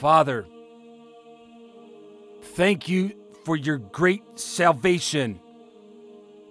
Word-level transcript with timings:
Father, 0.00 0.46
thank 2.40 2.88
you 2.88 3.12
for 3.44 3.54
your 3.54 3.76
great 3.76 4.40
salvation 4.40 5.38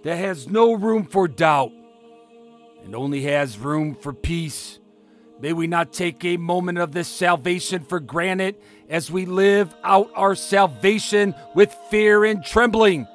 that 0.04 0.14
has 0.14 0.48
no 0.48 0.74
room 0.74 1.04
for 1.04 1.26
doubt 1.26 1.72
and 2.84 2.94
only 2.94 3.22
has 3.22 3.58
room 3.58 3.96
for 3.96 4.12
peace. 4.12 4.78
May 5.40 5.52
we 5.52 5.66
not 5.66 5.92
take 5.92 6.24
a 6.24 6.36
moment 6.36 6.78
of 6.78 6.92
this 6.92 7.08
salvation 7.08 7.82
for 7.82 7.98
granted 7.98 8.54
as 8.88 9.10
we 9.10 9.26
live 9.26 9.74
out 9.82 10.12
our 10.14 10.36
salvation 10.36 11.34
with 11.56 11.76
fear 11.90 12.24
and 12.24 12.44
trembling. 12.44 13.08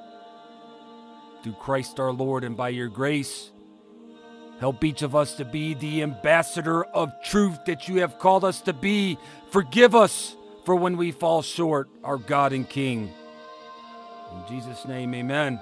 Through 1.43 1.53
Christ 1.61 1.97
our 1.97 2.11
Lord 2.11 2.43
and 2.43 2.57
by 2.57 2.69
your 2.69 2.89
grace, 2.89 3.51
help 4.59 4.83
each 4.83 5.01
of 5.01 5.15
us 5.15 5.35
to 5.35 5.45
be 5.45 5.73
the 5.73 6.01
ambassador 6.01 6.83
of 6.85 7.11
truth 7.23 7.65
that 7.65 7.87
you 7.87 7.97
have 8.01 8.19
called 8.19 8.43
us 8.43 8.61
to 8.61 8.73
be. 8.73 9.17
Forgive 9.49 9.95
us 9.95 10.35
for 10.65 10.75
when 10.75 10.97
we 10.97 11.11
fall 11.11 11.41
short, 11.41 11.89
our 12.03 12.17
God 12.17 12.53
and 12.53 12.67
King. 12.67 13.11
In 14.31 14.47
Jesus' 14.47 14.85
name, 14.85 15.13
amen. 15.13 15.59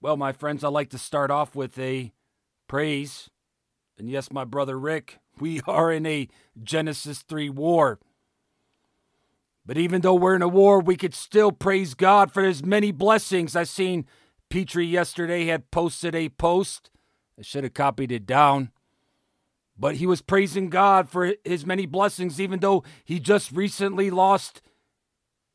Well, 0.00 0.16
my 0.16 0.32
friends, 0.32 0.64
I'd 0.64 0.68
like 0.68 0.90
to 0.90 0.98
start 0.98 1.30
off 1.30 1.54
with 1.54 1.78
a 1.78 2.12
praise. 2.68 3.28
And 3.98 4.08
yes, 4.08 4.32
my 4.32 4.44
brother 4.44 4.78
Rick, 4.78 5.18
we 5.40 5.60
are 5.66 5.92
in 5.92 6.06
a 6.06 6.28
Genesis 6.62 7.20
3 7.20 7.50
war. 7.50 7.98
But 9.66 9.76
even 9.76 10.00
though 10.00 10.14
we're 10.14 10.34
in 10.34 10.42
a 10.42 10.48
war, 10.48 10.80
we 10.80 10.96
could 10.96 11.14
still 11.14 11.52
praise 11.52 11.94
God 11.94 12.32
for 12.32 12.42
his 12.42 12.64
many 12.64 12.92
blessings. 12.92 13.54
I've 13.54 13.68
seen 13.68 14.06
Petrie 14.50 14.86
yesterday 14.86 15.46
had 15.46 15.70
posted 15.70 16.14
a 16.14 16.28
post. 16.28 16.90
I 17.38 17.42
should 17.42 17.64
have 17.64 17.74
copied 17.74 18.12
it 18.12 18.26
down. 18.26 18.70
But 19.78 19.96
he 19.96 20.06
was 20.06 20.20
praising 20.20 20.68
God 20.68 21.08
for 21.08 21.34
his 21.42 21.64
many 21.64 21.86
blessings, 21.86 22.38
even 22.38 22.60
though 22.60 22.84
he 23.02 23.18
just 23.18 23.50
recently 23.52 24.10
lost 24.10 24.60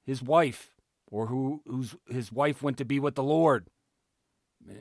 his 0.03 0.23
wife, 0.23 0.71
or 1.05 1.27
who 1.27 1.61
whose 1.67 1.95
his 2.07 2.31
wife 2.31 2.63
went 2.63 2.77
to 2.77 2.85
be 2.85 2.99
with 2.99 3.13
the 3.13 3.23
Lord. 3.23 3.67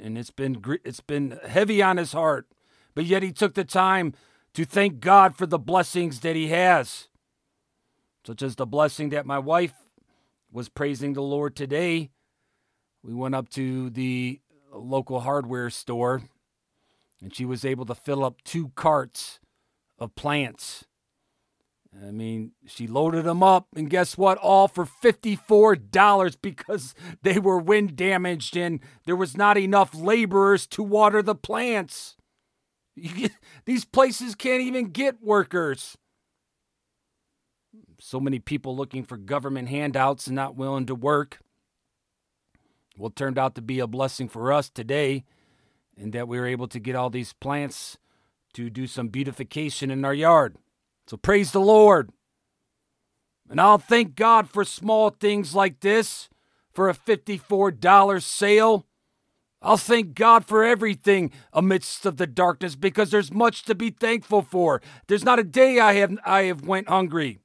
And 0.02 0.16
it's 0.16 0.30
been 0.30 0.62
it's 0.82 1.00
been 1.00 1.38
heavy 1.46 1.82
on 1.82 1.98
his 1.98 2.12
heart 2.12 2.46
but 2.94 3.04
yet 3.04 3.22
he 3.22 3.32
took 3.32 3.54
the 3.54 3.64
time 3.64 4.14
to 4.54 4.64
thank 4.64 5.00
God 5.00 5.36
for 5.36 5.46
the 5.46 5.58
blessings 5.58 6.20
that 6.20 6.36
he 6.36 6.48
has, 6.48 7.08
such 8.24 8.40
as 8.40 8.56
the 8.56 8.66
blessing 8.66 9.08
that 9.10 9.26
my 9.26 9.38
wife 9.38 9.74
was 10.50 10.68
praising 10.68 11.12
the 11.12 11.22
Lord 11.22 11.56
today. 11.56 12.10
We 13.04 13.12
went 13.12 13.34
up 13.34 13.50
to 13.50 13.90
the 13.90 14.40
local 14.72 15.20
hardware 15.20 15.68
store 15.68 16.22
and 17.20 17.34
she 17.34 17.44
was 17.44 17.64
able 17.64 17.84
to 17.86 17.94
fill 17.94 18.24
up 18.24 18.42
two 18.44 18.72
carts 18.74 19.40
of 19.98 20.14
plants. 20.14 20.86
I 22.02 22.10
mean, 22.10 22.52
she 22.66 22.88
loaded 22.88 23.24
them 23.24 23.42
up, 23.42 23.68
and 23.76 23.88
guess 23.88 24.18
what? 24.18 24.36
All 24.38 24.66
for 24.66 24.84
$54 24.84 26.36
because 26.42 26.94
they 27.22 27.38
were 27.38 27.58
wind 27.58 27.94
damaged 27.94 28.56
and 28.56 28.80
there 29.04 29.14
was 29.14 29.36
not 29.36 29.56
enough 29.56 29.94
laborers 29.94 30.66
to 30.68 30.82
water 30.82 31.22
the 31.22 31.36
plants. 31.36 32.16
Get, 33.00 33.32
these 33.64 33.84
places 33.84 34.34
can't 34.34 34.62
even 34.62 34.86
get 34.86 35.22
workers. 35.22 35.96
So 38.00 38.18
many 38.18 38.38
people 38.38 38.76
looking 38.76 39.04
for 39.04 39.16
government 39.16 39.68
handouts 39.68 40.26
and 40.26 40.34
not 40.34 40.56
willing 40.56 40.86
to 40.86 40.94
work. 40.94 41.38
Well, 42.96 43.10
turned 43.10 43.38
out 43.38 43.54
to 43.56 43.62
be 43.62 43.80
a 43.80 43.86
blessing 43.86 44.28
for 44.28 44.52
us 44.52 44.70
today, 44.70 45.24
in 45.96 46.12
that 46.12 46.28
we 46.28 46.38
were 46.38 46.46
able 46.46 46.68
to 46.68 46.78
get 46.80 46.96
all 46.96 47.10
these 47.10 47.32
plants 47.32 47.98
to 48.54 48.70
do 48.70 48.86
some 48.86 49.08
beautification 49.08 49.90
in 49.90 50.04
our 50.04 50.14
yard. 50.14 50.56
So 51.06 51.16
praise 51.16 51.52
the 51.52 51.60
Lord. 51.60 52.10
And 53.50 53.60
I'll 53.60 53.78
thank 53.78 54.14
God 54.16 54.48
for 54.48 54.64
small 54.64 55.10
things 55.10 55.54
like 55.54 55.80
this, 55.80 56.28
for 56.72 56.88
a 56.88 56.94
$54 56.94 58.22
sale 58.22 58.86
I'll 59.64 59.78
thank 59.78 60.14
God 60.14 60.44
for 60.44 60.62
everything 60.62 61.32
amidst 61.52 62.04
of 62.04 62.18
the 62.18 62.26
darkness 62.26 62.76
because 62.76 63.10
there's 63.10 63.32
much 63.32 63.62
to 63.64 63.74
be 63.74 63.88
thankful 63.88 64.42
for. 64.42 64.82
There's 65.06 65.24
not 65.24 65.38
a 65.38 65.44
day 65.44 65.78
I 65.78 65.94
have 65.94 66.18
I 66.24 66.42
have 66.42 66.66
went 66.66 66.88
hungry. 66.88 67.38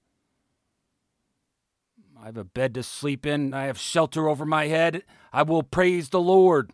I 2.21 2.25
have 2.25 2.37
a 2.37 2.43
bed 2.43 2.73
to 2.73 2.83
sleep 2.83 3.25
in. 3.25 3.53
I 3.53 3.65
have 3.65 3.79
shelter 3.79 4.27
over 4.27 4.45
my 4.45 4.67
head. 4.67 5.03
I 5.31 5.43
will 5.43 5.63
praise 5.63 6.09
the 6.09 6.19
Lord 6.19 6.73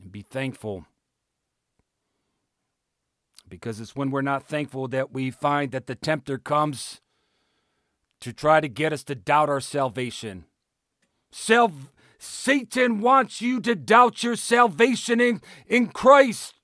and 0.00 0.12
be 0.12 0.22
thankful. 0.22 0.86
Because 3.48 3.80
it's 3.80 3.96
when 3.96 4.10
we're 4.10 4.22
not 4.22 4.46
thankful 4.46 4.86
that 4.88 5.12
we 5.12 5.30
find 5.30 5.72
that 5.72 5.86
the 5.86 5.96
tempter 5.96 6.38
comes 6.38 7.00
to 8.20 8.32
try 8.32 8.60
to 8.60 8.68
get 8.68 8.92
us 8.92 9.02
to 9.04 9.14
doubt 9.16 9.48
our 9.48 9.60
salvation. 9.60 10.44
Self 11.32 11.72
Satan 12.18 13.00
wants 13.00 13.42
you 13.42 13.60
to 13.62 13.74
doubt 13.74 14.22
your 14.22 14.36
salvation 14.36 15.20
in, 15.20 15.40
in 15.66 15.88
Christ. 15.88 16.54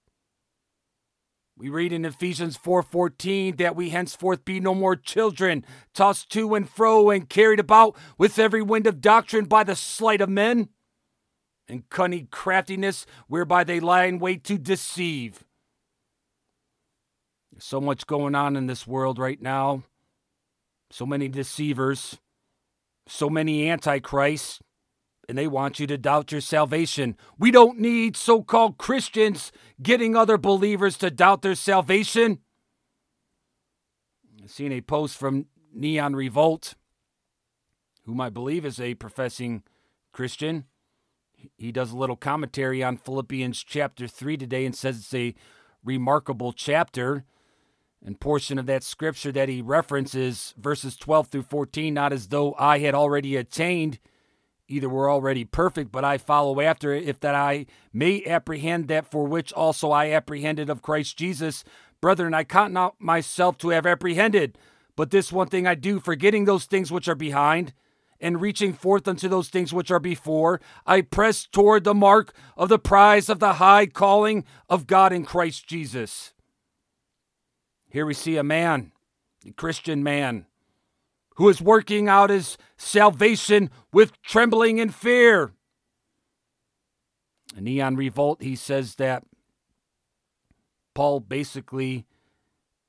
We 1.59 1.71
read 1.71 1.93
in 1.93 2.05
Ephesians 2.05 2.57
4:14 2.57 3.57
that 3.57 3.75
we 3.75 3.91
henceforth 3.91 4.45
be 4.45 4.61
no 4.61 4.77
more 4.77 4.95
children, 4.95 5.65
tossed 5.93 6.31
to 6.31 6.55
and 6.55 6.71
fro 6.71 7.11
and 7.11 7.29
carried 7.29 7.59
about 7.59 7.97
with 8.17 8.39
every 8.39 8.63
wind 8.63 8.87
of 8.87 9.01
doctrine 9.01 9.47
by 9.47 9.65
the 9.65 9.75
sleight 9.75 10.21
of 10.21 10.29
men 10.29 10.69
and 11.67 11.89
cunning 11.91 12.29
craftiness 12.31 13.07
whereby 13.27 13.65
they 13.65 13.81
lie 13.81 14.05
in 14.05 14.21
wait 14.21 14.45
to 14.45 14.57
deceive. 14.57 15.45
So 17.59 17.81
much 17.81 18.07
going 18.07 18.37
on 18.37 18.55
in 18.55 18.69
this 18.69 18.87
world 18.87 19.19
right 19.19 19.43
now. 19.43 19.83
So 20.93 21.05
many 21.05 21.27
deceivers, 21.27 22.21
so 23.09 23.29
many 23.29 23.69
antichrists, 23.69 24.61
and 25.29 25.37
they 25.37 25.47
want 25.47 25.79
you 25.79 25.87
to 25.87 25.99
doubt 25.99 26.33
your 26.33 26.41
salvation. 26.41 27.17
We 27.39 27.51
don't 27.51 27.79
need 27.79 28.17
so 28.17 28.43
called 28.43 28.79
Christians 28.79 29.53
getting 29.83 30.17
other 30.17 30.39
believers 30.39 30.97
to 30.99 31.11
doubt 31.11 31.43
their 31.43 31.55
salvation. 31.55 32.39
I've 34.43 34.51
seen 34.51 34.73
a 34.73 34.81
post 34.81 35.19
from 35.19 35.47
Neon 35.75 36.17
Revolt, 36.17 36.75
whom 38.05 38.21
I 38.21 38.31
believe 38.31 38.65
is 38.65 38.81
a 38.81 38.95
professing 38.95 39.63
Christian. 40.13 40.65
He 41.59 41.71
does 41.71 41.93
a 41.93 41.97
little 41.97 42.17
commentary 42.17 42.83
on 42.83 42.97
Philippians 42.97 43.63
chapter 43.63 44.09
3 44.09 44.39
today 44.39 44.65
and 44.65 44.75
says 44.75 44.97
it's 44.99 45.15
a 45.15 45.35
remarkable 45.85 46.53
chapter. 46.53 47.25
And 48.05 48.19
portion 48.19 48.59
of 48.59 48.67
that 48.67 48.85
scripture 48.85 49.33
that 49.33 49.49
he 49.49 49.61
references, 49.61 50.55
verses 50.57 50.97
12 50.97 51.29
through 51.29 51.43
14, 51.43 51.93
not 51.93 52.13
as 52.13 52.29
though 52.29 52.55
I 52.59 52.79
had 52.79 52.95
already 52.95 53.37
attained 53.37 53.99
either 54.69 54.89
we're 54.89 55.11
already 55.11 55.45
perfect, 55.45 55.91
but 55.91 56.05
I 56.05 56.19
follow 56.19 56.61
after 56.61 56.93
it, 56.93 57.09
if 57.09 57.19
that 57.21 57.35
I 57.35 57.67
may 57.93 58.25
apprehend 58.25 58.89
that 58.89 59.11
for 59.11 59.25
which 59.25 59.53
also 59.53 59.91
I 59.91 60.11
apprehended 60.11 60.71
of 60.71 60.83
Christ 60.83 61.17
Jesus. 61.17 61.65
Brethren, 62.01 62.35
I 62.35 62.45
count 62.45 62.73
not 62.73 63.01
myself 63.01 63.59
to 63.59 63.71
have 63.71 63.87
apprehended, 63.87 64.59
but 64.95 65.11
this 65.11 65.33
one 65.33 65.49
thing 65.49 65.67
I 65.67 65.75
do, 65.75 65.99
forgetting 65.99 66.45
those 66.45 66.67
things 66.67 66.93
which 66.93 67.09
are 67.09 67.15
behind, 67.15 67.73
and 68.21 68.41
reaching 68.41 68.73
forth 68.73 69.07
unto 69.07 69.29
those 69.29 69.49
things 69.49 69.73
which 69.73 69.91
are 69.91 70.01
before, 70.01 70.61
I 70.85 71.03
press 71.03 71.47
toward 71.47 71.85
the 71.85 71.95
mark 71.95 72.35
of 72.57 72.69
the 72.69 72.79
prize 72.79 73.29
of 73.29 73.39
the 73.39 73.55
high 73.55 73.87
calling 73.87 74.45
of 74.69 74.87
God 74.87 75.13
in 75.13 75.25
Christ 75.25 75.67
Jesus. 75.67 76.35
Here 77.89 78.05
we 78.05 78.15
see 78.15 78.37
a 78.37 78.43
man, 78.43 78.93
a 79.47 79.53
Christian 79.53 80.03
man, 80.03 80.47
who 81.39 81.49
is 81.49 81.63
working 81.63 82.09
out 82.09 82.31
his 82.31 82.59
salvation 82.77 83.71
with 83.93 84.21
trembling 84.23 84.81
and 84.81 84.93
fear. 84.93 85.53
In 87.57 87.65
Neon 87.65 87.95
Revolt, 87.95 88.43
he 88.43 88.57
says 88.57 88.97
that 88.97 89.23
Paul 90.95 91.21
basically 91.21 92.07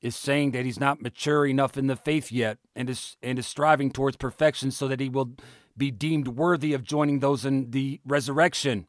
is 0.02 0.16
saying 0.16 0.52
that 0.52 0.66
he's 0.66 0.80
not 0.80 1.02
mature 1.02 1.46
enough 1.46 1.78
in 1.78 1.86
the 1.86 1.96
faith 1.96 2.32
yet 2.32 2.58
and 2.76 2.90
is 2.90 3.18
and 3.22 3.38
is 3.38 3.46
striving 3.46 3.92
towards 3.92 4.18
perfection 4.18 4.72
so 4.72 4.88
that 4.88 5.00
he 5.00 5.10
will 5.10 5.34
be 5.78 5.92
deemed 5.92 6.30
worthy 6.30 6.74
of 6.74 6.84
joining 6.84 7.20
those 7.20 7.46
in 7.46 7.70
the 7.70 8.02
resurrection. 8.04 8.88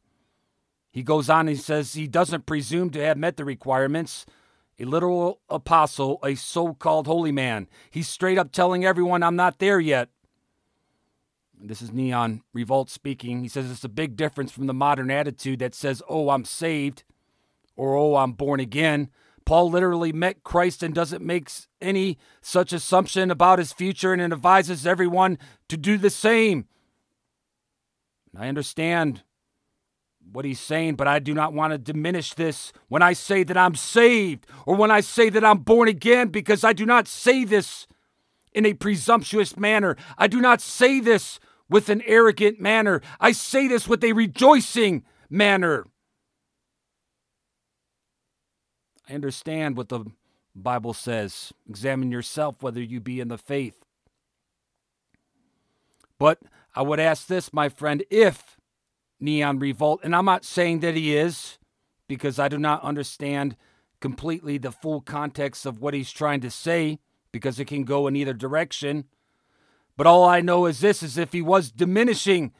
He 0.91 1.03
goes 1.03 1.29
on 1.29 1.47
and 1.47 1.59
says 1.59 1.93
he 1.93 2.07
doesn't 2.07 2.47
presume 2.47 2.89
to 2.91 3.05
have 3.05 3.17
met 3.17 3.37
the 3.37 3.45
requirements 3.45 4.25
a 4.79 4.85
literal 4.85 5.41
apostle, 5.49 6.19
a 6.23 6.35
so 6.35 6.73
called 6.73 7.07
holy 7.07 7.31
man. 7.31 7.67
He's 7.89 8.07
straight 8.07 8.37
up 8.37 8.51
telling 8.51 8.85
everyone, 8.85 9.23
I'm 9.23 9.35
not 9.35 9.59
there 9.59 9.79
yet. 9.79 10.09
This 11.63 11.81
is 11.81 11.91
Neon 11.91 12.41
Revolt 12.53 12.89
speaking. 12.89 13.43
He 13.43 13.47
says 13.47 13.69
it's 13.69 13.83
a 13.83 13.89
big 13.89 14.15
difference 14.15 14.51
from 14.51 14.65
the 14.65 14.73
modern 14.73 15.11
attitude 15.11 15.59
that 15.59 15.75
says, 15.75 16.01
oh, 16.09 16.29
I'm 16.29 16.45
saved 16.45 17.03
or 17.75 17.95
oh, 17.95 18.15
I'm 18.15 18.33
born 18.33 18.59
again. 18.59 19.09
Paul 19.45 19.69
literally 19.69 20.11
met 20.11 20.43
Christ 20.43 20.81
and 20.81 20.93
doesn't 20.93 21.23
make 21.23 21.49
any 21.79 22.17
such 22.41 22.73
assumption 22.73 23.29
about 23.29 23.59
his 23.59 23.73
future 23.73 24.13
and 24.13 24.21
advises 24.21 24.87
everyone 24.87 25.37
to 25.69 25.77
do 25.77 25.97
the 25.97 26.09
same. 26.09 26.65
I 28.37 28.47
understand 28.47 29.23
what 30.31 30.45
he's 30.45 30.59
saying, 30.59 30.95
but 30.95 31.07
I 31.07 31.19
do 31.19 31.33
not 31.33 31.53
want 31.53 31.71
to 31.71 31.77
diminish 31.77 32.33
this 32.33 32.71
when 32.87 33.01
I 33.01 33.13
say 33.13 33.43
that 33.43 33.57
I'm 33.57 33.75
saved 33.75 34.45
or 34.65 34.75
when 34.75 34.91
I 34.91 35.01
say 35.01 35.29
that 35.29 35.43
I'm 35.43 35.59
born 35.59 35.87
again, 35.87 36.29
because 36.29 36.63
I 36.63 36.73
do 36.73 36.85
not 36.85 37.07
say 37.07 37.43
this 37.43 37.87
in 38.53 38.65
a 38.65 38.73
presumptuous 38.73 39.57
manner. 39.57 39.95
I 40.17 40.27
do 40.27 40.41
not 40.41 40.61
say 40.61 40.99
this 40.99 41.39
with 41.69 41.89
an 41.89 42.01
arrogant 42.05 42.59
manner. 42.59 43.01
I 43.19 43.31
say 43.31 43.67
this 43.67 43.87
with 43.87 44.03
a 44.03 44.13
rejoicing 44.13 45.03
manner. 45.29 45.85
I 49.09 49.13
understand 49.13 49.77
what 49.77 49.89
the 49.89 50.05
Bible 50.55 50.93
says. 50.93 51.53
Examine 51.69 52.11
yourself 52.11 52.61
whether 52.61 52.81
you 52.81 52.99
be 52.99 53.19
in 53.19 53.29
the 53.29 53.37
faith. 53.37 53.83
But 56.19 56.39
I 56.75 56.81
would 56.81 56.99
ask 56.99 57.27
this, 57.27 57.51
my 57.51 57.67
friend, 57.67 58.03
if 58.09 58.57
Neon 59.21 59.59
Revolt, 59.59 60.01
and 60.03 60.15
I'm 60.15 60.25
not 60.25 60.43
saying 60.43 60.79
that 60.79 60.95
he 60.95 61.15
is, 61.15 61.57
because 62.07 62.39
I 62.39 62.47
do 62.47 62.57
not 62.57 62.83
understand 62.83 63.55
completely 63.99 64.57
the 64.57 64.71
full 64.71 64.99
context 64.99 65.65
of 65.65 65.79
what 65.79 65.93
he's 65.93 66.11
trying 66.11 66.41
to 66.41 66.51
say, 66.51 66.99
because 67.31 67.59
it 67.59 67.65
can 67.65 67.83
go 67.83 68.07
in 68.07 68.15
either 68.15 68.33
direction. 68.33 69.05
But 69.95 70.07
all 70.07 70.25
I 70.25 70.41
know 70.41 70.65
is 70.65 70.79
this 70.79 71.03
is 71.03 71.17
if 71.17 71.31
he 71.31 71.41
was 71.41 71.71
diminishing 71.71 72.51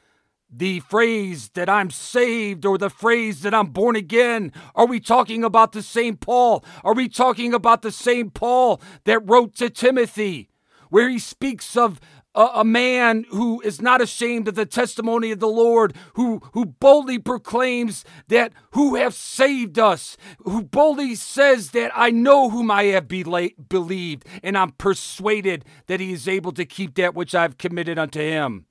the 0.52 0.80
phrase 0.80 1.48
that 1.54 1.68
I'm 1.68 1.90
saved 1.90 2.66
or 2.66 2.76
the 2.76 2.90
phrase 2.90 3.40
that 3.40 3.54
I'm 3.54 3.68
born 3.68 3.96
again? 3.96 4.52
Are 4.74 4.86
we 4.86 5.00
talking 5.00 5.42
about 5.42 5.72
the 5.72 5.82
same 5.82 6.16
Paul? 6.16 6.62
Are 6.84 6.94
we 6.94 7.08
talking 7.08 7.54
about 7.54 7.82
the 7.82 7.90
same 7.90 8.30
Paul 8.30 8.80
that 9.04 9.26
wrote 9.28 9.54
to 9.56 9.70
Timothy, 9.70 10.50
where 10.92 11.08
he 11.08 11.18
speaks 11.18 11.74
of 11.74 11.98
a, 12.34 12.48
a, 12.56 12.64
man 12.64 13.24
who 13.30 13.62
is 13.62 13.80
not 13.80 14.02
ashamed 14.02 14.46
of 14.46 14.56
the 14.56 14.66
testimony 14.66 15.30
of 15.30 15.40
the 15.40 15.48
Lord, 15.48 15.96
who, 16.16 16.42
who 16.52 16.66
boldly 16.66 17.18
proclaims 17.18 18.04
that 18.28 18.52
who 18.72 18.96
have 18.96 19.14
saved 19.14 19.78
us, 19.78 20.18
who 20.44 20.62
boldly 20.62 21.14
says 21.14 21.70
that 21.70 21.92
I 21.94 22.10
know 22.10 22.50
whom 22.50 22.70
I 22.70 22.84
have 22.84 23.08
be- 23.08 23.54
believed, 23.68 24.26
and 24.42 24.58
I'm 24.58 24.72
persuaded 24.72 25.64
that 25.86 25.98
he 25.98 26.12
is 26.12 26.28
able 26.28 26.52
to 26.52 26.66
keep 26.66 26.94
that 26.96 27.14
which 27.14 27.34
I've 27.34 27.56
committed 27.56 27.98
unto 27.98 28.20
him. 28.20 28.66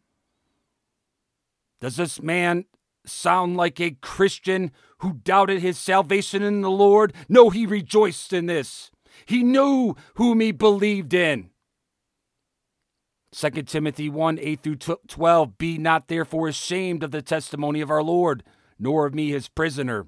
Does 1.80 1.96
this 1.96 2.22
man 2.22 2.66
sound 3.04 3.58
like 3.58 3.80
a 3.80 3.98
Christian 4.00 4.72
who 5.00 5.14
doubted 5.14 5.64
his 5.64 5.80
salvation 5.80 6.44
in 6.44 6.62
the 6.62 6.70
Lord? 6.70 7.16
No, 7.28 7.50
he 7.50 7.66
rejoiced 7.66 8.32
in 8.32 8.46
this. 8.46 8.92
He 9.26 9.42
knew 9.42 9.96
whom 10.18 10.40
he 10.40 10.52
believed 10.52 11.16
in. 11.16 11.51
2 13.34 13.50
Timothy 13.64 14.10
1 14.10 14.40
8 14.40 14.60
through 14.62 14.76
12 15.08 15.58
Be 15.58 15.78
not 15.78 16.08
therefore 16.08 16.48
ashamed 16.48 17.04
of 17.04 17.12
the 17.12 17.22
testimony 17.22 17.82
of 17.82 17.90
our 17.90 18.04
Lord, 18.04 18.44
nor 18.78 19.06
of 19.06 19.14
me 19.14 19.30
his 19.30 19.48
prisoner. 19.48 20.08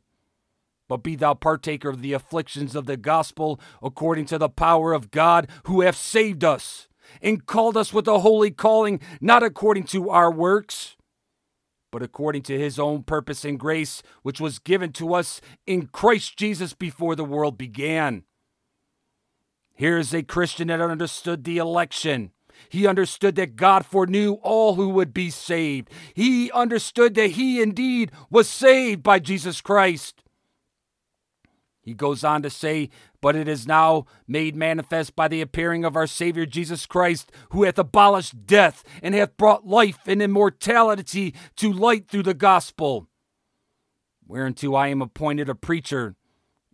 But 0.89 1.03
be 1.03 1.15
thou 1.15 1.33
partaker 1.33 1.89
of 1.89 2.01
the 2.01 2.13
afflictions 2.13 2.75
of 2.75 2.85
the 2.85 2.97
gospel 2.97 3.59
according 3.81 4.25
to 4.25 4.37
the 4.37 4.49
power 4.49 4.93
of 4.93 5.11
God 5.11 5.47
who 5.63 5.81
hath 5.81 5.95
saved 5.95 6.43
us, 6.43 6.89
and 7.21 7.45
called 7.45 7.77
us 7.77 7.93
with 7.93 8.07
a 8.07 8.19
holy 8.19 8.51
calling, 8.51 8.99
not 9.21 9.43
according 9.43 9.85
to 9.85 10.09
our 10.09 10.31
works 10.31 10.97
but 11.93 12.01
according 12.01 12.41
to 12.41 12.59
his 12.59 12.79
own 12.79 13.03
purpose 13.03 13.45
and 13.45 13.59
grace, 13.59 14.01
which 14.23 14.41
was 14.41 14.57
given 14.57 14.91
to 14.91 15.13
us 15.13 15.39
in 15.67 15.85
Christ 15.85 16.35
Jesus 16.35 16.73
before 16.73 17.15
the 17.15 17.23
world 17.23 17.55
began. 17.55 18.23
Here 19.75 19.99
is 19.99 20.11
a 20.11 20.23
Christian 20.23 20.69
that 20.69 20.81
understood 20.81 21.43
the 21.43 21.59
election. 21.59 22.31
He 22.69 22.87
understood 22.87 23.35
that 23.35 23.55
God 23.55 23.85
foreknew 23.85 24.33
all 24.41 24.75
who 24.75 24.89
would 24.89 25.13
be 25.13 25.29
saved. 25.29 25.89
He 26.13 26.51
understood 26.51 27.15
that 27.15 27.31
he 27.31 27.61
indeed 27.61 28.11
was 28.29 28.49
saved 28.49 29.03
by 29.03 29.19
Jesus 29.19 29.61
Christ. 29.61 30.23
He 31.83 31.93
goes 31.93 32.23
on 32.23 32.41
to 32.43 32.49
say, 32.49 32.89
But 33.21 33.35
it 33.35 33.47
is 33.47 33.67
now 33.67 34.05
made 34.25 34.55
manifest 34.55 35.15
by 35.15 35.27
the 35.27 35.41
appearing 35.41 35.83
of 35.83 35.97
our 35.97 36.07
Savior 36.07 36.45
Jesus 36.45 36.85
Christ, 36.85 37.31
who 37.49 37.63
hath 37.63 37.77
abolished 37.77 38.47
death 38.47 38.83
and 39.01 39.13
hath 39.13 39.35
brought 39.35 39.67
life 39.67 39.99
and 40.07 40.21
immortality 40.21 41.35
to 41.57 41.73
light 41.73 42.07
through 42.07 42.23
the 42.23 42.33
gospel. 42.33 43.07
Whereunto 44.25 44.73
I 44.73 44.87
am 44.87 45.01
appointed 45.01 45.49
a 45.49 45.55
preacher, 45.55 46.15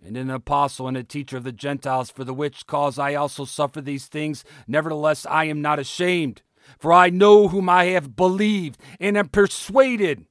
and 0.05 0.17
an 0.17 0.29
apostle 0.29 0.87
and 0.87 0.97
a 0.97 1.03
teacher 1.03 1.37
of 1.37 1.43
the 1.43 1.51
Gentiles, 1.51 2.09
for 2.09 2.23
the 2.23 2.33
which 2.33 2.65
cause 2.67 2.97
I 2.97 3.15
also 3.15 3.45
suffer 3.45 3.81
these 3.81 4.07
things. 4.07 4.43
Nevertheless, 4.67 5.25
I 5.29 5.45
am 5.45 5.61
not 5.61 5.79
ashamed, 5.79 6.41
for 6.77 6.93
I 6.93 7.09
know 7.09 7.47
whom 7.47 7.69
I 7.69 7.85
have 7.85 8.15
believed, 8.15 8.79
and 8.99 9.17
am 9.17 9.29
persuaded 9.29 10.25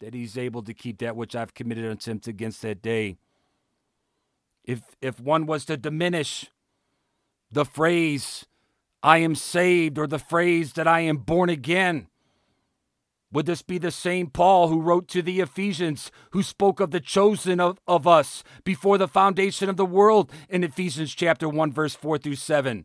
that 0.00 0.14
he 0.14 0.24
is 0.24 0.36
able 0.36 0.62
to 0.62 0.74
keep 0.74 0.98
that 0.98 1.16
which 1.16 1.34
I 1.34 1.40
have 1.40 1.54
committed 1.54 1.90
unto 1.90 2.10
him 2.10 2.20
against 2.26 2.62
that 2.62 2.82
day. 2.82 3.16
If 4.64 4.82
if 5.00 5.20
one 5.20 5.46
was 5.46 5.64
to 5.66 5.76
diminish 5.76 6.50
the 7.50 7.64
phrase 7.64 8.46
I 9.02 9.18
am 9.18 9.34
saved 9.34 9.98
or 9.98 10.06
the 10.06 10.18
phrase 10.18 10.72
that 10.72 10.88
I 10.88 11.00
am 11.00 11.18
born 11.18 11.48
again, 11.48 12.08
would 13.32 13.46
this 13.46 13.62
be 13.62 13.78
the 13.78 13.90
same 13.90 14.28
Paul 14.28 14.68
who 14.68 14.80
wrote 14.80 15.08
to 15.08 15.22
the 15.22 15.40
Ephesians, 15.40 16.10
who 16.30 16.42
spoke 16.42 16.80
of 16.80 16.90
the 16.90 17.00
chosen 17.00 17.60
of, 17.60 17.78
of 17.86 18.06
us 18.06 18.42
before 18.64 18.98
the 18.98 19.08
foundation 19.08 19.68
of 19.68 19.76
the 19.76 19.86
world 19.86 20.30
in 20.48 20.64
Ephesians 20.64 21.14
chapter 21.14 21.48
1, 21.48 21.72
verse 21.72 21.94
4 21.94 22.18
through 22.18 22.36
7? 22.36 22.84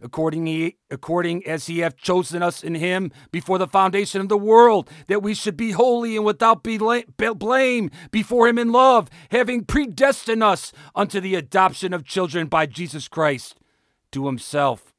according, 0.00 0.46
he, 0.46 0.76
according 0.90 1.46
as 1.46 1.66
he 1.66 1.80
hath 1.80 1.96
chosen 1.96 2.42
us 2.42 2.62
in 2.62 2.74
him 2.74 3.10
before 3.30 3.58
the 3.58 3.66
foundation 3.66 4.20
of 4.20 4.28
the 4.28 4.36
world, 4.36 4.90
that 5.08 5.22
we 5.22 5.34
should 5.34 5.56
be 5.56 5.72
holy 5.72 6.16
and 6.16 6.24
without 6.24 6.62
blame 6.62 7.90
before 8.10 8.48
him 8.48 8.58
in 8.58 8.72
love, 8.72 9.08
having 9.30 9.64
predestined 9.64 10.42
us 10.42 10.72
unto 10.94 11.20
the 11.20 11.34
adoption 11.34 11.92
of 11.92 12.04
children 12.04 12.46
by 12.46 12.66
Jesus 12.66 13.08
Christ 13.08 13.56
to 14.12 14.26
himself, 14.26 14.92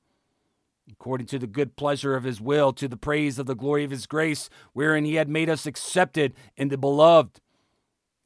according 0.91 1.27
to 1.27 1.39
the 1.39 1.47
good 1.47 1.75
pleasure 1.75 2.15
of 2.15 2.23
his 2.23 2.39
will, 2.39 2.71
to 2.73 2.87
the 2.87 2.97
praise 2.97 3.37
of 3.39 3.45
the 3.45 3.55
glory 3.55 3.83
of 3.83 3.91
his 3.91 4.05
grace, 4.05 4.49
wherein 4.73 5.05
he 5.05 5.15
had 5.15 5.29
made 5.29 5.49
us 5.49 5.65
accepted 5.65 6.33
in 6.55 6.69
the 6.69 6.77
beloved. 6.77 7.39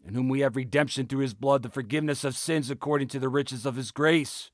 In 0.05 0.15
whom 0.15 0.29
we 0.29 0.39
have 0.39 0.55
redemption 0.55 1.05
through 1.05 1.21
his 1.21 1.33
blood, 1.33 1.61
the 1.61 1.69
forgiveness 1.69 2.23
of 2.23 2.35
sins 2.35 2.71
according 2.71 3.07
to 3.09 3.19
the 3.19 3.29
riches 3.29 3.65
of 3.65 3.75
his 3.75 3.91
grace 3.91 4.49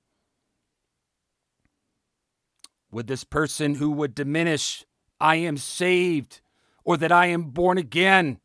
Would 2.91 3.07
this 3.07 3.23
person 3.23 3.75
who 3.75 3.91
would 3.91 4.15
diminish, 4.15 4.85
I 5.19 5.35
am 5.35 5.57
saved, 5.57 6.41
or 6.83 6.97
that 6.97 7.11
I 7.11 7.27
am 7.27 7.51
born 7.51 7.77
again. 7.77 8.39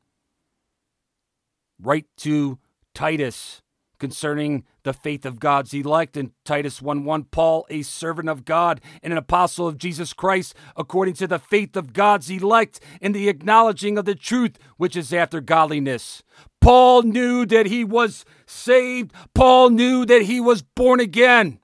Write 1.80 2.06
to 2.18 2.58
Titus 2.94 3.61
concerning 4.02 4.64
the 4.82 4.92
faith 4.92 5.24
of 5.24 5.38
God's 5.38 5.72
elect 5.72 6.16
in 6.16 6.32
Titus 6.44 6.82
1 6.82 7.04
1. 7.04 7.22
Paul, 7.30 7.64
a 7.70 7.82
servant 7.82 8.28
of 8.28 8.44
God 8.44 8.80
and 9.00 9.12
an 9.12 9.16
apostle 9.16 9.68
of 9.68 9.78
Jesus 9.78 10.12
Christ, 10.12 10.56
according 10.76 11.14
to 11.14 11.28
the 11.28 11.38
faith 11.38 11.76
of 11.76 11.92
God's 11.92 12.28
elect 12.28 12.80
and 13.00 13.14
the 13.14 13.28
acknowledging 13.28 13.96
of 13.96 14.04
the 14.04 14.16
truth 14.16 14.58
which 14.76 14.96
is 14.96 15.12
after 15.12 15.40
godliness. 15.40 16.24
Paul 16.60 17.02
knew 17.02 17.46
that 17.46 17.66
he 17.66 17.84
was 17.84 18.24
saved, 18.44 19.12
Paul 19.36 19.70
knew 19.70 20.04
that 20.04 20.22
he 20.22 20.40
was 20.40 20.62
born 20.62 20.98
again. 20.98 21.60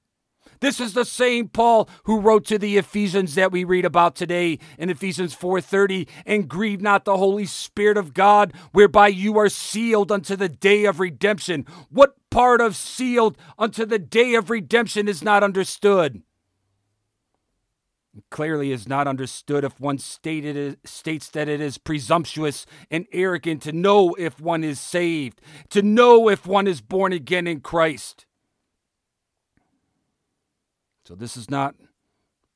This 0.60 0.80
is 0.80 0.94
the 0.94 1.04
same 1.04 1.48
Paul 1.48 1.88
who 2.04 2.20
wrote 2.20 2.44
to 2.46 2.58
the 2.58 2.78
Ephesians 2.78 3.34
that 3.34 3.52
we 3.52 3.64
read 3.64 3.84
about 3.84 4.16
today 4.16 4.58
in 4.76 4.90
Ephesians 4.90 5.34
4:30, 5.34 6.06
and 6.26 6.48
grieve 6.48 6.80
not 6.80 7.04
the 7.04 7.16
Holy 7.16 7.46
Spirit 7.46 7.96
of 7.96 8.14
God, 8.14 8.52
whereby 8.72 9.08
you 9.08 9.38
are 9.38 9.48
sealed 9.48 10.10
unto 10.12 10.36
the 10.36 10.48
day 10.48 10.84
of 10.84 11.00
redemption. 11.00 11.64
What 11.90 12.17
part 12.30 12.60
of 12.60 12.76
sealed 12.76 13.36
unto 13.58 13.84
the 13.84 13.98
day 13.98 14.34
of 14.34 14.50
redemption 14.50 15.08
is 15.08 15.22
not 15.22 15.42
understood? 15.42 16.22
clearly 18.30 18.72
is 18.72 18.88
not 18.88 19.06
understood 19.06 19.64
if 19.64 19.80
one 19.80 19.98
stated 19.98 20.78
states 20.84 21.28
that 21.30 21.48
it 21.48 21.60
is 21.60 21.78
presumptuous 21.78 22.66
and 22.90 23.06
arrogant 23.12 23.62
to 23.62 23.72
know 23.72 24.14
if 24.14 24.40
one 24.40 24.64
is 24.64 24.80
saved, 24.80 25.40
to 25.70 25.82
know 25.82 26.28
if 26.28 26.46
one 26.46 26.66
is 26.66 26.80
born 26.80 27.12
again 27.12 27.46
in 27.46 27.60
Christ. 27.60 28.26
So 31.04 31.14
this 31.14 31.36
is 31.36 31.50
not 31.50 31.74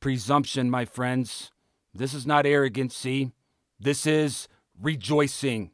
presumption, 0.01 0.71
my 0.71 0.85
friends. 0.85 1.51
This 1.95 2.13
is 2.13 2.27
not 2.27 2.47
arrogancy. 2.47 3.33
This 3.81 4.07
is 4.07 4.49
rejoicing. 4.81 5.71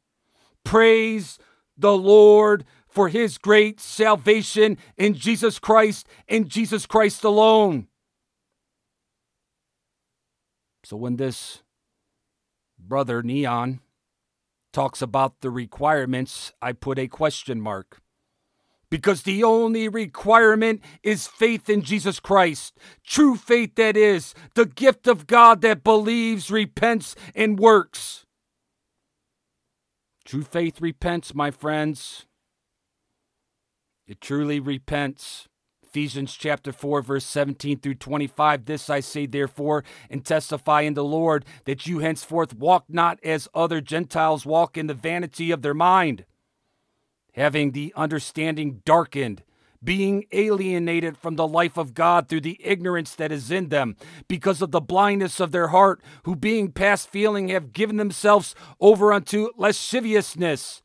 Praise 0.65 1.39
the 1.77 1.97
Lord 1.97 2.65
for 2.89 3.09
his 3.09 3.39
great 3.39 3.81
salvation 3.81 4.79
in 4.97 5.15
Jesus 5.15 5.59
Christ 5.59 6.07
and 6.29 6.49
Jesus 6.49 6.87
Christ 6.87 7.25
alone. 7.25 7.89
So 10.85 10.97
when 10.97 11.17
this 11.17 11.63
brother 12.79 13.23
Neon 13.23 13.81
talks 14.73 15.03
about 15.03 15.41
the 15.41 15.51
requirements, 15.51 16.53
I 16.63 16.73
put 16.73 16.99
a 16.99 17.09
question 17.09 17.61
mark 17.61 18.01
because 18.91 19.23
the 19.23 19.45
only 19.45 19.89
requirement 19.89 20.83
is 21.03 21.27
faith 21.27 21.69
in 21.69 21.83
Jesus 21.83 22.21
Christ. 22.21 22.79
True 23.05 23.37
faith, 23.37 23.75
that 23.75 23.97
is, 23.97 24.35
the 24.55 24.67
gift 24.67 25.07
of 25.07 25.27
God 25.27 25.61
that 25.61 25.85
believes, 25.85 26.51
repents, 26.51 27.15
and 27.35 27.59
works. 27.59 28.25
True 30.25 30.43
faith 30.43 30.81
repents, 30.81 31.35
my 31.35 31.51
friends. 31.51 32.27
It 34.09 34.23
truly 34.23 34.59
repents. 34.59 35.49
Ephesians 35.85 36.35
chapter 36.35 36.73
4, 36.73 37.03
verse 37.03 37.27
17 37.27 37.81
through 37.81 37.97
25. 37.97 38.65
This 38.65 38.89
I 38.89 39.01
say, 39.01 39.27
therefore, 39.27 39.85
and 40.09 40.25
testify 40.25 40.81
in 40.81 40.95
the 40.95 41.05
Lord, 41.05 41.45
that 41.67 41.87
you 41.87 41.99
henceforth 41.99 42.55
walk 42.55 42.87
not 42.89 43.19
as 43.23 43.49
other 43.55 43.83
Gentiles 43.83 44.47
walk 44.47 44.79
in 44.79 44.87
the 44.87 44.95
vanity 44.95 45.51
of 45.51 45.61
their 45.61 45.75
mind, 45.75 46.25
having 47.35 47.73
the 47.73 47.93
understanding 47.97 48.81
darkened, 48.87 49.43
being 49.85 50.25
alienated 50.33 51.19
from 51.19 51.37
the 51.37 51.47
life 51.47 51.77
of 51.77 51.93
God 51.93 52.29
through 52.29 52.41
the 52.41 52.61
ignorance 52.65 53.15
that 53.15 53.31
is 53.31 53.51
in 53.51 53.69
them, 53.69 53.95
because 54.27 54.63
of 54.63 54.71
the 54.71 54.81
blindness 54.81 55.39
of 55.39 55.53
their 55.53 55.69
heart, 55.69 56.01
who 56.25 56.35
being 56.35 56.73
past 56.73 57.11
feeling 57.11 57.49
have 57.49 57.75
given 57.75 57.99
themselves 57.99 58.55
over 58.81 59.13
unto 59.13 59.51
lasciviousness, 59.59 60.83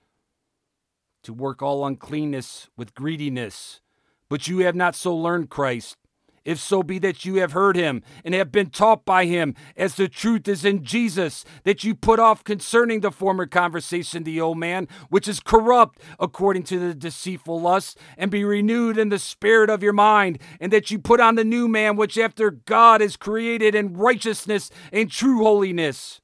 to 1.24 1.34
work 1.34 1.62
all 1.62 1.86
uncleanness 1.86 2.70
with 2.78 2.94
greediness. 2.94 3.82
But 4.30 4.48
you 4.48 4.60
have 4.60 4.76
not 4.76 4.96
so 4.96 5.16
learned 5.16 5.50
Christ. 5.50 5.98
If 6.46 6.60
so 6.60 6.84
be 6.84 7.00
that 7.00 7.24
you 7.24 7.36
have 7.36 7.54
heard 7.54 7.78
him 7.78 8.04
and 8.26 8.34
have 8.34 8.52
been 8.52 8.70
taught 8.70 9.06
by 9.06 9.26
him, 9.26 9.56
as 9.78 9.96
the 9.96 10.10
truth 10.10 10.48
is 10.48 10.66
in 10.66 10.84
Jesus, 10.84 11.46
that 11.64 11.86
you 11.86 11.96
put 11.96 12.20
off 12.20 12.44
concerning 12.44 13.00
the 13.00 13.12
former 13.12 13.46
conversation 13.46 14.24
the 14.24 14.42
old 14.42 14.58
man, 14.58 14.90
which 15.10 15.28
is 15.28 15.40
corrupt 15.40 16.00
according 16.20 16.64
to 16.64 16.80
the 16.80 16.94
deceitful 16.94 17.62
lust, 17.62 17.98
and 18.18 18.30
be 18.30 18.44
renewed 18.44 18.98
in 18.98 19.08
the 19.08 19.20
spirit 19.20 19.70
of 19.70 19.82
your 19.82 19.94
mind, 19.94 20.38
and 20.60 20.74
that 20.74 20.92
you 20.92 21.00
put 21.00 21.22
on 21.22 21.36
the 21.36 21.46
new 21.46 21.70
man, 21.70 21.96
which 21.96 22.18
after 22.18 22.52
God 22.52 23.02
is 23.02 23.16
created 23.16 23.74
in 23.74 23.94
righteousness 23.94 24.70
and 24.92 25.10
true 25.10 25.44
holiness. 25.44 26.20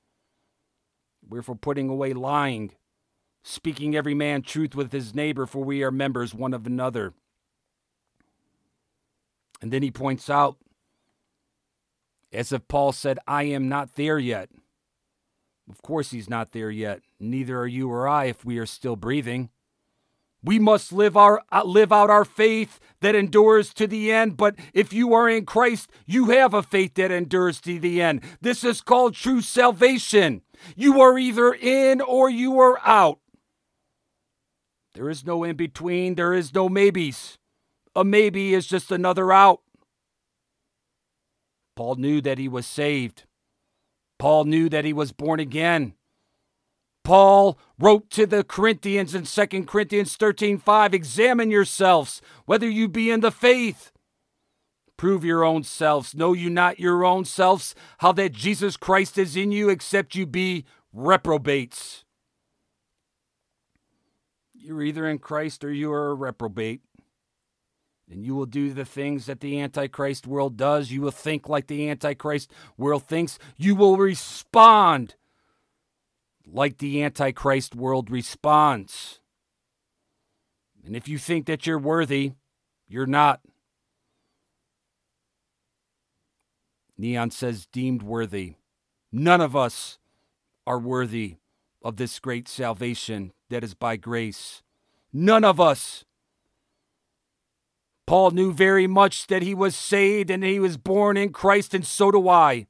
Wherefore, 1.29 1.55
putting 1.55 1.87
away 1.87 2.11
lying, 2.11 2.73
speaking 3.49 3.95
every 3.95 4.13
man 4.13 4.43
truth 4.43 4.75
with 4.75 4.91
his 4.91 5.15
neighbor, 5.15 5.45
for 5.47 5.63
we 5.63 5.81
are 5.81 5.91
members 5.91 6.35
one 6.35 6.53
of 6.53 6.67
another. 6.67 7.13
And 9.61 9.71
then 9.71 9.81
he 9.81 9.91
points 9.91 10.29
out, 10.29 10.57
as 12.31 12.51
if 12.51 12.67
Paul 12.67 12.91
said, 12.91 13.17
I 13.27 13.43
am 13.43 13.67
not 13.67 13.95
there 13.95 14.19
yet. 14.19 14.49
Of 15.69 15.81
course, 15.81 16.11
he's 16.11 16.29
not 16.29 16.51
there 16.51 16.69
yet. 16.69 17.01
Neither 17.19 17.59
are 17.59 17.67
you 17.67 17.91
or 17.91 18.07
I 18.07 18.25
if 18.25 18.45
we 18.45 18.59
are 18.59 18.67
still 18.67 18.95
breathing. 18.95 19.49
We 20.43 20.59
must 20.59 20.93
live 20.93 21.17
our 21.17 21.41
uh, 21.51 21.63
live 21.65 21.91
out 21.91 22.09
our 22.09 22.23
faith 22.23 22.79
that 23.01 23.15
endures 23.15 23.73
to 23.73 23.87
the 23.87 24.11
end, 24.11 24.37
but 24.37 24.55
if 24.73 24.93
you 24.93 25.13
are 25.13 25.27
in 25.27 25.45
Christ, 25.45 25.89
you 26.05 26.29
have 26.29 26.53
a 26.53 26.63
faith 26.63 26.93
that 26.93 27.11
endures 27.11 27.59
to 27.61 27.77
the 27.77 28.01
end. 28.01 28.21
This 28.39 28.63
is 28.63 28.79
called 28.79 29.15
true 29.15 29.41
salvation. 29.41 30.43
You 30.77 31.01
are 31.01 31.17
either 31.17 31.53
in 31.53 31.99
or 31.99 32.29
you 32.29 32.57
are 32.59 32.79
out. 32.85 33.19
There 34.93 35.09
is 35.09 35.25
no 35.25 35.43
in 35.43 35.55
between, 35.55 36.15
there 36.15 36.33
is 36.33 36.53
no 36.53 36.67
maybes. 36.67 37.37
A 37.95 38.03
maybe 38.03 38.53
is 38.53 38.67
just 38.67 38.91
another 38.91 39.31
out. 39.31 39.61
Paul 41.75 41.95
knew 41.95 42.21
that 42.21 42.37
he 42.37 42.47
was 42.47 42.65
saved. 42.65 43.23
Paul 44.17 44.43
knew 44.45 44.67
that 44.69 44.85
he 44.85 44.93
was 44.93 45.11
born 45.11 45.39
again. 45.39 45.93
Paul 47.03 47.57
wrote 47.79 48.09
to 48.11 48.25
the 48.25 48.43
Corinthians 48.43 49.15
in 49.15 49.25
2 49.25 49.65
Corinthians 49.65 50.15
13:5, 50.17 50.93
examine 50.93 51.49
yourselves 51.49 52.21
whether 52.45 52.69
you 52.69 52.87
be 52.87 53.09
in 53.09 53.21
the 53.21 53.31
faith. 53.31 53.91
Prove 54.97 55.23
your 55.23 55.45
own 55.45 55.63
selves. 55.63 56.13
Know 56.13 56.33
you 56.33 56.49
not 56.49 56.79
your 56.79 57.05
own 57.05 57.23
selves 57.23 57.73
how 57.99 58.11
that 58.11 58.33
Jesus 58.33 58.75
Christ 58.75 59.17
is 59.17 59.37
in 59.37 59.51
you 59.53 59.69
except 59.69 60.15
you 60.15 60.25
be 60.25 60.65
reprobates. 60.91 62.03
You're 64.61 64.83
either 64.83 65.07
in 65.07 65.19
Christ 65.19 65.63
or 65.63 65.71
you 65.71 65.91
are 65.91 66.11
a 66.11 66.13
reprobate 66.13 66.81
and 68.09 68.25
you 68.25 68.35
will 68.35 68.45
do 68.45 68.73
the 68.73 68.85
things 68.85 69.27
that 69.27 69.39
the 69.39 69.59
Antichrist 69.59 70.27
world 70.27 70.57
does. 70.57 70.91
You 70.91 71.01
will 71.01 71.11
think 71.11 71.47
like 71.47 71.67
the 71.67 71.89
Antichrist 71.89 72.51
world 72.77 73.07
thinks. 73.07 73.37
You 73.55 73.75
will 73.75 73.97
respond 73.97 75.15
like 76.45 76.79
the 76.79 77.03
Antichrist 77.03 77.75
world 77.75 78.09
responds. 78.09 79.19
And 80.85 80.95
if 80.95 81.07
you 81.07 81.17
think 81.17 81.45
that 81.45 81.67
you're 81.67 81.77
worthy, 81.77 82.33
you're 82.87 83.05
not. 83.05 83.41
Neon 86.97 87.31
says, 87.31 87.67
deemed 87.67 88.01
worthy. 88.01 88.55
None 89.11 89.39
of 89.39 89.55
us 89.55 89.99
are 90.67 90.79
worthy 90.79 91.37
of 91.81 91.95
this 91.95 92.19
great 92.19 92.47
salvation 92.47 93.31
that 93.49 93.63
is 93.63 93.73
by 93.73 93.95
grace. 93.95 94.61
None 95.11 95.43
of 95.43 95.59
us. 95.59 96.05
Paul 98.05 98.31
knew 98.31 98.51
very 98.51 98.87
much 98.87 99.27
that 99.27 99.43
he 99.43 99.53
was 99.53 99.75
saved 99.75 100.31
and 100.31 100.43
he 100.43 100.59
was 100.59 100.77
born 100.77 101.17
in 101.17 101.31
Christ, 101.31 101.73
and 101.73 101.85
so 101.85 102.11
do 102.11 102.27
I. 102.27 102.67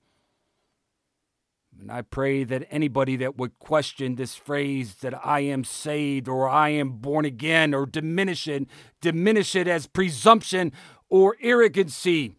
And 1.79 1.89
I 1.89 2.01
pray 2.01 2.43
that 2.43 2.67
anybody 2.69 3.15
that 3.15 3.37
would 3.37 3.57
question 3.57 4.15
this 4.15 4.35
phrase 4.35 4.95
that 4.95 5.25
I 5.25 5.39
am 5.41 5.63
saved 5.63 6.27
or 6.27 6.49
I 6.49 6.69
am 6.69 6.97
born 6.97 7.23
again 7.23 7.73
or 7.73 7.85
diminish 7.85 8.49
it, 8.49 8.67
diminish 8.99 9.55
it 9.55 9.67
as 9.67 9.87
presumption 9.87 10.73
or 11.09 11.37
arrogancy 11.41 12.35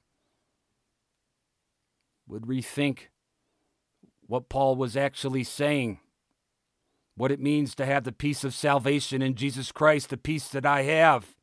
would 2.28 2.42
rethink 2.42 3.08
what 4.26 4.48
Paul 4.48 4.76
was 4.76 4.96
actually 4.96 5.42
saying, 5.42 6.00
what 7.20 7.30
it 7.30 7.38
means 7.38 7.74
to 7.74 7.84
have 7.84 8.04
the 8.04 8.12
peace 8.12 8.44
of 8.44 8.54
salvation 8.54 9.20
in 9.20 9.34
Jesus 9.34 9.72
Christ, 9.72 10.08
the 10.08 10.16
peace 10.16 10.48
that 10.48 10.64
I 10.64 10.84
have. 10.84 11.34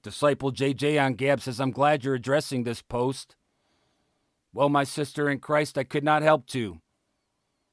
Disciple 0.00 0.52
JJ 0.52 1.04
on 1.04 1.14
Gab 1.14 1.40
says, 1.40 1.58
I'm 1.58 1.72
glad 1.72 2.04
you're 2.04 2.14
addressing 2.14 2.62
this 2.62 2.82
post. 2.82 3.34
Well, 4.54 4.68
my 4.68 4.84
sister 4.84 5.28
in 5.28 5.40
Christ, 5.40 5.76
I 5.76 5.82
could 5.82 6.04
not 6.04 6.22
help 6.22 6.46
to. 6.50 6.78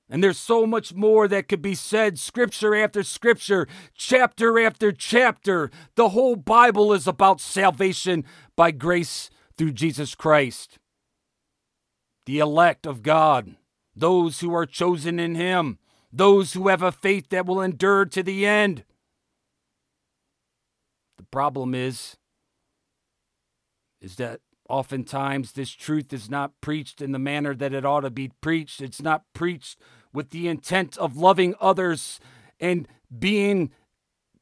And 0.10 0.24
there's 0.24 0.40
so 0.40 0.66
much 0.66 0.96
more 0.96 1.28
that 1.28 1.48
could 1.48 1.62
be 1.62 1.76
said, 1.76 2.18
scripture 2.18 2.74
after 2.74 3.04
scripture, 3.04 3.68
chapter 3.94 4.60
after 4.60 4.92
chapter. 4.92 5.70
The 5.94 6.10
whole 6.10 6.36
Bible 6.36 6.94
is 6.94 7.06
about 7.06 7.40
salvation 7.40 8.26
by 8.56 8.72
grace 8.72 9.30
through 9.56 9.74
Jesus 9.74 10.16
Christ. 10.16 10.80
The 12.26 12.40
elect 12.40 12.88
of 12.88 13.04
God, 13.04 13.56
those 13.96 14.40
who 14.40 14.54
are 14.54 14.66
chosen 14.66 15.20
in 15.20 15.36
Him, 15.36 15.78
those 16.12 16.54
who 16.54 16.68
have 16.68 16.82
a 16.82 16.92
faith 16.92 17.30
that 17.30 17.46
will 17.46 17.62
endure 17.62 18.06
to 18.06 18.24
the 18.24 18.46
end. 18.46 18.84
The 21.18 21.24
problem 21.24 21.74
is, 21.74 22.18
is 24.02 24.16
that 24.18 24.42
oftentimes 24.70 25.52
this 25.52 25.72
truth 25.72 26.12
is 26.14 26.30
not 26.30 26.60
preached 26.62 27.02
in 27.02 27.12
the 27.12 27.20
manner 27.20 27.54
that 27.56 27.74
it 27.74 27.86
ought 27.86 28.02
to 28.02 28.10
be 28.10 28.32
preached. 28.42 28.82
It's 28.82 29.02
not 29.02 29.24
preached 29.34 29.80
with 30.12 30.30
the 30.30 30.48
intent 30.48 30.98
of 30.98 31.18
loving 31.18 31.56
others 31.60 32.20
and 32.60 32.88
being 33.18 33.72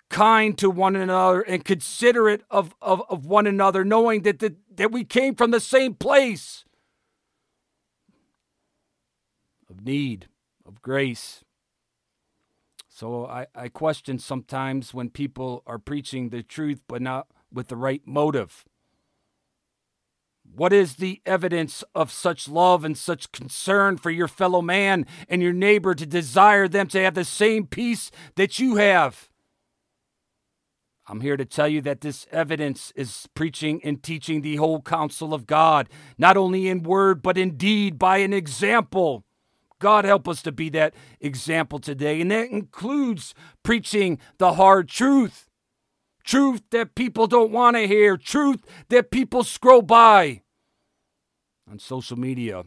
kind 0.09 0.57
to 0.57 0.69
one 0.69 0.95
another 0.95 1.41
and 1.41 1.63
considerate 1.63 2.43
of, 2.51 2.75
of, 2.81 3.01
of 3.09 3.25
one 3.25 3.47
another, 3.47 3.85
knowing 3.85 4.23
that, 4.23 4.39
that, 4.39 4.55
that 4.75 4.91
we 4.91 5.03
came 5.03 5.35
from 5.35 5.51
the 5.51 5.59
same 5.59 5.95
place 5.95 6.65
of 9.71 9.85
need, 9.85 10.27
of 10.65 10.81
grace. 10.81 11.43
So 12.89 13.25
I, 13.25 13.47
I 13.55 13.69
question 13.69 14.19
sometimes 14.19 14.93
when 14.93 15.09
people 15.09 15.63
are 15.65 15.79
preaching 15.79 16.29
the 16.29 16.43
truth 16.43 16.81
but 16.87 17.01
not 17.01 17.27
with 17.51 17.69
the 17.69 17.77
right 17.77 18.01
motive. 18.05 18.65
What 20.53 20.73
is 20.73 20.95
the 20.95 21.21
evidence 21.25 21.83
of 21.95 22.11
such 22.11 22.49
love 22.49 22.83
and 22.83 22.97
such 22.97 23.31
concern 23.31 23.97
for 23.97 24.11
your 24.11 24.27
fellow 24.27 24.61
man 24.61 25.05
and 25.29 25.41
your 25.41 25.53
neighbor 25.53 25.95
to 25.95 26.05
desire 26.05 26.67
them 26.67 26.87
to 26.87 27.01
have 27.01 27.13
the 27.13 27.23
same 27.23 27.65
peace 27.65 28.11
that 28.35 28.59
you 28.59 28.75
have? 28.75 29.29
I'm 31.07 31.21
here 31.21 31.37
to 31.37 31.45
tell 31.45 31.67
you 31.67 31.81
that 31.81 32.01
this 32.01 32.27
evidence 32.31 32.91
is 32.95 33.27
preaching 33.33 33.81
and 33.83 34.03
teaching 34.03 34.41
the 34.41 34.57
whole 34.57 34.81
counsel 34.81 35.33
of 35.33 35.47
God, 35.47 35.89
not 36.17 36.35
only 36.35 36.67
in 36.67 36.83
word, 36.83 37.21
but 37.21 37.37
in 37.37 37.57
deed 37.57 37.97
by 37.97 38.17
an 38.17 38.33
example. 38.33 39.23
God 39.81 40.05
help 40.05 40.29
us 40.29 40.41
to 40.43 40.51
be 40.53 40.69
that 40.69 40.93
example 41.19 41.79
today. 41.79 42.21
And 42.21 42.31
that 42.31 42.49
includes 42.49 43.33
preaching 43.63 44.19
the 44.37 44.53
hard 44.53 44.87
truth 44.87 45.49
truth 46.23 46.61
that 46.69 46.95
people 46.95 47.27
don't 47.27 47.51
want 47.51 47.75
to 47.75 47.87
hear, 47.87 48.15
truth 48.15 48.59
that 48.89 49.11
people 49.11 49.43
scroll 49.43 49.81
by 49.81 50.43
on 51.69 51.79
social 51.79 52.17
media. 52.17 52.63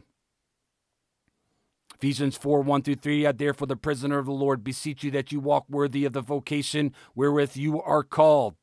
Ephesians 1.95 2.35
4 2.35 2.61
1 2.61 2.81
through 2.81 2.95
3. 2.95 3.25
I 3.25 3.31
therefore, 3.31 3.67
the 3.67 3.77
prisoner 3.77 4.17
of 4.17 4.25
the 4.25 4.33
Lord, 4.33 4.63
beseech 4.63 5.03
you 5.03 5.11
that 5.11 5.31
you 5.31 5.39
walk 5.39 5.65
worthy 5.69 6.03
of 6.03 6.13
the 6.13 6.21
vocation 6.21 6.93
wherewith 7.15 7.55
you 7.55 7.81
are 7.81 8.03
called, 8.03 8.55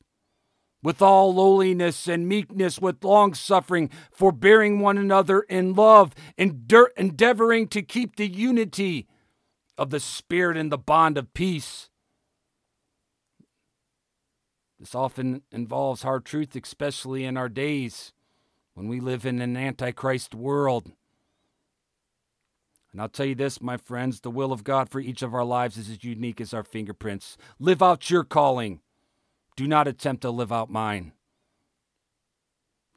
with 0.82 1.00
all 1.00 1.32
lowliness 1.34 2.08
and 2.08 2.28
meekness, 2.28 2.80
with 2.80 3.04
long 3.04 3.34
suffering, 3.34 3.90
forbearing 4.10 4.80
one 4.80 4.98
another 4.98 5.42
in 5.42 5.74
love, 5.74 6.14
endeavoring 6.36 7.68
to 7.68 7.82
keep 7.82 8.16
the 8.16 8.28
unity 8.28 9.06
of 9.78 9.90
the 9.90 10.00
Spirit 10.00 10.56
in 10.56 10.68
the 10.68 10.78
bond 10.78 11.16
of 11.16 11.32
peace. 11.34 11.88
This 14.80 14.94
often 14.94 15.42
involves 15.52 16.02
hard 16.02 16.24
truth, 16.24 16.56
especially 16.56 17.24
in 17.24 17.36
our 17.36 17.48
days 17.48 18.12
when 18.74 18.88
we 18.88 18.98
live 18.98 19.24
in 19.24 19.40
an 19.40 19.56
antichrist 19.56 20.34
world. 20.34 20.90
And 22.90 23.00
I'll 23.00 23.08
tell 23.08 23.26
you 23.26 23.36
this, 23.36 23.62
my 23.62 23.76
friends 23.76 24.20
the 24.20 24.30
will 24.30 24.52
of 24.52 24.64
God 24.64 24.88
for 24.88 25.00
each 25.00 25.22
of 25.22 25.34
our 25.34 25.44
lives 25.44 25.78
is 25.78 25.88
as 25.88 26.04
unique 26.04 26.40
as 26.40 26.52
our 26.52 26.64
fingerprints. 26.64 27.38
Live 27.60 27.80
out 27.80 28.10
your 28.10 28.24
calling. 28.24 28.80
Do 29.56 29.66
not 29.66 29.88
attempt 29.88 30.22
to 30.22 30.30
live 30.30 30.52
out 30.52 30.70
mine. 30.70 31.12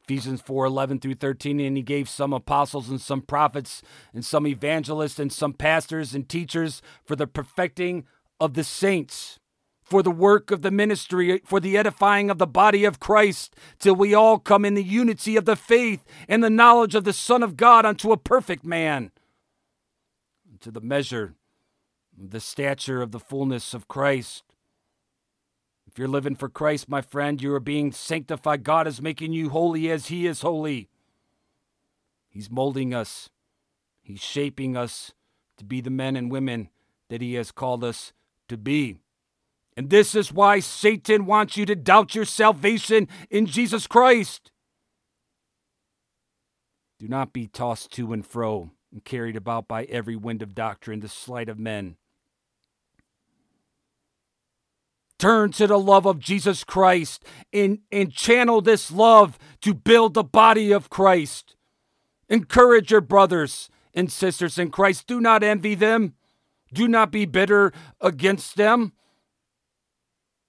Ephesians 0.04 0.42
4 0.42 0.66
11 0.66 1.00
through 1.00 1.16
13. 1.16 1.60
And 1.60 1.78
he 1.78 1.84
gave 1.84 2.08
some 2.08 2.34
apostles 2.34 2.90
and 2.90 3.02
some 3.02 3.22
prophets 3.22 3.82
and 4.14 4.24
some 4.24 4.48
evangelists 4.48 5.20
and 5.20 5.32
some 5.32 5.54
pastors 5.54 6.14
and 6.14 6.28
teachers 6.28 6.82
for 7.04 7.16
the 7.16 7.28
perfecting 7.28 8.06
of 8.40 8.54
the 8.54 8.64
saints 8.64 9.40
for 9.86 10.02
the 10.02 10.12
work 10.12 10.50
of 10.50 10.64
the 10.64 10.72
ministry, 10.72 11.40
for 11.46 11.60
the 11.60 11.78
edifying 11.78 12.32
of 12.32 12.40
the 12.40 12.48
body 12.48 12.84
of 12.86 13.00
Christ, 13.00 13.56
till 13.78 13.96
we 13.96 14.16
all 14.16 14.40
come 14.40 14.66
in 14.66 14.74
the 14.74 14.84
unity 14.84 15.38
of 15.38 15.46
the 15.46 15.56
faith 15.56 16.04
and 16.28 16.44
the 16.44 16.50
knowledge 16.50 16.96
of 16.96 17.04
the 17.04 17.14
Son 17.14 17.44
of 17.44 17.56
God 17.56 17.86
unto 17.86 18.12
a 18.12 18.18
perfect 18.18 18.66
man, 18.66 19.12
to 20.60 20.72
the 20.72 20.82
measure 20.82 21.36
of 22.20 22.32
the 22.32 22.40
stature 22.40 23.04
of 23.04 23.12
the 23.12 23.20
fullness 23.20 23.76
of 23.76 23.88
Christ. 23.88 24.44
If 25.96 26.00
you're 26.00 26.10
living 26.10 26.36
for 26.36 26.50
Christ, 26.50 26.90
my 26.90 27.00
friend, 27.00 27.42
you 27.42 27.54
are 27.54 27.62
being 27.62 27.94
sanctified. 27.94 28.66
God 28.66 28.86
is 28.86 29.02
making 29.02 29.32
you 29.32 29.48
holy 29.48 29.90
as 29.90 30.08
He 30.08 30.28
is 30.28 30.42
holy. 30.42 30.90
He's 32.28 32.52
molding 32.52 32.94
us, 32.94 33.30
He's 34.02 34.20
shaping 34.20 34.76
us 34.76 35.14
to 35.56 35.64
be 35.64 35.80
the 35.80 35.90
men 35.90 36.18
and 36.18 36.30
women 36.30 36.68
that 37.08 37.22
He 37.22 37.36
has 37.36 37.54
called 37.54 37.82
us 37.82 38.12
to 38.50 38.58
be. 38.58 38.98
And 39.78 39.90
this 39.90 40.16
is 40.16 40.34
why 40.34 40.60
Satan 40.60 41.26
wants 41.26 41.56
you 41.56 41.66
to 41.66 41.78
doubt 41.78 42.14
your 42.14 42.26
salvation 42.26 43.08
in 43.30 43.46
Jesus 43.46 43.88
Christ. 43.88 44.52
Do 47.00 47.08
not 47.08 47.32
be 47.32 47.48
tossed 47.48 47.94
to 47.94 48.12
and 48.12 48.28
fro 48.28 48.72
and 48.92 49.02
carried 49.06 49.38
about 49.38 49.70
by 49.70 49.86
every 49.86 50.18
wind 50.18 50.42
of 50.42 50.56
doctrine, 50.56 51.00
the 51.00 51.08
sleight 51.08 51.48
of 51.48 51.58
men. 51.58 51.96
Turn 55.18 55.52
to 55.54 55.68
the 55.68 55.80
love 55.80 56.06
of 56.06 56.20
Jesus 56.20 56.64
Christ 56.64 57.24
and, 57.54 57.80
and 57.92 58.12
channel 58.12 58.62
this 58.62 58.92
love 58.92 59.40
to 59.62 59.74
build 59.74 60.14
the 60.14 60.24
body 60.24 60.72
of 60.72 60.90
Christ. 60.90 61.56
Encourage 62.28 62.92
your 62.92 63.02
brothers 63.02 63.70
and 63.94 64.12
sisters 64.12 64.58
in 64.58 64.72
Christ. 64.72 65.08
Do 65.08 65.22
not 65.22 65.44
envy 65.44 65.76
them. 65.76 66.16
Do 66.74 66.88
not 66.88 67.12
be 67.12 67.26
bitter 67.26 67.72
against 68.02 68.58
them. 68.58 68.92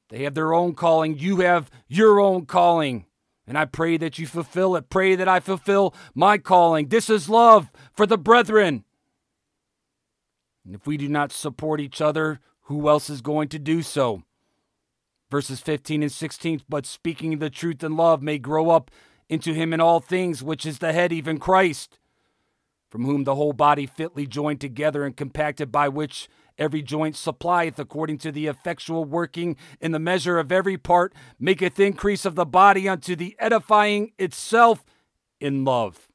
They 0.09 0.25
have 0.25 0.35
their 0.35 0.55
own 0.55 0.75
calling. 0.75 1.19
You 1.19 1.39
have 1.39 1.71
your 1.87 2.21
own 2.21 2.47
calling. 2.47 3.07
And 3.47 3.57
I 3.57 3.65
pray 3.65 3.97
that 3.99 4.19
you 4.19 4.27
fulfill 4.27 4.75
it. 4.75 4.91
Pray 4.91 5.15
that 5.15 5.29
I 5.29 5.39
fulfill 5.39 5.95
my 6.15 6.39
calling. 6.39 6.89
This 6.89 7.09
is 7.09 7.29
love 7.29 7.71
for 7.93 8.07
the 8.07 8.19
brethren. 8.19 8.85
And 10.65 10.75
if 10.75 10.87
we 10.87 10.97
do 10.97 11.09
not 11.09 11.31
support 11.31 11.81
each 11.81 12.01
other, 12.01 12.41
who 12.63 12.89
else 12.89 13.09
is 13.09 13.21
going 13.21 13.49
to 13.49 13.59
do 13.61 13.83
so? 13.83 14.23
Verses 15.31 15.61
15 15.61 16.03
and 16.03 16.13
16 16.13 16.63
But 16.69 16.87
speaking 16.87 17.39
the 17.39 17.51
truth 17.51 17.83
in 17.83 17.97
love 17.97 18.23
may 18.23 18.39
grow 18.39 18.71
up 18.71 18.91
into 19.29 19.53
him 19.53 19.73
in 19.73 19.81
all 19.81 20.01
things, 20.01 20.43
which 20.43 20.65
is 20.65 20.79
the 20.79 20.93
head, 20.93 21.13
even 21.13 21.39
Christ, 21.39 21.99
from 22.91 23.05
whom 23.05 23.25
the 23.25 23.35
whole 23.35 23.53
body 23.53 23.87
fitly 23.87 24.27
joined 24.27 24.61
together 24.61 25.05
and 25.05 25.17
compacted 25.17 25.73
by 25.73 25.89
which 25.89 26.29
Every 26.59 26.83
joint 26.83 27.17
supplieth 27.17 27.79
according 27.79 28.19
to 28.19 28.33
the 28.33 28.47
effectual 28.47 29.05
working 29.05 29.57
in 29.81 29.93
the 29.93 29.99
measure 29.99 30.39
of 30.39 30.51
every 30.51 30.79
part, 30.79 31.15
maketh 31.39 31.79
increase 31.79 32.25
of 32.25 32.35
the 32.35 32.47
body 32.47 32.89
unto 32.89 33.15
the 33.15 33.37
edifying 33.39 34.13
itself 34.19 34.85
in 35.39 35.65
love. 35.65 36.09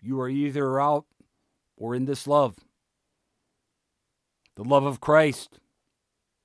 You 0.00 0.20
are 0.20 0.28
either 0.28 0.80
out 0.80 1.04
or 1.76 1.94
in 1.94 2.06
this 2.06 2.26
love. 2.26 2.56
The 4.56 4.64
love 4.64 4.84
of 4.84 5.00
Christ, 5.00 5.58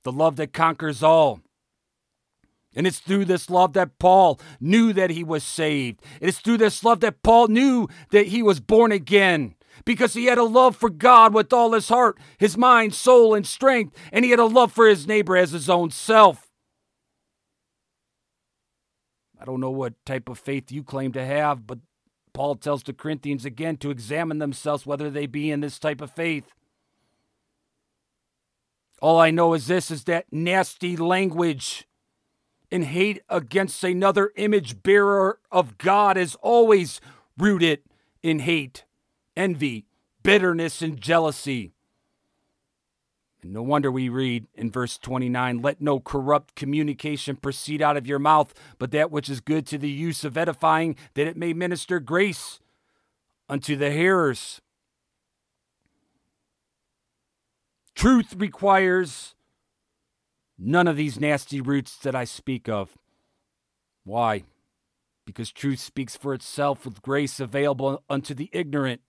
the 0.04 0.12
love 0.12 0.36
that 0.36 0.52
conquers 0.52 1.02
all. 1.02 1.40
And 2.74 2.86
it's 2.86 3.00
through 3.00 3.24
this 3.24 3.50
love 3.50 3.72
that 3.72 3.98
Paul 3.98 4.40
knew 4.60 4.92
that 4.92 5.10
he 5.10 5.24
was 5.24 5.42
saved. 5.42 6.00
It's 6.20 6.38
through 6.38 6.58
this 6.58 6.84
love 6.84 7.00
that 7.00 7.22
Paul 7.22 7.48
knew 7.48 7.88
that 8.12 8.28
he 8.28 8.42
was 8.42 8.60
born 8.60 8.92
again 8.92 9.56
because 9.84 10.14
he 10.14 10.26
had 10.26 10.38
a 10.38 10.44
love 10.44 10.76
for 10.76 10.90
God 10.90 11.34
with 11.34 11.52
all 11.52 11.72
his 11.72 11.88
heart, 11.88 12.18
his 12.38 12.56
mind, 12.56 12.94
soul, 12.94 13.34
and 13.34 13.46
strength, 13.46 13.96
and 14.12 14.24
he 14.24 14.30
had 14.30 14.40
a 14.40 14.44
love 14.44 14.72
for 14.72 14.86
his 14.86 15.06
neighbor 15.06 15.36
as 15.36 15.50
his 15.50 15.68
own 15.68 15.90
self. 15.90 16.48
I 19.40 19.44
don't 19.44 19.60
know 19.60 19.70
what 19.70 19.94
type 20.04 20.28
of 20.28 20.38
faith 20.38 20.70
you 20.70 20.82
claim 20.82 21.12
to 21.12 21.24
have, 21.24 21.66
but 21.66 21.78
Paul 22.32 22.56
tells 22.56 22.82
the 22.82 22.92
Corinthians 22.92 23.44
again 23.44 23.78
to 23.78 23.90
examine 23.90 24.38
themselves 24.38 24.86
whether 24.86 25.10
they 25.10 25.26
be 25.26 25.50
in 25.50 25.60
this 25.60 25.78
type 25.78 26.00
of 26.00 26.12
faith. 26.12 26.44
All 29.00 29.18
I 29.18 29.30
know 29.30 29.54
is 29.54 29.66
this 29.66 29.90
is 29.90 30.04
that 30.04 30.26
nasty 30.30 30.96
language 30.96 31.86
and 32.70 32.84
hate 32.84 33.22
against 33.28 33.82
another 33.82 34.32
image 34.36 34.82
bearer 34.82 35.38
of 35.50 35.78
God 35.78 36.16
is 36.16 36.36
always 36.36 37.00
rooted 37.36 37.80
in 38.22 38.40
hate 38.40 38.84
envy, 39.36 39.86
bitterness, 40.22 40.82
and 40.82 41.00
jealousy. 41.00 41.72
And 43.42 43.54
no 43.54 43.62
wonder 43.62 43.90
we 43.90 44.10
read 44.10 44.46
in 44.54 44.70
verse 44.70 44.98
29 44.98 45.62
Let 45.62 45.80
no 45.80 45.98
corrupt 45.98 46.54
communication 46.54 47.36
proceed 47.36 47.80
out 47.80 47.96
of 47.96 48.06
your 48.06 48.18
mouth, 48.18 48.52
but 48.78 48.90
that 48.90 49.10
which 49.10 49.30
is 49.30 49.40
good 49.40 49.66
to 49.68 49.78
the 49.78 49.88
use 49.88 50.24
of 50.24 50.36
edifying, 50.36 50.96
that 51.14 51.26
it 51.26 51.36
may 51.36 51.52
minister 51.54 52.00
grace 52.00 52.60
unto 53.48 53.76
the 53.76 53.90
hearers. 53.90 54.60
Truth 57.94 58.34
requires 58.36 59.34
none 60.58 60.88
of 60.88 60.96
these 60.96 61.18
nasty 61.20 61.60
roots 61.60 61.96
that 61.98 62.14
I 62.14 62.24
speak 62.24 62.68
of. 62.68 62.96
Why? 64.04 64.44
Because 65.24 65.52
truth 65.52 65.80
speaks 65.80 66.16
for 66.16 66.34
itself 66.34 66.84
with 66.84 67.02
grace 67.02 67.40
available 67.40 68.02
unto 68.08 68.34
the 68.34 68.50
ignorant. 68.52 69.00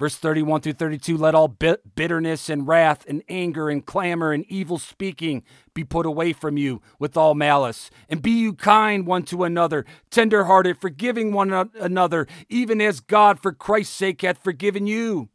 Verse 0.00 0.16
31 0.16 0.62
through 0.62 0.72
32 0.72 1.14
let 1.18 1.34
all 1.34 1.48
bitterness 1.94 2.48
and 2.48 2.66
wrath 2.66 3.04
and 3.06 3.22
anger 3.28 3.68
and 3.68 3.84
clamor 3.84 4.32
and 4.32 4.46
evil 4.48 4.78
speaking 4.78 5.42
be 5.74 5.84
put 5.84 6.06
away 6.06 6.32
from 6.32 6.56
you 6.56 6.80
with 6.98 7.18
all 7.18 7.34
malice. 7.34 7.90
And 8.08 8.22
be 8.22 8.30
you 8.30 8.54
kind 8.54 9.06
one 9.06 9.24
to 9.24 9.44
another, 9.44 9.84
tenderhearted, 10.10 10.78
forgiving 10.80 11.34
one 11.34 11.70
another, 11.78 12.26
even 12.48 12.80
as 12.80 13.00
God 13.00 13.40
for 13.40 13.52
Christ's 13.52 13.94
sake 13.94 14.22
hath 14.22 14.42
forgiven 14.42 14.86
you. 14.86 15.28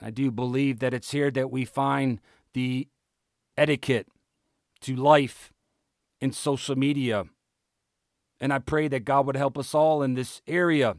I 0.00 0.10
do 0.10 0.30
believe 0.30 0.78
that 0.80 0.94
it's 0.94 1.10
here 1.10 1.30
that 1.30 1.50
we 1.50 1.64
find 1.64 2.20
the 2.52 2.88
etiquette 3.56 4.08
to 4.82 4.94
life 4.94 5.52
in 6.20 6.32
social 6.32 6.76
media. 6.76 7.24
And 8.40 8.52
I 8.52 8.58
pray 8.58 8.88
that 8.88 9.04
God 9.04 9.26
would 9.26 9.36
help 9.36 9.56
us 9.56 9.74
all 9.74 10.02
in 10.02 10.14
this 10.14 10.42
area 10.46 10.96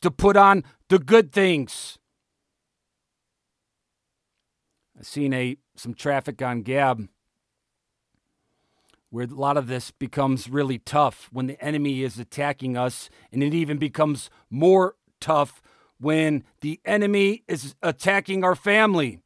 to 0.00 0.10
put 0.10 0.36
on 0.36 0.64
the 0.88 0.98
good 0.98 1.32
things. 1.32 1.98
I've 4.98 5.06
seen 5.06 5.32
a 5.32 5.56
some 5.76 5.94
traffic 5.94 6.42
on 6.42 6.62
Gab 6.62 7.08
where 9.10 9.24
a 9.24 9.28
lot 9.28 9.56
of 9.56 9.68
this 9.68 9.90
becomes 9.90 10.50
really 10.50 10.78
tough 10.78 11.28
when 11.32 11.46
the 11.46 11.62
enemy 11.64 12.02
is 12.02 12.18
attacking 12.18 12.76
us, 12.76 13.08
and 13.32 13.42
it 13.42 13.54
even 13.54 13.78
becomes 13.78 14.28
more 14.50 14.96
tough 15.20 15.62
when 16.00 16.44
the 16.60 16.80
enemy 16.84 17.44
is 17.48 17.74
attacking 17.82 18.44
our 18.44 18.54
family. 18.54 19.20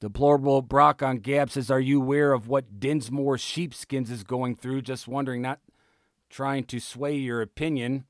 Deplorable 0.00 0.62
Brock 0.62 1.02
on 1.02 1.18
Gab 1.18 1.50
says, 1.50 1.70
Are 1.70 1.80
you 1.80 2.00
aware 2.00 2.32
of 2.32 2.48
what 2.48 2.78
Dinsmore 2.78 3.38
Sheepskins 3.38 4.10
is 4.10 4.24
going 4.24 4.54
through? 4.54 4.82
Just 4.82 5.08
wondering, 5.08 5.40
not 5.42 5.60
trying 6.28 6.64
to 6.64 6.80
sway 6.80 7.16
your 7.16 7.40
opinion. 7.40 8.04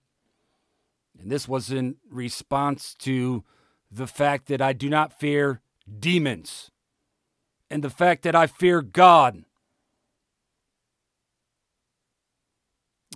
And 1.18 1.30
this 1.30 1.48
was 1.48 1.70
in 1.70 1.96
response 2.10 2.94
to 2.96 3.44
the 3.90 4.06
fact 4.06 4.46
that 4.48 4.60
I 4.60 4.72
do 4.72 4.90
not 4.90 5.18
fear 5.18 5.60
demons 5.98 6.70
and 7.70 7.82
the 7.82 7.90
fact 7.90 8.22
that 8.22 8.34
I 8.34 8.46
fear 8.46 8.82
God. 8.82 9.44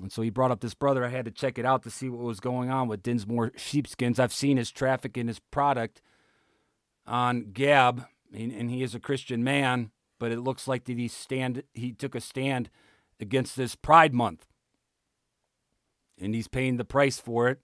And 0.01 0.11
so 0.11 0.23
he 0.23 0.31
brought 0.31 0.51
up 0.51 0.61
this 0.61 0.75
brother. 0.75 1.05
I 1.05 1.09
had 1.09 1.27
to 1.27 1.31
check 1.31 1.59
it 1.59 1.65
out 1.65 1.83
to 1.83 1.91
see 1.91 2.09
what 2.09 2.23
was 2.23 2.41
going 2.41 2.71
on 2.71 2.89
with 2.89 3.03
Dinsmore 3.03 3.53
Sheepskins. 3.57 4.19
I've 4.19 4.33
seen 4.33 4.57
his 4.57 4.71
traffic 4.71 5.17
in 5.19 5.29
his 5.29 5.39
product 5.39 6.01
on 7.07 7.53
Gab, 7.53 8.07
and 8.33 8.71
he 8.71 8.83
is 8.83 8.95
a 8.95 9.01
Christian 9.01 9.45
man, 9.45 9.91
but 10.19 10.33
it 10.33 10.41
looks 10.41 10.67
like 10.67 10.85
that 10.85 10.97
he 10.97 11.09
stand 11.09 11.63
he 11.75 11.93
took 11.93 12.15
a 12.15 12.21
stand 12.21 12.71
against 13.19 13.57
this 13.57 13.75
Pride 13.75 14.15
Month, 14.15 14.47
and 16.21 16.35
he's 16.35 16.49
paying 16.49 16.77
the 16.77 16.85
price 16.85 17.19
for 17.19 17.49
it. 17.49 17.61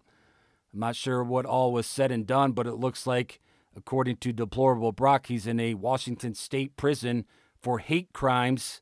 I'm 0.75 0.81
not 0.81 0.97
sure 0.97 1.25
what 1.25 1.47
all 1.47 1.73
was 1.73 1.87
said 1.87 2.11
and 2.11 2.27
done, 2.27 2.53
but 2.53 2.67
it 2.67 2.75
looks 2.75 3.07
like 3.07 3.41
According 3.77 4.17
to 4.19 4.33
Deplorable 4.33 4.93
Brock, 4.93 5.27
he's 5.27 5.47
in 5.47 5.61
a 5.61 5.75
Washington 5.75 6.35
state 6.35 6.77
prison 6.77 7.27
for 7.61 7.79
hate 7.79 8.15
crimes 8.15 8.81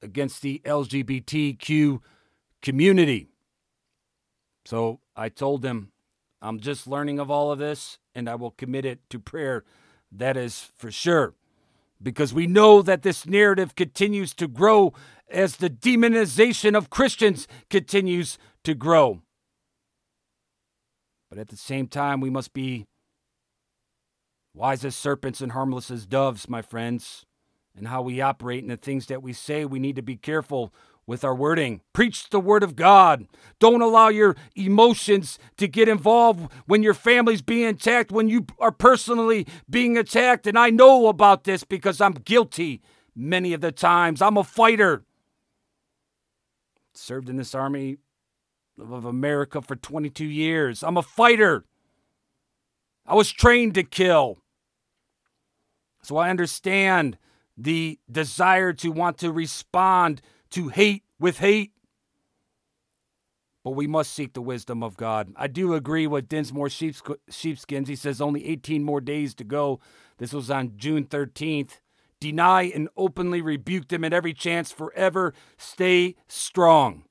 against 0.00 0.40
the 0.40 0.62
LGBTQ 0.64 2.00
community. 2.68 3.26
So 4.66 5.00
I 5.16 5.30
told 5.30 5.64
him, 5.64 5.90
I'm 6.42 6.60
just 6.60 6.86
learning 6.86 7.18
of 7.18 7.30
all 7.30 7.50
of 7.50 7.58
this 7.58 7.96
and 8.14 8.28
I 8.28 8.34
will 8.34 8.50
commit 8.50 8.84
it 8.84 9.00
to 9.08 9.18
prayer. 9.18 9.64
That 10.12 10.36
is 10.36 10.70
for 10.76 10.90
sure. 10.90 11.32
Because 12.02 12.34
we 12.34 12.46
know 12.46 12.82
that 12.82 13.00
this 13.00 13.24
narrative 13.24 13.74
continues 13.74 14.34
to 14.34 14.46
grow 14.46 14.92
as 15.30 15.56
the 15.56 15.70
demonization 15.70 16.76
of 16.76 16.90
Christians 16.90 17.48
continues 17.70 18.36
to 18.64 18.74
grow. 18.74 19.22
But 21.30 21.38
at 21.38 21.48
the 21.48 21.56
same 21.56 21.86
time, 21.86 22.20
we 22.20 22.28
must 22.28 22.52
be 22.52 22.84
wise 24.52 24.84
as 24.84 24.94
serpents 24.94 25.40
and 25.40 25.52
harmless 25.52 25.90
as 25.90 26.04
doves, 26.04 26.50
my 26.50 26.60
friends 26.60 27.24
and 27.74 27.88
how 27.88 28.02
we 28.02 28.20
operate 28.20 28.62
and 28.62 28.70
the 28.70 28.76
things 28.76 29.06
that 29.06 29.22
we 29.22 29.32
say, 29.32 29.64
we 29.64 29.78
need 29.78 29.96
to 29.96 30.02
be 30.02 30.16
careful 30.16 30.70
with 31.08 31.24
our 31.24 31.34
wording. 31.34 31.80
Preach 31.94 32.28
the 32.28 32.38
word 32.38 32.62
of 32.62 32.76
God. 32.76 33.26
Don't 33.58 33.80
allow 33.80 34.08
your 34.08 34.36
emotions 34.54 35.38
to 35.56 35.66
get 35.66 35.88
involved 35.88 36.52
when 36.66 36.82
your 36.82 36.92
family's 36.92 37.40
being 37.40 37.64
attacked, 37.64 38.12
when 38.12 38.28
you 38.28 38.44
are 38.60 38.70
personally 38.70 39.46
being 39.70 39.96
attacked. 39.96 40.46
And 40.46 40.58
I 40.58 40.68
know 40.68 41.08
about 41.08 41.44
this 41.44 41.64
because 41.64 42.02
I'm 42.02 42.12
guilty 42.12 42.82
many 43.16 43.54
of 43.54 43.62
the 43.62 43.72
times. 43.72 44.20
I'm 44.20 44.36
a 44.36 44.44
fighter. 44.44 45.02
Served 46.92 47.30
in 47.30 47.36
this 47.36 47.54
army 47.54 47.96
of 48.78 49.06
America 49.06 49.62
for 49.62 49.76
22 49.76 50.26
years. 50.26 50.82
I'm 50.82 50.98
a 50.98 51.02
fighter. 51.02 51.64
I 53.06 53.14
was 53.14 53.32
trained 53.32 53.74
to 53.74 53.82
kill. 53.82 54.38
So 56.02 56.18
I 56.18 56.28
understand 56.28 57.16
the 57.56 57.98
desire 58.10 58.74
to 58.74 58.90
want 58.90 59.16
to 59.18 59.32
respond 59.32 60.20
to 60.50 60.68
hate 60.68 61.04
with 61.18 61.38
hate. 61.38 61.72
But 63.64 63.72
we 63.72 63.86
must 63.86 64.12
seek 64.14 64.32
the 64.32 64.40
wisdom 64.40 64.82
of 64.82 64.96
God. 64.96 65.32
I 65.36 65.46
do 65.46 65.74
agree 65.74 66.06
with 66.06 66.28
Dinsmore 66.28 66.70
Sheepskins. 66.70 67.88
He 67.88 67.96
says 67.96 68.20
only 68.20 68.46
18 68.46 68.82
more 68.82 69.00
days 69.00 69.34
to 69.34 69.44
go. 69.44 69.80
This 70.18 70.32
was 70.32 70.50
on 70.50 70.72
June 70.76 71.04
13th. 71.04 71.80
Deny 72.20 72.62
and 72.62 72.88
openly 72.96 73.42
rebuke 73.42 73.88
them 73.88 74.04
at 74.04 74.12
every 74.12 74.32
chance 74.32 74.72
forever. 74.72 75.34
Stay 75.56 76.14
strong. 76.28 77.04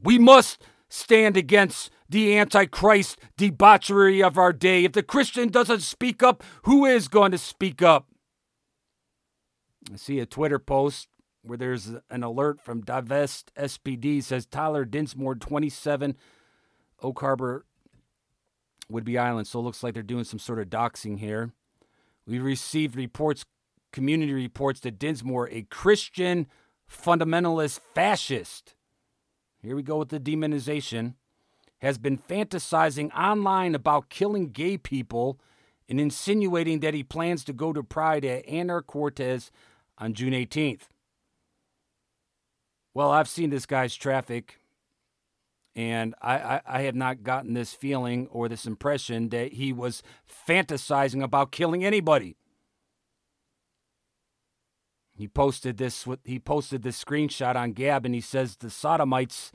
We 0.00 0.18
must 0.18 0.62
stand 0.88 1.36
against 1.36 1.90
the 2.08 2.36
Antichrist 2.36 3.18
debauchery 3.38 4.22
of 4.22 4.36
our 4.36 4.52
day. 4.52 4.84
If 4.84 4.92
the 4.92 5.02
Christian 5.02 5.48
doesn't 5.48 5.80
speak 5.80 6.22
up, 6.22 6.44
who 6.64 6.84
is 6.84 7.08
going 7.08 7.32
to 7.32 7.38
speak 7.38 7.80
up? 7.80 8.08
I 9.92 9.96
see 9.96 10.20
a 10.20 10.26
Twitter 10.26 10.58
post 10.58 11.08
where 11.42 11.58
there's 11.58 11.92
an 12.10 12.22
alert 12.22 12.60
from 12.60 12.82
Divest 12.82 13.52
SPD 13.56 14.22
says 14.22 14.46
Tyler 14.46 14.84
Dinsmore 14.84 15.34
27 15.34 16.16
Oak 17.02 17.20
Harbor 17.20 17.64
Whidbey 18.90 19.20
Island. 19.20 19.46
So 19.46 19.58
it 19.58 19.62
looks 19.62 19.82
like 19.82 19.94
they're 19.94 20.02
doing 20.02 20.24
some 20.24 20.38
sort 20.38 20.60
of 20.60 20.68
doxing 20.68 21.18
here. 21.18 21.52
We 22.26 22.38
received 22.38 22.96
reports, 22.96 23.44
community 23.92 24.32
reports 24.32 24.80
that 24.80 24.98
Dinsmore, 24.98 25.48
a 25.50 25.62
Christian 25.62 26.46
fundamentalist 26.88 27.80
fascist, 27.94 28.74
here 29.62 29.74
we 29.74 29.82
go 29.82 29.98
with 29.98 30.10
the 30.10 30.20
demonization, 30.20 31.14
has 31.80 31.98
been 31.98 32.18
fantasizing 32.18 33.12
online 33.12 33.74
about 33.74 34.08
killing 34.08 34.50
gay 34.50 34.78
people 34.78 35.40
and 35.88 36.00
insinuating 36.00 36.80
that 36.80 36.94
he 36.94 37.02
plans 37.02 37.42
to 37.44 37.52
go 37.52 37.72
to 37.72 37.82
Pride 37.82 38.24
at 38.24 38.46
Anacortes 38.46 39.50
on 39.98 40.14
June 40.14 40.32
18th. 40.32 40.82
Well, 42.94 43.10
I've 43.10 43.28
seen 43.28 43.50
this 43.50 43.66
guy's 43.66 43.94
traffic, 43.94 44.60
and 45.74 46.14
I, 46.20 46.34
I, 46.36 46.60
I, 46.66 46.82
have 46.82 46.94
not 46.94 47.22
gotten 47.22 47.54
this 47.54 47.72
feeling 47.72 48.28
or 48.30 48.48
this 48.48 48.66
impression 48.66 49.30
that 49.30 49.54
he 49.54 49.72
was 49.72 50.02
fantasizing 50.46 51.22
about 51.22 51.52
killing 51.52 51.84
anybody. 51.84 52.36
He 55.16 55.26
posted 55.28 55.78
this. 55.78 56.06
He 56.24 56.38
posted 56.38 56.82
this 56.82 57.02
screenshot 57.02 57.56
on 57.56 57.72
Gab, 57.72 58.04
and 58.04 58.14
he 58.14 58.20
says 58.20 58.56
the 58.56 58.70
sodomites 58.70 59.52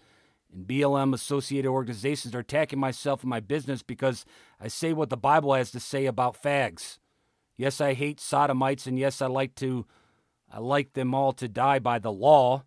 and 0.54 0.68
BLM 0.68 1.14
associated 1.14 1.70
organizations 1.70 2.34
are 2.34 2.40
attacking 2.40 2.80
myself 2.80 3.22
and 3.22 3.30
my 3.30 3.40
business 3.40 3.84
because 3.84 4.26
I 4.60 4.68
say 4.70 4.94
what 4.94 5.10
the 5.10 5.18
Bible 5.18 5.54
has 5.54 5.72
to 5.72 5.80
say 5.80 6.06
about 6.06 6.42
fags. 6.42 7.00
Yes, 7.58 7.82
I 7.82 7.94
hate 7.94 8.20
sodomites, 8.20 8.88
and 8.88 8.98
yes, 8.98 9.22
I 9.22 9.28
like 9.28 9.56
to 9.56 9.86
I 10.52 10.60
like 10.60 10.94
them 10.94 11.14
all 11.14 11.34
to 11.34 11.48
die 11.48 11.80
by 11.80 12.00
the 12.00 12.12
law. 12.12 12.64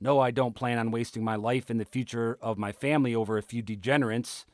No, 0.00 0.20
I 0.20 0.30
don't 0.30 0.54
plan 0.54 0.78
on 0.78 0.90
wasting 0.90 1.24
my 1.24 1.36
life 1.36 1.70
and 1.70 1.80
the 1.80 1.84
future 1.84 2.38
of 2.42 2.58
my 2.58 2.72
family 2.72 3.14
over 3.14 3.38
a 3.38 3.42
few 3.42 3.62
degenerates. 3.62 4.44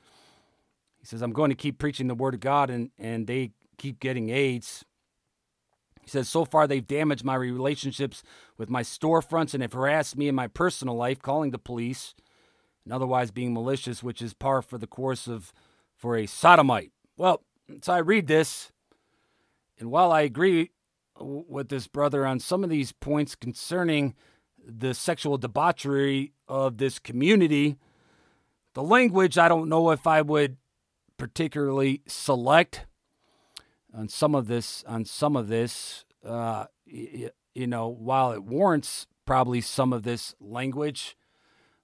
He 1.01 1.07
says, 1.07 1.23
I'm 1.23 1.33
going 1.33 1.51
to 1.51 1.57
keep 1.57 1.79
preaching 1.79 2.07
the 2.07 2.15
word 2.15 2.35
of 2.35 2.41
God 2.41 2.71
and, 2.71 2.91
and 2.99 3.27
they 3.27 3.51
keep 3.77 3.99
getting 3.99 4.31
AIDS. 4.31 4.85
He 6.03 6.11
says, 6.11 6.29
so 6.29 6.45
far 6.45 6.67
they've 6.67 6.87
damaged 6.87 7.25
my 7.25 7.35
relationships 7.35 8.23
with 8.57 8.71
my 8.71 8.83
storefronts 8.83 9.55
and 9.55 9.63
have 9.63 9.73
harassed 9.73 10.17
me 10.17 10.29
in 10.29 10.35
my 10.35 10.47
personal 10.47 10.97
life, 10.97 11.21
calling 11.21 11.51
the 11.51 11.59
police 11.59 12.15
and 12.85 12.93
otherwise 12.93 13.31
being 13.31 13.53
malicious, 13.53 14.03
which 14.03 14.23
is 14.23 14.35
par 14.35 14.63
for 14.63 14.79
the 14.79 14.87
course 14.87 15.27
of 15.27 15.53
for 15.97 16.17
a 16.17 16.27
sodomite. 16.27 16.91
Well, 17.17 17.43
so 17.83 17.93
I 17.93 17.99
read 17.99 18.27
this, 18.27 18.73
and 19.79 19.91
while 19.91 20.11
I 20.11 20.23
agree 20.23 20.71
with 21.21 21.69
this 21.69 21.87
brother 21.87 22.27
on 22.27 22.41
some 22.41 22.65
of 22.65 22.71
these 22.71 22.91
points 22.91 23.37
concerning 23.37 24.15
the 24.67 24.95
sexual 24.95 25.39
debauchery 25.39 26.33
of 26.49 26.79
this 26.79 26.99
community. 26.99 27.77
The 28.75 28.83
language, 28.83 29.39
I 29.39 29.49
don't 29.49 29.69
know 29.69 29.91
if 29.91 30.07
I 30.07 30.23
would 30.23 30.57
particularly 31.17 32.03
select 32.07 32.87
on 33.95 34.09
some 34.09 34.35
of 34.35 34.47
this. 34.47 34.85
On 34.87 35.05
some 35.05 35.37
of 35.37 35.49
this, 35.49 36.05
uh, 36.25 36.67
you, 36.87 37.31
you 37.55 37.67
know, 37.67 37.89
while 37.89 38.33
it 38.33 38.43
warrants 38.43 39.07
probably 39.27 39.61
some 39.61 39.93
of 39.93 40.03
this 40.03 40.35
language, 40.41 41.17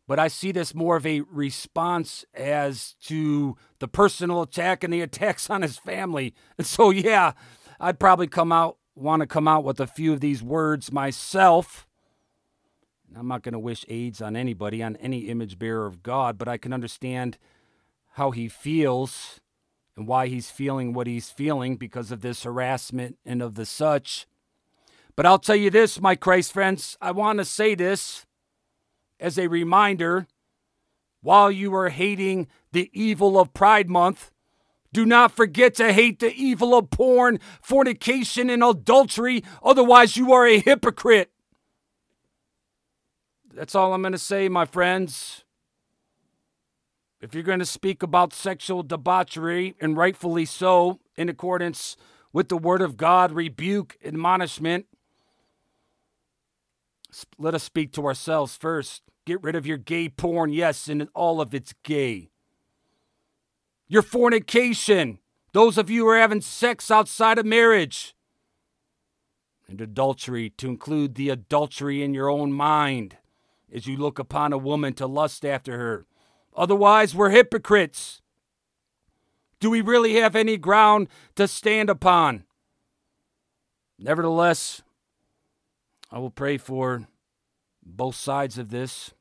but 0.07 0.19
I 0.19 0.29
see 0.29 0.53
this 0.53 0.75
more 0.75 0.97
of 0.97 1.07
a 1.07 1.21
response 1.21 2.25
as 2.35 2.95
to 3.05 3.57
the 3.79 3.89
personal 3.89 4.43
attack 4.43 4.83
and 4.83 4.93
the 4.93 5.03
attacks 5.03 5.51
on 5.51 5.63
his 5.63 5.79
family. 5.79 6.35
And 6.57 6.67
so, 6.67 6.91
yeah, 6.91 7.33
I'd 7.79 8.01
probably 8.01 8.27
come 8.27 8.51
out 8.51 8.79
want 8.99 9.21
to 9.21 9.27
come 9.27 9.49
out 9.49 9.65
with 9.65 9.81
a 9.81 9.87
few 9.87 10.13
of 10.13 10.21
these 10.21 10.43
words 10.43 10.93
myself. 10.93 11.87
I'm 13.17 13.29
not 13.29 13.43
going 13.43 13.53
to 13.53 13.59
wish 13.59 13.85
AIDS 13.89 14.21
on 14.21 14.37
anybody, 14.37 14.83
on 14.83 14.97
any 14.97 15.29
image 15.29 15.59
bearer 15.59 15.87
of 15.87 16.03
God, 16.03 16.39
but 16.39 16.49
I 16.49 16.57
can 16.57 16.73
understand 16.73 17.39
how 18.13 18.31
he 18.31 18.49
feels 18.49 19.41
and 19.97 20.07
why 20.07 20.29
he's 20.29 20.51
feeling 20.51 20.93
what 20.93 21.07
he's 21.07 21.31
feeling 21.31 21.77
because 21.77 22.13
of 22.13 22.21
this 22.21 22.45
harassment 22.45 23.19
and 23.25 23.43
of 23.43 23.55
the 23.55 23.67
such. 23.67 24.27
But 25.17 25.27
I'll 25.27 25.39
tell 25.39 25.57
you 25.57 25.71
this, 25.71 26.01
my 26.01 26.15
Christ 26.15 26.53
friends, 26.53 26.97
I 27.01 27.11
want 27.11 27.39
to 27.39 27.45
say 27.45 27.75
this 27.75 28.27
as 29.19 29.39
a 29.39 29.49
reminder 29.49 30.27
while 31.21 31.51
you 31.51 31.75
are 31.75 31.89
hating 31.89 32.47
the 32.71 32.91
evil 32.93 33.39
of 33.41 33.53
Pride 33.53 33.91
Month, 33.91 34.31
do 34.93 35.05
not 35.05 35.33
forget 35.33 35.75
to 35.75 35.93
hate 35.93 36.21
the 36.21 36.33
evil 36.33 36.77
of 36.77 36.91
porn, 36.91 37.41
fornication, 37.61 38.49
and 38.49 38.63
adultery. 38.63 39.43
Otherwise, 39.63 40.17
you 40.17 40.33
are 40.33 40.47
a 40.47 40.61
hypocrite. 40.61 41.31
That's 43.59 43.75
all 43.75 43.93
I'm 43.93 44.03
going 44.03 44.13
to 44.13 44.19
say, 44.19 44.49
my 44.49 44.65
friends. 44.65 45.45
If 47.21 47.35
you're 47.35 47.43
going 47.43 47.59
to 47.59 47.67
speak 47.67 48.05
about 48.05 48.33
sexual 48.33 48.85
debauchery, 48.85 49.75
and 49.81 49.97
rightfully 49.97 50.45
so, 50.45 51.01
in 51.17 51.29
accordance 51.29 51.97
with 52.33 52.49
the 52.51 52.57
Word 52.57 52.81
of 52.81 52.97
God, 52.97 53.33
rebuke, 53.33 53.99
admonishment, 54.05 54.87
let 57.37 57.53
us 57.53 57.65
speak 57.65 57.93
to 57.95 58.07
ourselves 58.07 58.57
first. 58.57 59.03
Get 59.27 59.43
rid 59.43 59.57
of 59.57 59.67
your 59.67 59.77
gay 59.77 60.09
porn, 60.09 60.53
yes, 60.53 60.87
and 60.87 61.09
all 61.13 61.41
of 61.41 61.53
its 61.53 61.75
gay 61.83 62.31
your 63.89 64.03
fornication, 64.03 65.19
those 65.53 65.79
of 65.79 65.91
you 65.91 66.05
who 66.05 66.11
are 66.11 66.19
having 66.19 66.43
sex 66.43 66.91
outside 66.91 67.39
of 67.39 67.47
marriage, 67.47 68.15
and 69.67 69.81
adultery, 69.81 70.51
to 70.51 70.69
include 70.69 71.15
the 71.15 71.31
adultery 71.31 72.03
in 72.03 72.15
your 72.15 72.31
own 72.31 72.53
mind 72.53 73.17
as 73.73 73.87
you 73.87 73.97
look 73.97 74.19
upon 74.19 74.53
a 74.53 74.59
woman 74.59 74.95
to 74.95 75.07
lust 75.07 75.45
after 75.45 75.79
her. 75.79 76.07
Otherwise, 76.57 77.15
we're 77.15 77.31
hypocrites. 77.31 78.21
Do 79.61 79.71
we 79.71 79.81
really 79.81 80.15
have 80.15 80.37
any 80.37 80.57
ground 80.57 81.09
to 81.37 81.49
stand 81.49 81.91
upon? 81.91 82.45
Nevertheless, 83.99 84.83
I 86.11 86.19
will 86.19 86.31
pray 86.31 86.57
for 86.57 87.07
both 87.85 88.15
sides 88.15 88.59
of 88.59 88.71
this. 88.71 89.13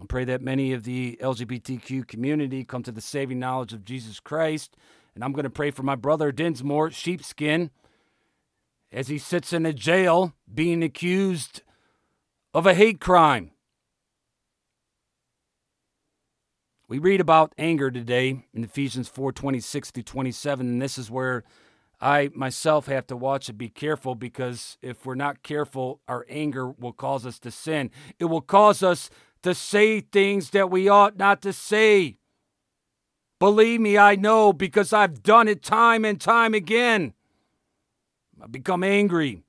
I 0.00 0.04
pray 0.06 0.24
that 0.24 0.42
many 0.42 0.72
of 0.72 0.84
the 0.84 1.18
LGBTQ 1.20 2.06
community 2.06 2.64
come 2.64 2.82
to 2.84 2.92
the 2.92 3.00
saving 3.00 3.38
knowledge 3.38 3.72
of 3.72 3.84
Jesus 3.84 4.20
Christ 4.20 4.76
And 5.14 5.24
I'm 5.24 5.32
going 5.32 5.44
to 5.44 5.50
pray 5.50 5.72
for 5.72 5.82
my 5.82 5.96
brother 5.96 6.30
Dinsmore, 6.30 6.92
sheepskin, 6.92 7.70
as 8.92 9.08
he 9.08 9.18
sits 9.18 9.52
in 9.52 9.66
a 9.66 9.72
jail 9.72 10.34
being 10.52 10.82
accused 10.82 11.62
of 12.54 12.66
a 12.66 12.74
hate 12.74 13.00
crime. 13.00 13.50
We 16.88 16.98
read 16.98 17.20
about 17.20 17.52
anger 17.58 17.90
today 17.90 18.46
in 18.54 18.64
Ephesians 18.64 19.08
4 19.08 19.32
26 19.32 19.90
through 19.90 20.02
27, 20.04 20.66
and 20.66 20.80
this 20.80 20.96
is 20.96 21.10
where 21.10 21.44
I 22.00 22.30
myself 22.34 22.86
have 22.86 23.06
to 23.08 23.16
watch 23.16 23.48
and 23.48 23.58
be 23.58 23.68
careful 23.68 24.14
because 24.14 24.78
if 24.80 25.04
we're 25.04 25.14
not 25.14 25.42
careful, 25.42 26.00
our 26.08 26.24
anger 26.30 26.70
will 26.70 26.92
cause 26.92 27.26
us 27.26 27.38
to 27.40 27.50
sin. 27.50 27.90
It 28.18 28.26
will 28.26 28.40
cause 28.40 28.82
us 28.82 29.10
to 29.42 29.54
say 29.54 30.00
things 30.00 30.50
that 30.50 30.70
we 30.70 30.88
ought 30.88 31.18
not 31.18 31.42
to 31.42 31.52
say. 31.52 32.16
Believe 33.38 33.80
me, 33.80 33.98
I 33.98 34.16
know 34.16 34.52
because 34.52 34.92
I've 34.92 35.22
done 35.22 35.46
it 35.46 35.62
time 35.62 36.04
and 36.04 36.20
time 36.20 36.54
again. 36.54 37.12
I 38.42 38.46
become 38.46 38.82
angry. 38.82 39.42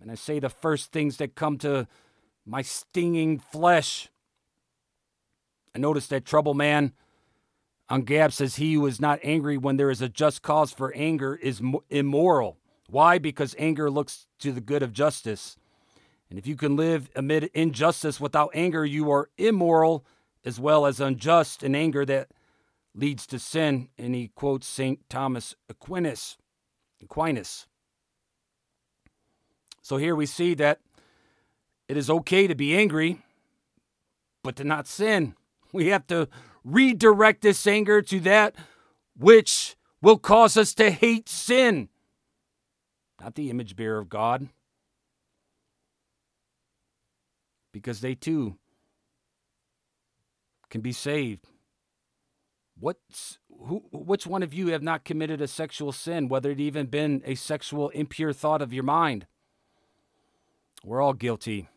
And 0.00 0.10
I 0.10 0.14
say 0.14 0.38
the 0.38 0.48
first 0.48 0.92
things 0.92 1.18
that 1.18 1.34
come 1.34 1.58
to 1.58 1.86
my 2.46 2.62
stinging 2.62 3.38
flesh. 3.38 4.08
I 5.74 5.78
notice 5.78 6.06
that 6.08 6.24
trouble 6.24 6.54
man 6.54 6.92
on 7.88 8.02
Gab 8.02 8.32
says 8.32 8.56
he 8.56 8.74
who 8.74 8.86
is 8.86 9.00
not 9.00 9.18
angry 9.22 9.58
when 9.58 9.76
there 9.76 9.90
is 9.90 10.00
a 10.00 10.08
just 10.08 10.42
cause 10.42 10.72
for 10.72 10.92
anger 10.94 11.34
is 11.34 11.60
immoral. 11.90 12.56
Why? 12.88 13.18
Because 13.18 13.54
anger 13.58 13.90
looks 13.90 14.26
to 14.38 14.52
the 14.52 14.60
good 14.60 14.82
of 14.82 14.92
justice. 14.92 15.56
And 16.30 16.38
if 16.38 16.46
you 16.46 16.56
can 16.56 16.76
live 16.76 17.10
amid 17.16 17.50
injustice 17.52 18.20
without 18.20 18.50
anger, 18.54 18.84
you 18.84 19.10
are 19.10 19.28
immoral 19.36 20.04
as 20.44 20.58
well 20.58 20.86
as 20.86 21.00
unjust, 21.00 21.62
and 21.62 21.76
anger 21.76 22.06
that 22.06 22.30
leads 22.94 23.26
to 23.26 23.38
sin. 23.38 23.88
And 23.98 24.14
he 24.14 24.28
quotes 24.28 24.66
St. 24.66 25.00
Thomas 25.10 25.54
Aquinas. 25.68 26.38
Aquinas. 27.02 27.66
So 29.90 29.96
here 29.96 30.14
we 30.14 30.26
see 30.26 30.54
that 30.54 30.78
it 31.88 31.96
is 31.96 32.08
okay 32.08 32.46
to 32.46 32.54
be 32.54 32.76
angry, 32.76 33.22
but 34.44 34.54
to 34.54 34.62
not 34.62 34.86
sin. 34.86 35.34
We 35.72 35.88
have 35.88 36.06
to 36.06 36.28
redirect 36.62 37.42
this 37.42 37.66
anger 37.66 38.00
to 38.00 38.20
that 38.20 38.54
which 39.18 39.74
will 40.00 40.16
cause 40.16 40.56
us 40.56 40.74
to 40.74 40.92
hate 40.92 41.28
sin, 41.28 41.88
not 43.20 43.34
the 43.34 43.50
image 43.50 43.74
bearer 43.74 43.98
of 43.98 44.08
God. 44.08 44.48
Because 47.72 48.00
they 48.00 48.14
too 48.14 48.58
can 50.68 50.82
be 50.82 50.92
saved. 50.92 51.48
What's 52.78 53.40
who 53.48 53.82
which 53.90 54.24
one 54.24 54.44
of 54.44 54.54
you 54.54 54.68
have 54.68 54.84
not 54.84 55.04
committed 55.04 55.40
a 55.40 55.48
sexual 55.48 55.90
sin, 55.90 56.28
whether 56.28 56.52
it 56.52 56.60
even 56.60 56.86
been 56.86 57.22
a 57.24 57.34
sexual 57.34 57.88
impure 57.88 58.32
thought 58.32 58.62
of 58.62 58.72
your 58.72 58.84
mind? 58.84 59.26
We're 60.84 61.00
all 61.00 61.12
guilty. 61.12 61.68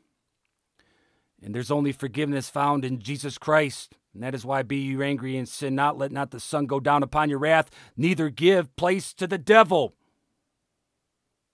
And 1.41 1.53
there's 1.53 1.71
only 1.71 1.91
forgiveness 1.91 2.49
found 2.49 2.85
in 2.85 2.99
Jesus 2.99 3.37
Christ. 3.37 3.95
And 4.13 4.23
that 4.23 4.35
is 4.35 4.45
why 4.45 4.61
be 4.61 4.77
you 4.77 5.01
angry 5.01 5.35
and 5.35 5.47
sin 5.47 5.75
not, 5.75 5.97
let 5.97 6.11
not 6.11 6.31
the 6.31 6.39
sun 6.39 6.67
go 6.67 6.79
down 6.79 7.03
upon 7.03 7.29
your 7.29 7.39
wrath, 7.39 7.69
neither 7.97 8.29
give 8.29 8.75
place 8.75 9.13
to 9.15 9.27
the 9.27 9.37
devil. 9.37 9.93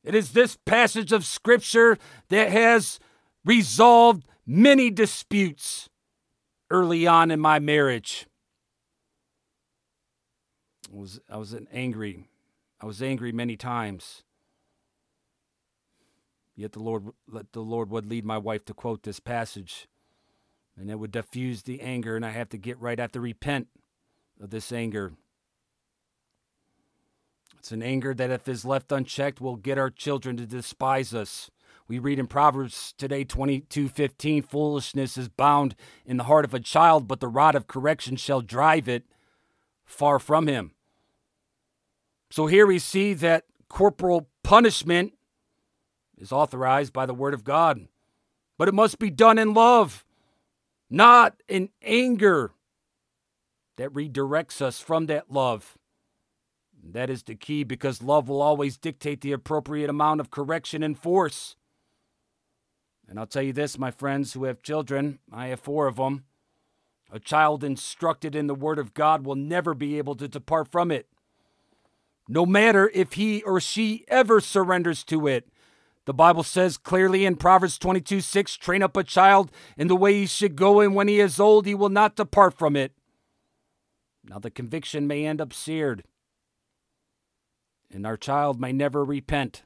It 0.03 0.13
is 0.13 0.31
this 0.31 0.57
passage 0.65 1.11
of 1.11 1.25
Scripture 1.25 1.97
that 2.29 2.51
has 2.51 2.99
resolved 3.45 4.25
many 4.45 4.89
disputes 4.89 5.89
early 6.69 7.07
on 7.07 7.31
in 7.31 7.39
my 7.39 7.59
marriage. 7.59 8.27
I 10.91 10.97
was, 10.97 11.19
I 11.29 11.37
was 11.37 11.55
angry. 11.71 12.25
I 12.81 12.85
was 12.85 13.01
angry 13.01 13.31
many 13.31 13.57
times. 13.57 14.23
Yet 16.59 16.73
the 16.73 16.81
Lord 16.81 17.05
let 17.25 17.53
the 17.53 17.61
Lord 17.61 17.89
would 17.89 18.05
lead 18.05 18.25
my 18.25 18.37
wife 18.37 18.65
to 18.65 18.73
quote 18.73 19.03
this 19.03 19.21
passage, 19.21 19.87
and 20.75 20.91
it 20.91 20.99
would 20.99 21.11
diffuse 21.11 21.61
the 21.61 21.79
anger, 21.79 22.17
and 22.17 22.25
I 22.25 22.31
have 22.31 22.49
to 22.49 22.57
get 22.57 22.77
right. 22.81 22.99
To 23.13 23.21
repent 23.21 23.69
of 24.41 24.49
this 24.49 24.73
anger. 24.73 25.13
It's 27.57 27.71
an 27.71 27.81
anger 27.81 28.13
that, 28.13 28.29
if 28.29 28.49
is 28.49 28.65
left 28.65 28.91
unchecked, 28.91 29.39
will 29.39 29.55
get 29.55 29.77
our 29.77 29.89
children 29.89 30.35
to 30.35 30.45
despise 30.45 31.13
us. 31.13 31.49
We 31.87 31.97
read 31.97 32.19
in 32.19 32.27
Proverbs 32.27 32.93
today 32.97 33.23
22:15, 33.23 34.41
foolishness 34.41 35.17
is 35.17 35.29
bound 35.29 35.75
in 36.05 36.17
the 36.17 36.25
heart 36.25 36.43
of 36.43 36.53
a 36.53 36.59
child, 36.59 37.07
but 37.07 37.21
the 37.21 37.29
rod 37.29 37.55
of 37.55 37.67
correction 37.67 38.17
shall 38.17 38.41
drive 38.41 38.89
it 38.89 39.05
far 39.85 40.19
from 40.19 40.47
him. 40.47 40.73
So 42.29 42.47
here 42.47 42.67
we 42.67 42.79
see 42.79 43.13
that 43.13 43.45
corporal 43.69 44.27
punishment 44.43 45.13
is 46.19 46.31
authorized 46.31 46.93
by 46.93 47.05
the 47.05 47.13
Word 47.13 47.33
of 47.33 47.43
God. 47.43 47.87
But 48.57 48.67
it 48.67 48.73
must 48.73 48.99
be 48.99 49.09
done 49.09 49.37
in 49.37 49.53
love, 49.53 50.05
not 50.89 51.41
in 51.47 51.69
anger 51.81 52.51
that 53.77 53.93
redirects 53.93 54.61
us 54.61 54.79
from 54.79 55.05
that 55.05 55.31
love. 55.31 55.77
That 56.83 57.09
is 57.09 57.23
the 57.23 57.35
key 57.35 57.63
because 57.63 58.03
love 58.03 58.27
will 58.27 58.41
always 58.41 58.77
dictate 58.77 59.21
the 59.21 59.31
appropriate 59.31 59.89
amount 59.89 60.19
of 60.19 60.31
correction 60.31 60.83
and 60.83 60.97
force. 60.97 61.55
And 63.07 63.19
I'll 63.19 63.25
tell 63.25 63.41
you 63.41 63.53
this, 63.53 63.79
my 63.79 63.91
friends 63.91 64.33
who 64.33 64.43
have 64.43 64.61
children, 64.61 65.19
I 65.31 65.47
have 65.47 65.59
four 65.59 65.87
of 65.87 65.95
them. 65.95 66.25
A 67.11 67.19
child 67.19 67.63
instructed 67.63 68.35
in 68.35 68.47
the 68.47 68.55
Word 68.55 68.77
of 68.77 68.93
God 68.93 69.25
will 69.25 69.35
never 69.35 69.73
be 69.73 69.97
able 69.97 70.15
to 70.15 70.27
depart 70.27 70.67
from 70.71 70.91
it, 70.91 71.07
no 72.27 72.45
matter 72.45 72.91
if 72.93 73.13
he 73.13 73.41
or 73.41 73.59
she 73.59 74.05
ever 74.09 74.39
surrenders 74.39 75.03
to 75.05 75.25
it. 75.25 75.47
The 76.05 76.13
Bible 76.13 76.43
says 76.43 76.77
clearly 76.77 77.25
in 77.25 77.35
Proverbs 77.35 77.77
22 77.77 78.21
6 78.21 78.55
train 78.57 78.81
up 78.81 78.97
a 78.97 79.03
child 79.03 79.51
in 79.77 79.87
the 79.87 79.95
way 79.95 80.13
he 80.13 80.25
should 80.25 80.55
go, 80.55 80.79
and 80.79 80.95
when 80.95 81.07
he 81.07 81.19
is 81.19 81.39
old, 81.39 81.65
he 81.65 81.75
will 81.75 81.89
not 81.89 82.15
depart 82.15 82.57
from 82.57 82.75
it. 82.75 82.93
Now, 84.23 84.39
the 84.39 84.51
conviction 84.51 85.07
may 85.07 85.25
end 85.25 85.41
up 85.41 85.53
seared, 85.53 86.03
and 87.91 88.05
our 88.05 88.17
child 88.17 88.59
may 88.59 88.71
never 88.71 89.03
repent, 89.03 89.63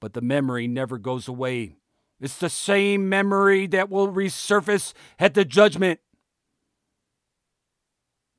but 0.00 0.12
the 0.12 0.20
memory 0.20 0.66
never 0.66 0.98
goes 0.98 1.28
away. 1.28 1.76
It's 2.20 2.36
the 2.36 2.50
same 2.50 3.08
memory 3.08 3.66
that 3.68 3.88
will 3.88 4.12
resurface 4.12 4.92
at 5.18 5.34
the 5.34 5.44
judgment. 5.44 6.00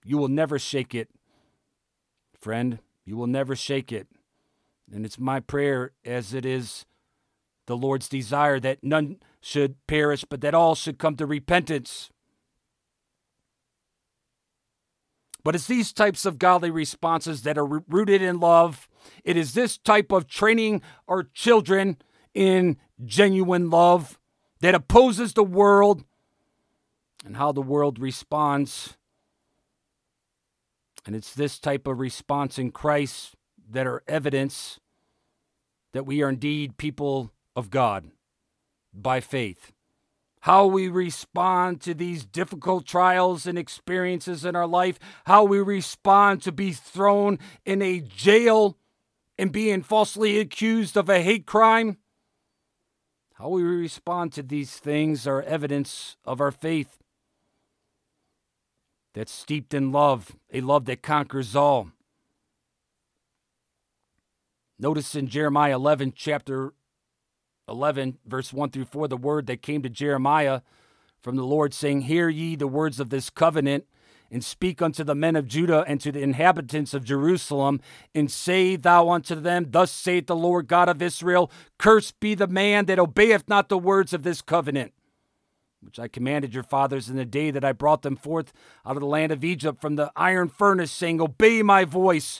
You 0.03 0.17
will 0.17 0.27
never 0.27 0.59
shake 0.59 0.93
it, 0.93 1.09
friend. 2.39 2.79
You 3.05 3.17
will 3.17 3.27
never 3.27 3.55
shake 3.55 3.91
it. 3.91 4.07
And 4.93 5.05
it's 5.05 5.17
my 5.17 5.39
prayer, 5.39 5.93
as 6.05 6.33
it 6.33 6.45
is 6.45 6.85
the 7.67 7.77
Lord's 7.77 8.09
desire 8.09 8.59
that 8.59 8.83
none 8.83 9.17
should 9.41 9.75
perish, 9.87 10.25
but 10.27 10.41
that 10.41 10.53
all 10.53 10.75
should 10.75 10.97
come 10.97 11.15
to 11.17 11.25
repentance. 11.25 12.09
But 15.43 15.55
it's 15.55 15.67
these 15.67 15.91
types 15.91 16.25
of 16.25 16.37
godly 16.37 16.69
responses 16.69 17.41
that 17.43 17.57
are 17.57 17.65
rooted 17.65 18.21
in 18.21 18.39
love. 18.39 18.87
It 19.23 19.37
is 19.37 19.53
this 19.53 19.77
type 19.77 20.11
of 20.11 20.27
training 20.27 20.81
our 21.07 21.23
children 21.23 21.97
in 22.33 22.77
genuine 23.03 23.69
love 23.69 24.19
that 24.59 24.75
opposes 24.75 25.33
the 25.33 25.43
world 25.43 26.03
and 27.25 27.37
how 27.37 27.51
the 27.51 27.61
world 27.61 27.99
responds. 27.99 28.97
And 31.05 31.15
it's 31.15 31.33
this 31.33 31.59
type 31.59 31.87
of 31.87 31.99
response 31.99 32.59
in 32.59 32.71
Christ 32.71 33.35
that 33.69 33.87
are 33.87 34.03
evidence 34.07 34.79
that 35.93 36.05
we 36.05 36.21
are 36.21 36.29
indeed 36.29 36.77
people 36.77 37.31
of 37.55 37.69
God 37.69 38.11
by 38.93 39.19
faith. 39.19 39.71
How 40.41 40.65
we 40.65 40.87
respond 40.87 41.81
to 41.81 41.93
these 41.93 42.25
difficult 42.25 42.85
trials 42.85 43.45
and 43.45 43.57
experiences 43.57 44.43
in 44.43 44.55
our 44.55 44.65
life, 44.65 44.97
how 45.25 45.43
we 45.43 45.59
respond 45.59 46.41
to 46.43 46.51
be 46.51 46.71
thrown 46.71 47.37
in 47.63 47.81
a 47.81 47.99
jail 47.99 48.77
and 49.37 49.51
being 49.51 49.83
falsely 49.83 50.39
accused 50.39 50.97
of 50.97 51.09
a 51.09 51.21
hate 51.21 51.45
crime. 51.45 51.97
How 53.35 53.49
we 53.49 53.63
respond 53.63 54.33
to 54.33 54.43
these 54.43 54.77
things 54.77 55.27
are 55.27 55.41
evidence 55.41 56.15
of 56.25 56.41
our 56.41 56.51
faith 56.51 56.99
that's 59.13 59.31
steeped 59.31 59.73
in 59.73 59.91
love, 59.91 60.35
a 60.53 60.61
love 60.61 60.85
that 60.85 61.01
conquers 61.01 61.55
all. 61.55 61.91
Notice 64.79 65.15
in 65.15 65.27
Jeremiah 65.27 65.75
11, 65.75 66.13
chapter 66.15 66.73
11, 67.67 68.17
verse 68.25 68.51
1 68.51 68.71
through 68.71 68.85
4, 68.85 69.07
the 69.07 69.17
word 69.17 69.47
that 69.47 69.61
came 69.61 69.81
to 69.83 69.89
Jeremiah 69.89 70.61
from 71.21 71.35
the 71.35 71.45
Lord, 71.45 71.73
saying, 71.73 72.01
Hear 72.01 72.29
ye 72.29 72.55
the 72.55 72.67
words 72.67 72.99
of 72.99 73.09
this 73.09 73.29
covenant, 73.29 73.85
and 74.31 74.43
speak 74.43 74.81
unto 74.81 75.03
the 75.03 75.13
men 75.13 75.35
of 75.35 75.47
Judah 75.47 75.83
and 75.87 75.99
to 76.01 76.11
the 76.11 76.21
inhabitants 76.21 76.93
of 76.93 77.03
Jerusalem, 77.03 77.81
and 78.15 78.31
say 78.31 78.75
thou 78.75 79.09
unto 79.09 79.35
them, 79.35 79.67
Thus 79.69 79.91
saith 79.91 80.27
the 80.27 80.35
Lord 80.35 80.67
God 80.67 80.87
of 80.87 81.01
Israel, 81.01 81.51
Cursed 81.77 82.19
be 82.19 82.33
the 82.33 82.47
man 82.47 82.85
that 82.85 82.99
obeyeth 82.99 83.47
not 83.49 83.69
the 83.69 83.77
words 83.77 84.13
of 84.13 84.23
this 84.23 84.41
covenant. 84.41 84.93
which 85.81 85.99
I 85.99 86.07
commanded 86.07 86.53
your 86.53 86.63
fathers 86.63 87.09
in 87.09 87.17
the 87.17 87.25
day 87.25 87.51
that 87.51 87.65
I 87.65 87.73
brought 87.73 88.03
them 88.03 88.15
forth 88.15 88.53
out 88.85 88.95
of 88.95 89.01
the 89.01 89.07
land 89.07 89.31
of 89.31 89.43
Egypt 89.43 89.81
from 89.81 89.95
the 89.95 90.11
iron 90.15 90.47
furnace, 90.47 90.91
saying, 90.91 91.19
Obey 91.19 91.61
my 91.61 91.85
voice 91.85 92.39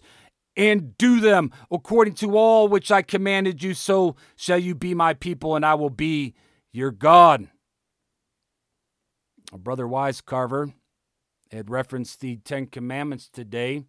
and 0.56 0.98
do 0.98 1.20
them 1.20 1.52
according 1.72 2.14
to 2.16 2.38
all 2.38 2.68
which 2.68 2.92
I 2.92 3.02
commanded 3.02 3.64
you, 3.64 3.74
so 3.74 4.16
shall 4.36 4.58
you 4.58 4.76
be 4.76 4.94
my 4.94 5.14
people, 5.14 5.56
and 5.56 5.66
I 5.66 5.76
will 5.76 5.90
be 5.90 6.34
your 6.72 6.92
God. 6.92 7.48
Our 9.52 9.60
brother 9.60 9.86
Wisecarver 9.86 10.74
had 11.52 11.70
referenced 11.70 12.22
the 12.22 12.38
Ten 12.38 12.68
Commandments 12.68 13.30
today. 13.30 13.84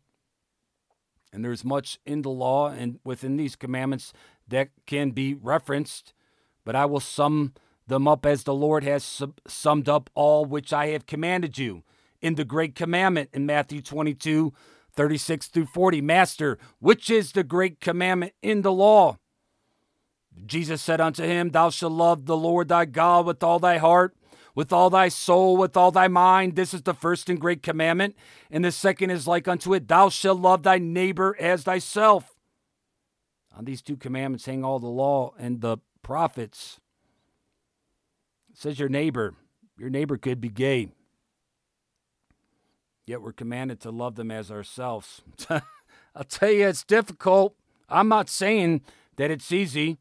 And 1.32 1.44
there's 1.44 1.64
much 1.64 1.98
in 2.04 2.22
the 2.22 2.30
law 2.30 2.68
and 2.68 2.98
within 3.04 3.36
these 3.36 3.56
commandments 3.56 4.12
that 4.48 4.68
can 4.86 5.12
be 5.12 5.34
referenced, 5.34 6.12
but 6.64 6.76
I 6.76 6.84
will 6.84 7.00
sum 7.00 7.54
them 7.86 8.06
up 8.06 8.26
as 8.26 8.42
the 8.42 8.54
Lord 8.54 8.84
has 8.84 9.02
sub- 9.02 9.40
summed 9.46 9.88
up 9.88 10.10
all 10.14 10.44
which 10.44 10.72
I 10.72 10.88
have 10.88 11.06
commanded 11.06 11.58
you 11.58 11.84
in 12.20 12.34
the 12.34 12.44
great 12.44 12.74
commandment 12.74 13.30
in 13.32 13.46
Matthew 13.46 13.80
22 13.80 14.52
36 14.94 15.48
through 15.48 15.66
40. 15.66 16.00
Master, 16.00 16.58
which 16.78 17.10
is 17.10 17.32
the 17.32 17.44
great 17.44 17.80
commandment 17.80 18.32
in 18.42 18.62
the 18.62 18.72
law? 18.72 19.16
Jesus 20.46 20.80
said 20.82 21.00
unto 21.00 21.24
him, 21.24 21.50
Thou 21.50 21.70
shalt 21.70 21.92
love 21.92 22.26
the 22.26 22.36
Lord 22.36 22.68
thy 22.68 22.84
God 22.84 23.26
with 23.26 23.42
all 23.42 23.58
thy 23.58 23.78
heart, 23.78 24.16
with 24.54 24.72
all 24.72 24.90
thy 24.90 25.08
soul, 25.08 25.56
with 25.56 25.76
all 25.76 25.90
thy 25.90 26.08
mind. 26.08 26.56
This 26.56 26.74
is 26.74 26.82
the 26.82 26.94
first 26.94 27.28
and 27.28 27.40
great 27.40 27.62
commandment. 27.62 28.16
And 28.50 28.64
the 28.64 28.72
second 28.72 29.10
is 29.10 29.26
like 29.26 29.46
unto 29.46 29.74
it 29.74 29.88
Thou 29.88 30.08
shalt 30.08 30.40
love 30.40 30.62
thy 30.62 30.78
neighbor 30.78 31.36
as 31.38 31.64
thyself. 31.64 32.34
On 33.56 33.64
these 33.64 33.82
two 33.82 33.96
commandments 33.96 34.46
hang 34.46 34.64
all 34.64 34.78
the 34.78 34.86
law 34.86 35.34
and 35.38 35.60
the 35.60 35.78
prophets. 36.02 36.80
It 38.50 38.58
says 38.58 38.78
your 38.78 38.88
neighbor. 38.88 39.34
Your 39.78 39.90
neighbor 39.90 40.16
could 40.16 40.40
be 40.40 40.48
gay. 40.48 40.88
Yet 43.06 43.22
we're 43.22 43.32
commanded 43.32 43.80
to 43.80 43.90
love 43.90 44.14
them 44.14 44.30
as 44.30 44.50
ourselves. 44.50 45.22
I'll 45.50 46.24
tell 46.28 46.50
you, 46.50 46.68
it's 46.68 46.84
difficult. 46.84 47.56
I'm 47.88 48.08
not 48.08 48.28
saying 48.28 48.82
that 49.16 49.30
it's 49.30 49.50
easy. 49.50 49.98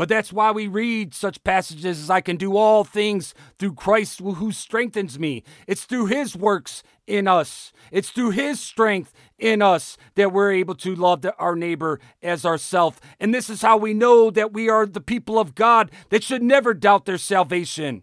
But 0.00 0.08
that's 0.08 0.32
why 0.32 0.50
we 0.50 0.66
read 0.66 1.12
such 1.12 1.44
passages 1.44 2.00
as 2.00 2.08
I 2.08 2.22
can 2.22 2.38
do 2.38 2.56
all 2.56 2.84
things 2.84 3.34
through 3.58 3.74
Christ 3.74 4.20
who 4.20 4.50
strengthens 4.50 5.18
me. 5.18 5.44
It's 5.66 5.84
through 5.84 6.06
his 6.06 6.34
works 6.34 6.82
in 7.06 7.28
us, 7.28 7.70
it's 7.92 8.08
through 8.08 8.30
his 8.30 8.60
strength 8.60 9.12
in 9.38 9.60
us 9.60 9.98
that 10.14 10.32
we're 10.32 10.52
able 10.52 10.76
to 10.76 10.94
love 10.94 11.26
our 11.38 11.54
neighbor 11.54 12.00
as 12.22 12.46
ourself. 12.46 12.98
And 13.18 13.34
this 13.34 13.50
is 13.50 13.60
how 13.60 13.76
we 13.76 13.92
know 13.92 14.30
that 14.30 14.54
we 14.54 14.70
are 14.70 14.86
the 14.86 15.02
people 15.02 15.38
of 15.38 15.54
God 15.54 15.90
that 16.08 16.24
should 16.24 16.42
never 16.42 16.72
doubt 16.72 17.04
their 17.04 17.18
salvation. 17.18 18.02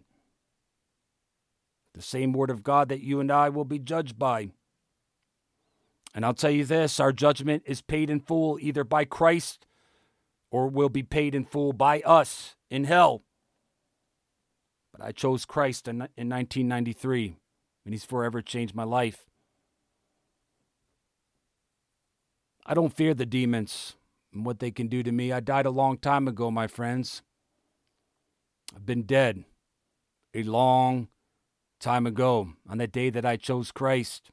The 1.98 2.04
same 2.04 2.32
word 2.32 2.50
of 2.50 2.62
God 2.62 2.90
that 2.90 3.02
you 3.02 3.18
and 3.18 3.28
I 3.28 3.48
will 3.48 3.64
be 3.64 3.80
judged 3.80 4.20
by. 4.20 4.50
And 6.14 6.24
I'll 6.24 6.32
tell 6.32 6.52
you 6.52 6.64
this 6.64 7.00
our 7.00 7.10
judgment 7.10 7.64
is 7.66 7.80
paid 7.80 8.08
in 8.08 8.20
full 8.20 8.56
either 8.60 8.84
by 8.84 9.04
Christ 9.04 9.66
or 10.52 10.68
will 10.68 10.90
be 10.90 11.02
paid 11.02 11.34
in 11.34 11.44
full 11.44 11.72
by 11.72 12.00
us 12.02 12.54
in 12.70 12.84
hell. 12.84 13.24
But 14.92 15.04
I 15.04 15.10
chose 15.10 15.44
Christ 15.44 15.88
in, 15.88 15.96
in 16.16 16.28
1993, 16.28 17.34
and 17.84 17.92
He's 17.92 18.04
forever 18.04 18.42
changed 18.42 18.76
my 18.76 18.84
life. 18.84 19.26
I 22.64 22.74
don't 22.74 22.94
fear 22.94 23.12
the 23.12 23.26
demons 23.26 23.96
and 24.32 24.46
what 24.46 24.60
they 24.60 24.70
can 24.70 24.86
do 24.86 25.02
to 25.02 25.10
me. 25.10 25.32
I 25.32 25.40
died 25.40 25.66
a 25.66 25.70
long 25.70 25.98
time 25.98 26.28
ago, 26.28 26.48
my 26.48 26.68
friends. 26.68 27.22
I've 28.72 28.86
been 28.86 29.02
dead 29.02 29.42
a 30.32 30.44
long 30.44 31.08
time 31.78 32.06
ago 32.06 32.50
on 32.68 32.78
the 32.78 32.86
day 32.86 33.10
that 33.10 33.24
I 33.24 33.36
chose 33.36 33.72
Christ. 33.72 34.30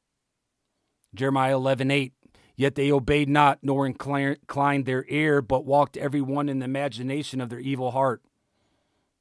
Jeremiah 1.13 1.55
11 1.55 1.91
8. 1.91 2.13
Yet 2.57 2.75
they 2.75 2.91
obeyed 2.91 3.27
not, 3.27 3.59
nor 3.61 3.85
inclined 3.85 4.85
their 4.85 5.05
ear, 5.09 5.41
but 5.41 5.65
walked 5.65 5.97
every 5.97 6.21
one 6.21 6.47
in 6.47 6.59
the 6.59 6.65
imagination 6.65 7.41
of 7.41 7.49
their 7.49 7.59
evil 7.59 7.91
heart. 7.91 8.21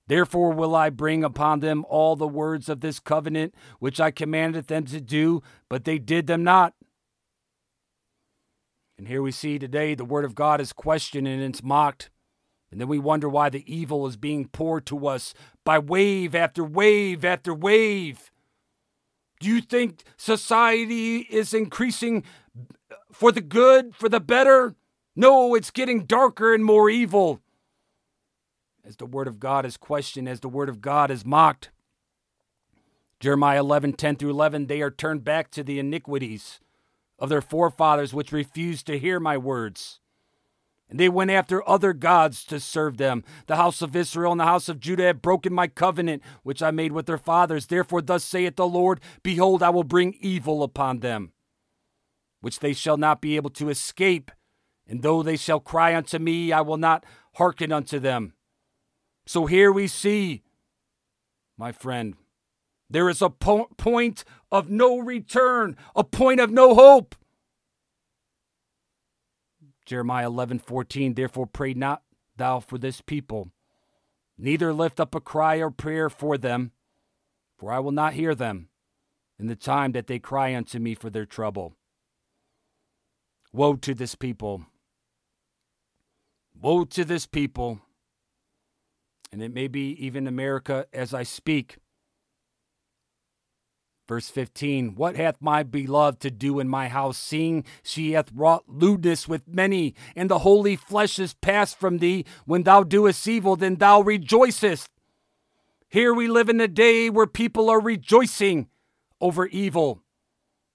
Therefore 0.06 0.52
will 0.52 0.74
I 0.74 0.90
bring 0.90 1.24
upon 1.24 1.60
them 1.60 1.84
all 1.88 2.14
the 2.14 2.28
words 2.28 2.68
of 2.68 2.80
this 2.80 3.00
covenant 3.00 3.54
which 3.78 4.00
I 4.00 4.10
commanded 4.10 4.66
them 4.66 4.84
to 4.84 5.00
do, 5.00 5.42
but 5.68 5.84
they 5.84 5.98
did 5.98 6.26
them 6.26 6.44
not. 6.44 6.74
And 8.96 9.08
here 9.08 9.22
we 9.22 9.32
see 9.32 9.58
today 9.58 9.94
the 9.94 10.04
word 10.04 10.24
of 10.24 10.34
God 10.34 10.60
is 10.60 10.72
questioned 10.72 11.26
and 11.26 11.42
it's 11.42 11.62
mocked. 11.62 12.10
And 12.74 12.80
then 12.80 12.88
we 12.88 12.98
wonder 12.98 13.28
why 13.28 13.50
the 13.50 13.62
evil 13.72 14.04
is 14.08 14.16
being 14.16 14.48
poured 14.48 14.84
to 14.86 15.06
us 15.06 15.32
by 15.64 15.78
wave 15.78 16.34
after 16.34 16.64
wave 16.64 17.24
after 17.24 17.54
wave. 17.54 18.32
Do 19.38 19.48
you 19.48 19.60
think 19.60 20.02
society 20.16 21.18
is 21.18 21.54
increasing 21.54 22.24
for 23.12 23.30
the 23.30 23.40
good, 23.40 23.94
for 23.94 24.08
the 24.08 24.18
better. 24.18 24.74
No, 25.14 25.54
it's 25.54 25.70
getting 25.70 26.04
darker 26.04 26.52
and 26.52 26.64
more 26.64 26.90
evil. 26.90 27.40
As 28.84 28.96
the 28.96 29.06
word 29.06 29.28
of 29.28 29.38
God 29.38 29.64
is 29.64 29.76
questioned, 29.76 30.28
as 30.28 30.40
the 30.40 30.48
word 30.48 30.68
of 30.68 30.80
God 30.80 31.12
is 31.12 31.24
mocked. 31.24 31.70
Jeremiah 33.20 33.60
11, 33.60 33.92
10 33.92 34.16
through 34.16 34.30
11, 34.30 34.66
they 34.66 34.82
are 34.82 34.90
turned 34.90 35.22
back 35.22 35.50
to 35.52 35.62
the 35.62 35.78
iniquities 35.78 36.58
of 37.18 37.28
their 37.28 37.40
forefathers, 37.40 38.12
which 38.12 38.32
refused 38.32 38.86
to 38.88 38.98
hear 38.98 39.20
my 39.20 39.38
words. 39.38 40.00
And 40.88 41.00
they 41.00 41.08
went 41.08 41.30
after 41.30 41.66
other 41.68 41.92
gods 41.92 42.44
to 42.44 42.60
serve 42.60 42.98
them. 42.98 43.24
The 43.46 43.56
house 43.56 43.82
of 43.82 43.96
Israel 43.96 44.32
and 44.32 44.40
the 44.40 44.44
house 44.44 44.68
of 44.68 44.80
Judah 44.80 45.04
have 45.04 45.22
broken 45.22 45.52
my 45.52 45.66
covenant, 45.66 46.22
which 46.42 46.62
I 46.62 46.70
made 46.70 46.92
with 46.92 47.06
their 47.06 47.18
fathers. 47.18 47.66
Therefore, 47.66 48.02
thus 48.02 48.22
saith 48.22 48.56
the 48.56 48.66
Lord 48.66 49.00
Behold, 49.22 49.62
I 49.62 49.70
will 49.70 49.84
bring 49.84 50.14
evil 50.20 50.62
upon 50.62 51.00
them 51.00 51.32
which 52.44 52.58
they 52.58 52.74
shall 52.74 52.98
not 52.98 53.22
be 53.22 53.36
able 53.36 53.48
to 53.48 53.70
escape. 53.70 54.30
And 54.86 55.00
though 55.00 55.22
they 55.22 55.34
shall 55.34 55.60
cry 55.60 55.96
unto 55.96 56.18
me, 56.18 56.52
I 56.52 56.60
will 56.60 56.76
not 56.76 57.06
hearken 57.36 57.72
unto 57.72 57.98
them. 57.98 58.34
So 59.24 59.46
here 59.46 59.72
we 59.72 59.86
see, 59.86 60.42
my 61.56 61.72
friend, 61.72 62.16
there 62.90 63.08
is 63.08 63.22
a 63.22 63.30
po- 63.30 63.70
point 63.78 64.24
of 64.52 64.68
no 64.68 64.98
return, 64.98 65.74
a 65.96 66.04
point 66.04 66.38
of 66.38 66.50
no 66.50 66.74
hope. 66.74 67.14
Jeremiah 69.84 70.26
11, 70.26 70.60
14, 70.60 71.14
therefore 71.14 71.46
pray 71.46 71.74
not 71.74 72.02
thou 72.36 72.60
for 72.60 72.78
this 72.78 73.00
people, 73.00 73.50
neither 74.38 74.72
lift 74.72 74.98
up 74.98 75.14
a 75.14 75.20
cry 75.20 75.56
or 75.56 75.70
prayer 75.70 76.08
for 76.08 76.38
them, 76.38 76.72
for 77.58 77.72
I 77.72 77.78
will 77.78 77.92
not 77.92 78.14
hear 78.14 78.34
them 78.34 78.68
in 79.38 79.46
the 79.46 79.56
time 79.56 79.92
that 79.92 80.06
they 80.06 80.18
cry 80.18 80.54
unto 80.54 80.78
me 80.78 80.94
for 80.94 81.10
their 81.10 81.26
trouble. 81.26 81.74
Woe 83.52 83.76
to 83.76 83.94
this 83.94 84.14
people. 84.14 84.66
Woe 86.60 86.84
to 86.86 87.04
this 87.04 87.26
people. 87.26 87.80
And 89.30 89.42
it 89.42 89.52
may 89.52 89.68
be 89.68 89.90
even 90.04 90.26
America 90.26 90.86
as 90.92 91.14
I 91.14 91.22
speak. 91.22 91.78
Verse 94.06 94.28
15 94.28 94.94
What 94.94 95.16
hath 95.16 95.36
my 95.40 95.62
beloved 95.62 96.20
to 96.20 96.30
do 96.30 96.60
in 96.60 96.68
my 96.68 96.88
house, 96.88 97.18
seeing 97.18 97.64
she 97.82 98.12
hath 98.12 98.32
wrought 98.32 98.64
lewdness 98.66 99.26
with 99.26 99.48
many, 99.48 99.94
and 100.14 100.30
the 100.30 100.40
holy 100.40 100.76
flesh 100.76 101.18
is 101.18 101.34
passed 101.34 101.78
from 101.78 101.98
thee? 101.98 102.24
When 102.44 102.62
thou 102.62 102.82
doest 102.82 103.26
evil, 103.26 103.56
then 103.56 103.76
thou 103.76 104.00
rejoicest. 104.00 104.90
Here 105.88 106.12
we 106.12 106.26
live 106.26 106.48
in 106.48 106.60
a 106.60 106.68
day 106.68 107.08
where 107.08 107.26
people 107.26 107.70
are 107.70 107.80
rejoicing 107.80 108.68
over 109.20 109.46
evil. 109.46 110.02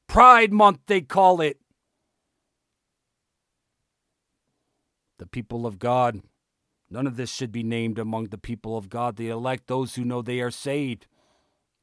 Pride 0.08 0.54
Month, 0.54 0.80
they 0.88 1.02
call 1.02 1.42
it. 1.42 1.60
the 5.20 5.28
people 5.28 5.68
of 5.68 5.78
God. 5.78 6.22
None 6.90 7.06
of 7.06 7.18
this 7.18 7.32
should 7.32 7.52
be 7.52 7.62
named 7.62 8.00
among 8.00 8.26
the 8.26 8.38
people 8.38 8.76
of 8.76 8.90
God, 8.90 9.16
the 9.16 9.30
elect, 9.30 9.68
those 9.68 9.94
who 9.94 10.04
know 10.04 10.24
they 10.24 10.40
are 10.40 10.50
saved. 10.50 11.06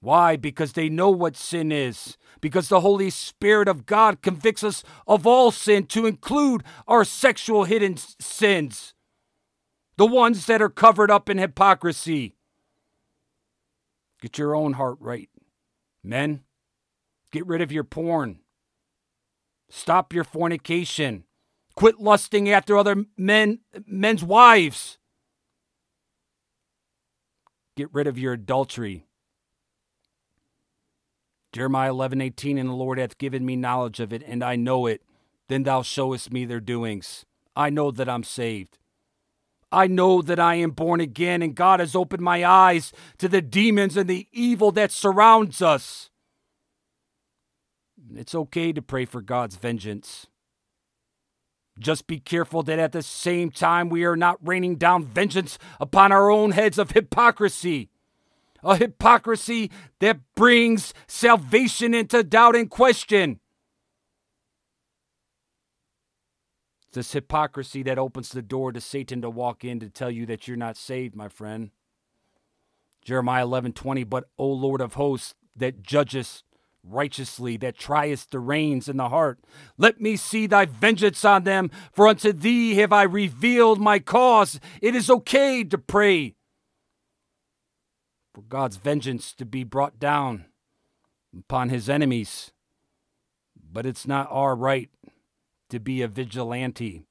Why? 0.00 0.36
Because 0.36 0.72
they 0.72 0.88
know 0.88 1.10
what 1.10 1.36
sin 1.36 1.72
is. 1.72 2.16
Because 2.40 2.68
the 2.68 2.80
Holy 2.80 3.10
Spirit 3.10 3.66
of 3.66 3.86
God 3.86 4.22
convicts 4.22 4.62
us 4.62 4.84
of 5.06 5.26
all 5.26 5.50
sin, 5.50 5.86
to 5.86 6.06
include 6.06 6.62
our 6.86 7.04
sexual 7.04 7.64
hidden 7.64 7.96
sins, 7.96 8.94
the 9.96 10.06
ones 10.06 10.46
that 10.46 10.62
are 10.62 10.68
covered 10.68 11.10
up 11.10 11.30
in 11.30 11.38
hypocrisy. 11.38 12.36
Get 14.20 14.38
your 14.38 14.54
own 14.54 14.74
heart 14.74 14.98
right. 15.00 15.30
Men, 16.04 16.42
get 17.32 17.46
rid 17.46 17.62
of 17.62 17.72
your 17.72 17.84
porn. 17.84 18.40
Stop 19.68 20.12
your 20.12 20.24
fornication. 20.24 21.24
Quit 21.74 22.00
lusting 22.00 22.48
after 22.48 22.76
other 22.76 23.04
men 23.16 23.60
men's 23.86 24.22
wives. 24.22 24.98
Get 27.76 27.92
rid 27.92 28.06
of 28.06 28.18
your 28.18 28.34
adultery. 28.34 29.06
Jeremiah 31.56 31.88
11, 31.88 32.20
18, 32.20 32.58
and 32.58 32.68
the 32.68 32.74
Lord 32.74 32.98
hath 32.98 33.16
given 33.16 33.46
me 33.46 33.56
knowledge 33.56 33.98
of 33.98 34.12
it, 34.12 34.22
and 34.26 34.44
I 34.44 34.56
know 34.56 34.84
it. 34.84 35.00
Then 35.48 35.62
thou 35.62 35.80
showest 35.80 36.30
me 36.30 36.44
their 36.44 36.60
doings. 36.60 37.24
I 37.56 37.70
know 37.70 37.90
that 37.92 38.10
I'm 38.10 38.24
saved. 38.24 38.76
I 39.72 39.86
know 39.86 40.20
that 40.20 40.38
I 40.38 40.56
am 40.56 40.72
born 40.72 41.00
again 41.00 41.40
and 41.40 41.54
God 41.54 41.80
has 41.80 41.96
opened 41.96 42.22
my 42.22 42.44
eyes 42.44 42.92
to 43.16 43.26
the 43.26 43.40
demons 43.40 43.96
and 43.96 44.06
the 44.06 44.28
evil 44.32 44.70
that 44.72 44.92
surrounds 44.92 45.62
us. 45.62 46.10
It's 48.14 48.34
okay 48.34 48.74
to 48.74 48.82
pray 48.82 49.06
for 49.06 49.22
God's 49.22 49.56
vengeance. 49.56 50.26
Just 51.78 52.06
be 52.06 52.20
careful 52.20 52.64
that 52.64 52.78
at 52.78 52.92
the 52.92 53.02
same 53.02 53.50
time 53.50 53.88
we 53.88 54.04
are 54.04 54.16
not 54.16 54.46
raining 54.46 54.76
down 54.76 55.06
vengeance 55.06 55.58
upon 55.80 56.12
our 56.12 56.30
own 56.30 56.50
heads 56.50 56.78
of 56.78 56.90
hypocrisy. 56.90 57.88
A 58.66 58.76
hypocrisy 58.76 59.70
that 60.00 60.18
brings 60.34 60.92
salvation 61.06 61.94
into 61.94 62.24
doubt 62.24 62.56
and 62.56 62.68
question. 62.68 63.38
This 66.92 67.12
hypocrisy 67.12 67.84
that 67.84 67.96
opens 67.96 68.30
the 68.30 68.42
door 68.42 68.72
to 68.72 68.80
Satan 68.80 69.22
to 69.22 69.30
walk 69.30 69.64
in 69.64 69.78
to 69.78 69.88
tell 69.88 70.10
you 70.10 70.26
that 70.26 70.48
you're 70.48 70.56
not 70.56 70.76
saved, 70.76 71.14
my 71.14 71.28
friend. 71.28 71.70
Jeremiah 73.04 73.44
11 73.44 73.72
20, 73.72 74.02
but 74.02 74.24
O 74.36 74.48
Lord 74.48 74.80
of 74.80 74.94
hosts, 74.94 75.36
that 75.54 75.84
judgest 75.84 76.42
righteously, 76.82 77.56
that 77.58 77.78
triest 77.78 78.32
the 78.32 78.40
reins 78.40 78.88
in 78.88 78.96
the 78.96 79.10
heart. 79.10 79.38
Let 79.78 80.00
me 80.00 80.16
see 80.16 80.48
thy 80.48 80.64
vengeance 80.64 81.24
on 81.24 81.44
them, 81.44 81.70
for 81.92 82.08
unto 82.08 82.32
thee 82.32 82.74
have 82.76 82.92
I 82.92 83.04
revealed 83.04 83.80
my 83.80 84.00
cause. 84.00 84.58
It 84.82 84.96
is 84.96 85.08
okay 85.08 85.62
to 85.62 85.78
pray 85.78 86.35
for 88.36 88.42
God's 88.42 88.76
vengeance 88.76 89.32
to 89.32 89.46
be 89.46 89.64
brought 89.64 89.98
down 89.98 90.44
upon 91.34 91.70
his 91.70 91.88
enemies, 91.88 92.52
but 93.72 93.86
it's 93.86 94.06
not 94.06 94.28
our 94.30 94.54
right 94.54 94.90
to 95.70 95.80
be 95.80 96.02
a 96.02 96.06
vigilante, 96.06 97.06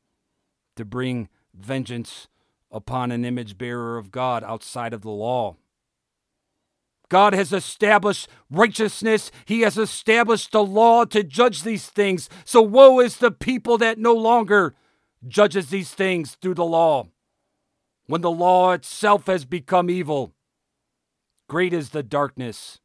to 0.75 0.85
bring 0.85 1.27
vengeance 1.51 2.27
upon 2.71 3.11
an 3.11 3.25
image 3.25 3.57
bearer 3.57 3.97
of 3.97 4.11
God 4.11 4.43
outside 4.43 4.93
of 4.93 5.01
the 5.01 5.09
law. 5.09 5.55
God 7.09 7.33
has 7.33 7.51
established 7.51 8.29
righteousness. 8.51 9.31
He 9.45 9.61
has 9.61 9.79
established 9.79 10.51
the 10.51 10.63
law 10.63 11.05
to 11.05 11.23
judge 11.23 11.63
these 11.63 11.87
things. 11.87 12.29
So 12.43 12.61
woe 12.61 12.99
is 12.99 13.17
the 13.17 13.31
people 13.31 13.79
that 13.79 13.97
no 13.97 14.13
longer 14.13 14.75
judges 15.27 15.71
these 15.71 15.91
things 15.91 16.35
through 16.35 16.53
the 16.53 16.65
law. 16.65 17.07
When 18.05 18.21
the 18.21 18.29
law 18.29 18.73
itself 18.73 19.25
has 19.25 19.43
become 19.43 19.89
evil, 19.89 20.34
great 21.47 21.73
is 21.73 21.89
the 21.89 22.03
darkness, 22.03 22.79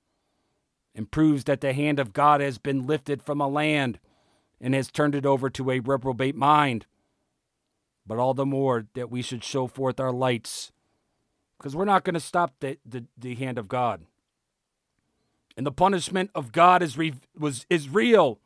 and 0.94 1.10
proves 1.10 1.44
that 1.44 1.60
the 1.60 1.72
hand 1.72 1.98
of 1.98 2.12
God 2.12 2.40
has 2.40 2.58
been 2.58 2.86
lifted 2.86 3.22
from 3.22 3.40
a 3.40 3.48
land 3.48 3.98
and 4.60 4.74
has 4.74 4.90
turned 4.90 5.14
it 5.14 5.24
over 5.24 5.48
to 5.48 5.70
a 5.70 5.80
reprobate 5.80 6.36
mind. 6.36 6.86
But 8.06 8.18
all 8.18 8.34
the 8.34 8.46
more 8.46 8.86
that 8.94 9.10
we 9.10 9.22
should 9.22 9.44
show 9.44 9.66
forth 9.66 10.00
our 10.00 10.12
lights, 10.12 10.72
because 11.58 11.76
we're 11.76 11.84
not 11.84 12.04
going 12.04 12.14
to 12.14 12.20
stop 12.20 12.54
the, 12.60 12.78
the, 12.84 13.04
the 13.16 13.34
hand 13.36 13.56
of 13.56 13.68
God. 13.68 14.02
And 15.56 15.64
the 15.64 15.72
punishment 15.72 16.30
of 16.34 16.52
God 16.52 16.82
is, 16.82 16.98
re- 16.98 17.14
was, 17.38 17.66
is 17.70 17.88
real. 17.88 18.40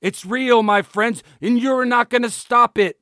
It's 0.00 0.24
real, 0.24 0.62
my 0.62 0.82
friends, 0.82 1.22
and 1.40 1.60
you're 1.60 1.84
not 1.84 2.10
going 2.10 2.22
to 2.22 2.30
stop 2.30 2.78
it. 2.78 2.97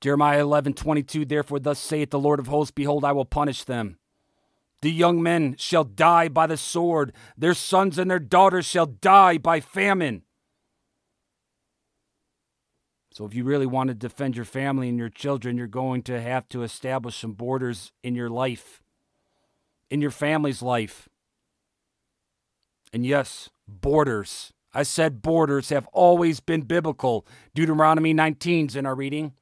Jeremiah 0.00 0.40
11, 0.40 0.74
22, 0.74 1.24
therefore, 1.24 1.60
thus 1.60 1.78
saith 1.78 2.10
the 2.10 2.18
Lord 2.18 2.40
of 2.40 2.46
hosts, 2.46 2.70
Behold, 2.70 3.04
I 3.04 3.12
will 3.12 3.26
punish 3.26 3.64
them. 3.64 3.98
The 4.82 4.90
young 4.90 5.22
men 5.22 5.56
shall 5.58 5.84
die 5.84 6.28
by 6.28 6.46
the 6.46 6.56
sword, 6.56 7.12
their 7.36 7.52
sons 7.52 7.98
and 7.98 8.10
their 8.10 8.18
daughters 8.18 8.64
shall 8.64 8.86
die 8.86 9.36
by 9.36 9.60
famine. 9.60 10.22
So, 13.12 13.26
if 13.26 13.34
you 13.34 13.44
really 13.44 13.66
want 13.66 13.88
to 13.88 13.94
defend 13.94 14.36
your 14.36 14.44
family 14.44 14.88
and 14.88 14.96
your 14.96 15.08
children, 15.10 15.58
you're 15.58 15.66
going 15.66 16.02
to 16.04 16.20
have 16.20 16.48
to 16.50 16.62
establish 16.62 17.16
some 17.16 17.32
borders 17.32 17.92
in 18.02 18.14
your 18.14 18.30
life, 18.30 18.82
in 19.90 20.00
your 20.00 20.12
family's 20.12 20.62
life. 20.62 21.08
And 22.92 23.04
yes, 23.04 23.50
borders. 23.68 24.52
I 24.72 24.84
said 24.84 25.20
borders 25.20 25.70
have 25.70 25.88
always 25.88 26.38
been 26.38 26.62
biblical. 26.62 27.26
Deuteronomy 27.54 28.14
19's 28.14 28.76
in 28.76 28.86
our 28.86 28.94
reading. 28.94 29.32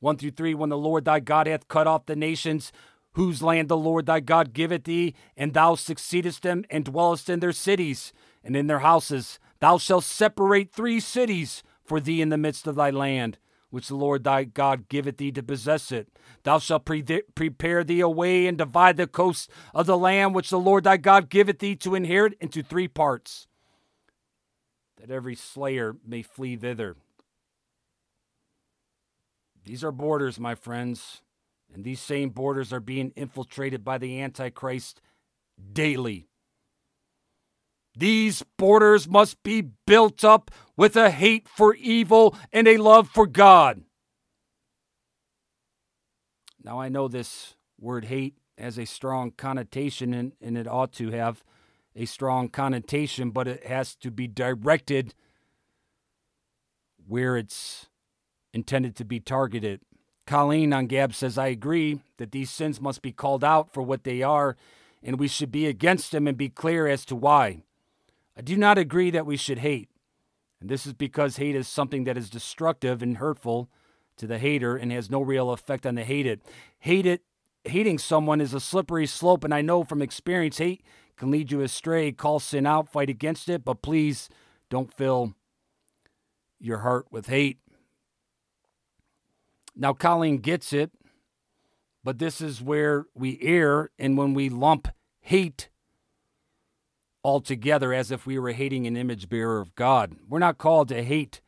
1 0.00 0.16
through 0.16 0.30
3 0.32 0.54
When 0.54 0.70
the 0.70 0.78
Lord 0.78 1.04
thy 1.04 1.20
God 1.20 1.46
hath 1.46 1.68
cut 1.68 1.86
off 1.86 2.06
the 2.06 2.16
nations 2.16 2.72
whose 3.12 3.42
land 3.42 3.68
the 3.68 3.76
Lord 3.76 4.06
thy 4.06 4.20
God 4.20 4.52
giveth 4.52 4.84
thee, 4.84 5.14
and 5.36 5.52
thou 5.52 5.74
succeedest 5.74 6.42
them 6.42 6.64
and 6.70 6.84
dwellest 6.84 7.28
in 7.28 7.40
their 7.40 7.52
cities 7.52 8.12
and 8.44 8.54
in 8.54 8.68
their 8.68 8.78
houses, 8.78 9.38
thou 9.60 9.76
shalt 9.76 10.04
separate 10.04 10.72
three 10.72 11.00
cities 11.00 11.62
for 11.84 11.98
thee 11.98 12.22
in 12.22 12.28
the 12.28 12.38
midst 12.38 12.66
of 12.66 12.76
thy 12.76 12.90
land, 12.90 13.38
which 13.70 13.88
the 13.88 13.96
Lord 13.96 14.22
thy 14.22 14.44
God 14.44 14.88
giveth 14.88 15.16
thee 15.16 15.32
to 15.32 15.42
possess 15.42 15.90
it. 15.90 16.08
Thou 16.44 16.58
shalt 16.58 16.84
pre- 16.84 17.02
prepare 17.34 17.82
thee 17.82 18.00
a 18.00 18.08
way 18.08 18.46
and 18.46 18.56
divide 18.56 18.96
the 18.96 19.06
coast 19.06 19.50
of 19.74 19.86
the 19.86 19.98
land 19.98 20.34
which 20.34 20.50
the 20.50 20.60
Lord 20.60 20.84
thy 20.84 20.96
God 20.96 21.28
giveth 21.28 21.58
thee 21.58 21.74
to 21.76 21.94
inherit 21.94 22.34
into 22.40 22.62
three 22.62 22.88
parts, 22.88 23.48
that 24.98 25.10
every 25.10 25.34
slayer 25.34 25.96
may 26.06 26.22
flee 26.22 26.56
thither. 26.56 26.96
These 29.64 29.84
are 29.84 29.92
borders, 29.92 30.40
my 30.40 30.54
friends, 30.54 31.22
and 31.72 31.84
these 31.84 32.00
same 32.00 32.30
borders 32.30 32.72
are 32.72 32.80
being 32.80 33.12
infiltrated 33.16 33.84
by 33.84 33.98
the 33.98 34.20
Antichrist 34.20 35.00
daily. 35.72 36.28
These 37.96 38.44
borders 38.56 39.08
must 39.08 39.42
be 39.42 39.60
built 39.86 40.24
up 40.24 40.50
with 40.76 40.96
a 40.96 41.10
hate 41.10 41.48
for 41.48 41.74
evil 41.74 42.36
and 42.52 42.68
a 42.68 42.76
love 42.76 43.08
for 43.08 43.26
God. 43.26 43.82
Now, 46.62 46.80
I 46.80 46.88
know 46.88 47.08
this 47.08 47.56
word 47.80 48.04
hate 48.04 48.34
has 48.56 48.78
a 48.78 48.84
strong 48.84 49.30
connotation, 49.32 50.12
and, 50.14 50.32
and 50.40 50.56
it 50.56 50.66
ought 50.66 50.92
to 50.92 51.10
have 51.10 51.42
a 51.96 52.04
strong 52.04 52.48
connotation, 52.48 53.30
but 53.30 53.48
it 53.48 53.64
has 53.66 53.94
to 53.96 54.10
be 54.10 54.26
directed 54.26 55.14
where 57.06 57.36
it's 57.36 57.88
intended 58.52 58.96
to 58.96 59.04
be 59.04 59.20
targeted. 59.20 59.80
Colleen 60.26 60.72
on 60.72 60.86
Gab 60.86 61.14
says, 61.14 61.38
I 61.38 61.46
agree 61.48 62.00
that 62.18 62.32
these 62.32 62.50
sins 62.50 62.80
must 62.80 63.00
be 63.02 63.12
called 63.12 63.42
out 63.42 63.72
for 63.72 63.82
what 63.82 64.04
they 64.04 64.22
are, 64.22 64.56
and 65.02 65.18
we 65.18 65.28
should 65.28 65.50
be 65.50 65.66
against 65.66 66.12
them 66.12 66.26
and 66.26 66.36
be 66.36 66.48
clear 66.48 66.86
as 66.86 67.04
to 67.06 67.16
why. 67.16 67.62
I 68.36 68.42
do 68.42 68.56
not 68.56 68.78
agree 68.78 69.10
that 69.10 69.26
we 69.26 69.36
should 69.36 69.58
hate. 69.58 69.88
And 70.60 70.68
this 70.68 70.86
is 70.86 70.92
because 70.92 71.36
hate 71.36 71.56
is 71.56 71.68
something 71.68 72.04
that 72.04 72.18
is 72.18 72.30
destructive 72.30 73.02
and 73.02 73.18
hurtful 73.18 73.70
to 74.16 74.26
the 74.26 74.38
hater 74.38 74.76
and 74.76 74.92
has 74.92 75.10
no 75.10 75.20
real 75.22 75.50
effect 75.50 75.86
on 75.86 75.94
the 75.94 76.04
hated. 76.04 76.40
Hate 76.80 77.06
it, 77.06 77.22
hating 77.64 77.98
someone 77.98 78.40
is 78.40 78.52
a 78.52 78.60
slippery 78.60 79.06
slope, 79.06 79.44
and 79.44 79.54
I 79.54 79.62
know 79.62 79.84
from 79.84 80.02
experience 80.02 80.58
hate 80.58 80.82
can 81.16 81.30
lead 81.30 81.50
you 81.50 81.60
astray. 81.60 82.12
Call 82.12 82.38
sin 82.38 82.66
out, 82.66 82.88
fight 82.88 83.10
against 83.10 83.48
it, 83.48 83.64
but 83.64 83.82
please 83.82 84.28
don't 84.70 84.92
fill 84.92 85.34
your 86.60 86.78
heart 86.78 87.06
with 87.10 87.26
hate. 87.26 87.58
Now, 89.80 89.92
Colleen 89.92 90.38
gets 90.38 90.72
it, 90.72 90.90
but 92.02 92.18
this 92.18 92.40
is 92.40 92.60
where 92.60 93.06
we 93.14 93.38
err 93.40 93.90
and 93.96 94.18
when 94.18 94.34
we 94.34 94.48
lump 94.48 94.88
hate 95.20 95.68
altogether 97.22 97.92
as 97.92 98.10
if 98.10 98.26
we 98.26 98.38
were 98.40 98.50
hating 98.50 98.88
an 98.88 98.96
image 98.96 99.28
bearer 99.28 99.60
of 99.60 99.76
God. 99.76 100.16
We're 100.28 100.40
not 100.40 100.58
called 100.58 100.88
to 100.88 101.04
hate 101.04 101.40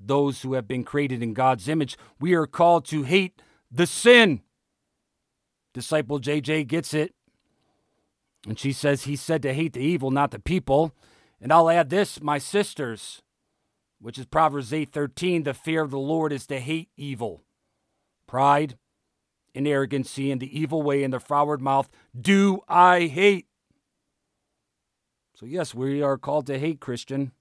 those 0.00 0.40
who 0.40 0.54
have 0.54 0.66
been 0.66 0.84
created 0.84 1.22
in 1.22 1.34
God's 1.34 1.68
image. 1.68 1.98
We 2.18 2.32
are 2.34 2.46
called 2.46 2.86
to 2.86 3.02
hate 3.02 3.42
the 3.70 3.86
sin. 3.86 4.40
Disciple 5.74 6.18
JJ 6.18 6.66
gets 6.66 6.94
it. 6.94 7.14
And 8.46 8.58
she 8.58 8.72
says 8.72 9.04
he 9.04 9.16
said 9.16 9.42
to 9.42 9.52
hate 9.52 9.74
the 9.74 9.80
evil, 9.80 10.10
not 10.10 10.30
the 10.30 10.38
people. 10.38 10.94
And 11.40 11.52
I'll 11.52 11.68
add 11.70 11.90
this, 11.90 12.22
my 12.22 12.38
sisters, 12.38 13.22
which 14.02 14.18
is 14.18 14.26
Proverbs 14.26 14.72
8:13, 14.72 15.44
the 15.44 15.54
fear 15.54 15.82
of 15.82 15.90
the 15.90 15.98
Lord 15.98 16.32
is 16.32 16.46
to 16.48 16.58
hate 16.58 16.90
evil. 16.96 17.44
Pride 18.26 18.76
and 19.54 19.66
arrogancy 19.66 20.32
and 20.32 20.40
the 20.40 20.58
evil 20.58 20.82
way 20.82 21.04
and 21.04 21.14
the 21.14 21.20
froward 21.20 21.60
mouth 21.60 21.88
do 22.18 22.60
I 22.68 23.06
hate. 23.06 23.46
So, 25.34 25.46
yes, 25.46 25.74
we 25.74 26.02
are 26.02 26.18
called 26.18 26.46
to 26.48 26.58
hate 26.58 26.80
Christian, 26.80 27.32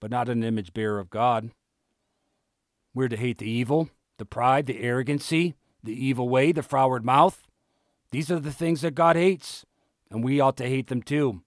but 0.00 0.10
not 0.10 0.28
an 0.28 0.44
image 0.44 0.72
bearer 0.72 0.98
of 0.98 1.10
God. 1.10 1.50
We're 2.94 3.08
to 3.08 3.16
hate 3.16 3.38
the 3.38 3.50
evil, 3.50 3.90
the 4.18 4.26
pride, 4.26 4.66
the 4.66 4.80
arrogancy, 4.80 5.54
the 5.82 5.92
evil 5.92 6.28
way, 6.28 6.52
the 6.52 6.62
froward 6.62 7.04
mouth. 7.04 7.46
These 8.10 8.30
are 8.30 8.40
the 8.40 8.52
things 8.52 8.80
that 8.82 8.94
God 8.94 9.16
hates, 9.16 9.64
and 10.10 10.22
we 10.22 10.40
ought 10.40 10.56
to 10.58 10.68
hate 10.68 10.88
them 10.88 11.02
too. 11.02 11.42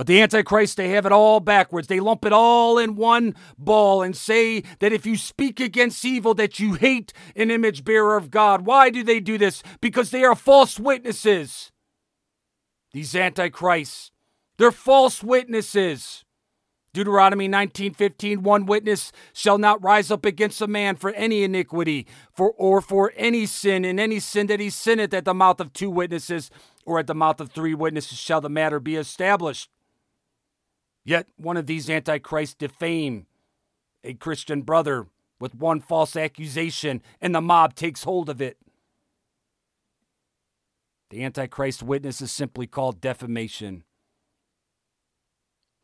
But 0.00 0.06
the 0.06 0.22
Antichrist, 0.22 0.78
they 0.78 0.88
have 0.88 1.04
it 1.04 1.12
all 1.12 1.40
backwards. 1.40 1.86
They 1.88 2.00
lump 2.00 2.24
it 2.24 2.32
all 2.32 2.78
in 2.78 2.96
one 2.96 3.34
ball 3.58 4.00
and 4.00 4.16
say 4.16 4.62
that 4.78 4.94
if 4.94 5.04
you 5.04 5.14
speak 5.18 5.60
against 5.60 6.06
evil, 6.06 6.32
that 6.36 6.58
you 6.58 6.72
hate 6.72 7.12
an 7.36 7.50
image 7.50 7.84
bearer 7.84 8.16
of 8.16 8.30
God. 8.30 8.64
Why 8.64 8.88
do 8.88 9.02
they 9.04 9.20
do 9.20 9.36
this? 9.36 9.62
Because 9.82 10.10
they 10.10 10.24
are 10.24 10.34
false 10.34 10.80
witnesses. 10.80 11.70
These 12.94 13.14
Antichrists, 13.14 14.10
They're 14.56 14.72
false 14.72 15.22
witnesses. 15.22 16.24
Deuteronomy 16.94 17.46
19:15 17.46 18.38
one 18.38 18.64
witness 18.64 19.12
shall 19.34 19.58
not 19.58 19.84
rise 19.84 20.10
up 20.10 20.24
against 20.24 20.62
a 20.62 20.66
man 20.66 20.96
for 20.96 21.10
any 21.10 21.42
iniquity 21.42 22.06
for 22.32 22.52
or 22.52 22.80
for 22.80 23.12
any 23.16 23.44
sin 23.44 23.84
in 23.84 24.00
any 24.00 24.18
sin 24.18 24.46
that 24.46 24.60
he 24.60 24.70
sinneth 24.70 25.12
at 25.12 25.26
the 25.26 25.34
mouth 25.34 25.60
of 25.60 25.74
two 25.74 25.90
witnesses 25.90 26.50
or 26.86 26.98
at 26.98 27.06
the 27.06 27.14
mouth 27.14 27.38
of 27.38 27.50
three 27.50 27.74
witnesses 27.74 28.16
shall 28.16 28.40
the 28.40 28.48
matter 28.48 28.80
be 28.80 28.96
established 28.96 29.68
yet 31.04 31.26
one 31.36 31.56
of 31.56 31.66
these 31.66 31.88
antichrists 31.90 32.54
defame 32.54 33.26
a 34.04 34.14
Christian 34.14 34.62
brother 34.62 35.06
with 35.38 35.54
one 35.54 35.80
false 35.80 36.16
accusation 36.16 37.02
and 37.20 37.34
the 37.34 37.40
mob 37.40 37.74
takes 37.74 38.04
hold 38.04 38.28
of 38.28 38.40
it 38.40 38.56
the 41.10 41.24
antichrist 41.24 41.82
witness 41.82 42.20
is 42.20 42.30
simply 42.30 42.66
called 42.66 43.00
defamation 43.00 43.84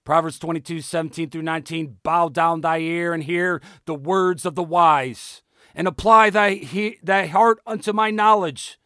Proverbs 0.07 0.39
22, 0.39 0.83
17 0.83 1.31
through 1.31 1.43
19 1.43 1.99
Bow 2.05 2.29
down 2.29 2.61
thy 2.61 2.79
ear 2.79 3.13
and 3.13 3.25
hear 3.25 3.61
the 3.87 3.95
words 3.95 4.47
of 4.47 4.55
the 4.55 4.63
wise, 4.63 5.43
and 5.75 5.89
apply 5.89 6.31
thy, 6.31 6.55
he, 6.55 6.99
thy 7.03 7.27
heart 7.27 7.59
unto 7.67 7.93
my 7.93 8.13
knowledge. 8.13 8.79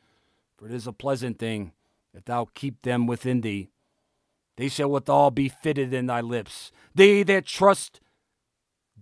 For 0.56 0.66
it 0.66 0.72
is 0.72 0.86
a 0.86 0.94
pleasant 0.94 1.38
thing 1.38 1.72
that 2.14 2.24
thou 2.24 2.48
keep 2.54 2.80
them 2.80 3.06
within 3.06 3.42
thee. 3.42 3.68
They 4.60 4.68
shall 4.68 4.90
withal 4.90 5.30
be 5.30 5.48
fitted 5.48 5.94
in 5.94 6.04
thy 6.04 6.20
lips. 6.20 6.70
They 6.94 7.22
that 7.22 7.46
trust, 7.46 7.98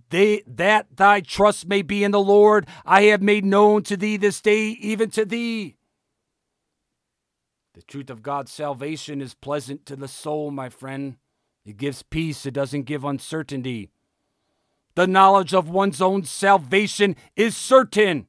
they 0.09 0.45
that 0.47 0.87
thy 0.97 1.21
trust 1.21 1.67
may 1.67 1.83
be 1.83 2.05
in 2.05 2.13
the 2.13 2.21
Lord, 2.21 2.69
I 2.87 3.03
have 3.07 3.23
made 3.23 3.45
known 3.45 3.83
to 3.83 3.97
thee 3.97 4.17
this 4.17 4.41
day, 4.41 4.69
even 4.69 5.11
to 5.11 5.25
thee. 5.25 5.75
The 7.75 7.83
truth 7.83 8.09
of 8.09 8.23
God's 8.23 8.53
salvation 8.53 9.21
is 9.21 9.35
pleasant 9.35 9.85
to 9.87 9.97
the 9.97 10.07
soul, 10.07 10.53
my 10.53 10.69
friend. 10.69 11.17
It 11.67 11.77
gives 11.77 12.05
peace, 12.05 12.47
it 12.47 12.55
doesn't 12.55 12.85
give 12.85 13.03
uncertainty. 13.05 13.91
The 14.95 15.09
knowledge 15.09 15.55
of 15.55 15.69
one's 15.69 16.01
own 16.01 16.23
salvation 16.23 17.17
is 17.35 17.57
certain. 17.57 18.29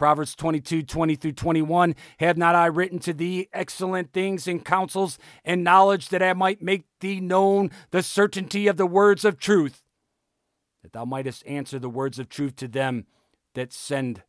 Proverbs 0.00 0.34
22, 0.34 0.84
20 0.84 1.14
through 1.14 1.32
21. 1.32 1.94
Have 2.20 2.38
not 2.38 2.54
I 2.54 2.64
written 2.64 3.00
to 3.00 3.12
thee 3.12 3.50
excellent 3.52 4.14
things 4.14 4.48
and 4.48 4.64
counsels 4.64 5.18
and 5.44 5.62
knowledge 5.62 6.08
that 6.08 6.22
I 6.22 6.32
might 6.32 6.62
make 6.62 6.84
thee 7.00 7.20
known 7.20 7.70
the 7.90 8.02
certainty 8.02 8.66
of 8.66 8.78
the 8.78 8.86
words 8.86 9.26
of 9.26 9.38
truth, 9.38 9.82
that 10.82 10.94
thou 10.94 11.04
mightest 11.04 11.46
answer 11.46 11.78
the 11.78 11.90
words 11.90 12.18
of 12.18 12.30
truth 12.30 12.56
to 12.56 12.66
them 12.66 13.04
that 13.52 13.74
send 13.74 14.22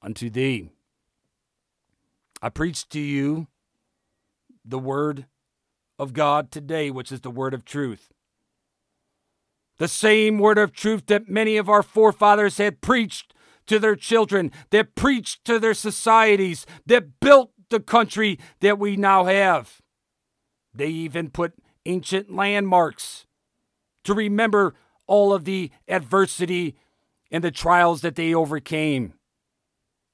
unto 0.00 0.30
thee? 0.30 0.70
I 2.40 2.48
preach 2.48 2.88
to 2.90 3.00
you 3.00 3.48
the 4.64 4.78
word 4.78 5.26
of 5.98 6.12
God 6.12 6.52
today, 6.52 6.92
which 6.92 7.10
is 7.10 7.22
the 7.22 7.32
word 7.32 7.52
of 7.52 7.64
truth. 7.64 8.12
The 9.78 9.88
same 9.88 10.38
word 10.38 10.56
of 10.56 10.72
truth 10.72 11.06
that 11.06 11.28
many 11.28 11.56
of 11.56 11.68
our 11.68 11.82
forefathers 11.82 12.58
had 12.58 12.80
preached 12.80 13.34
to 13.68 13.78
their 13.78 13.96
children, 13.96 14.50
that 14.70 14.94
preached 14.94 15.44
to 15.44 15.58
their 15.58 15.74
societies, 15.74 16.66
that 16.86 17.20
built 17.20 17.52
the 17.70 17.80
country 17.80 18.38
that 18.60 18.78
we 18.78 18.96
now 18.96 19.24
have. 19.24 19.80
They 20.74 20.88
even 20.88 21.30
put 21.30 21.54
ancient 21.86 22.34
landmarks 22.34 23.26
to 24.04 24.14
remember 24.14 24.74
all 25.06 25.32
of 25.32 25.44
the 25.44 25.70
adversity 25.86 26.76
and 27.30 27.42
the 27.42 27.50
trials 27.50 28.00
that 28.02 28.16
they 28.16 28.34
overcame. 28.34 29.14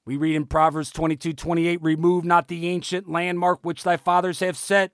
We 0.07 0.17
read 0.17 0.37
in 0.37 0.47
Proverbs 0.47 0.91
22 0.91 1.33
28, 1.33 1.83
Remove 1.83 2.25
not 2.25 2.49
the 2.49 2.69
ancient 2.69 3.09
landmark 3.09 3.61
which 3.63 3.83
thy 3.83 3.97
fathers 3.97 4.41
have 4.41 4.57
set, 4.57 4.93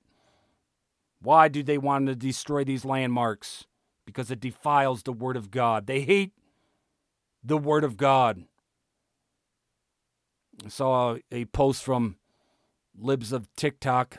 why 1.22 1.48
do 1.48 1.62
they 1.62 1.78
want 1.78 2.06
to 2.06 2.14
destroy 2.14 2.64
these 2.64 2.84
landmarks? 2.84 3.66
Because 4.06 4.30
it 4.30 4.40
defiles 4.40 5.02
the 5.02 5.12
Word 5.12 5.36
of 5.36 5.50
God. 5.50 5.86
They 5.86 6.00
hate 6.00 6.32
the 7.42 7.58
Word 7.58 7.84
of 7.84 7.96
God. 7.96 8.44
I 10.64 10.68
saw 10.68 11.16
a 11.30 11.46
post 11.46 11.82
from 11.82 12.16
Libs 12.98 13.32
of 13.32 13.48
TikTok 13.56 14.18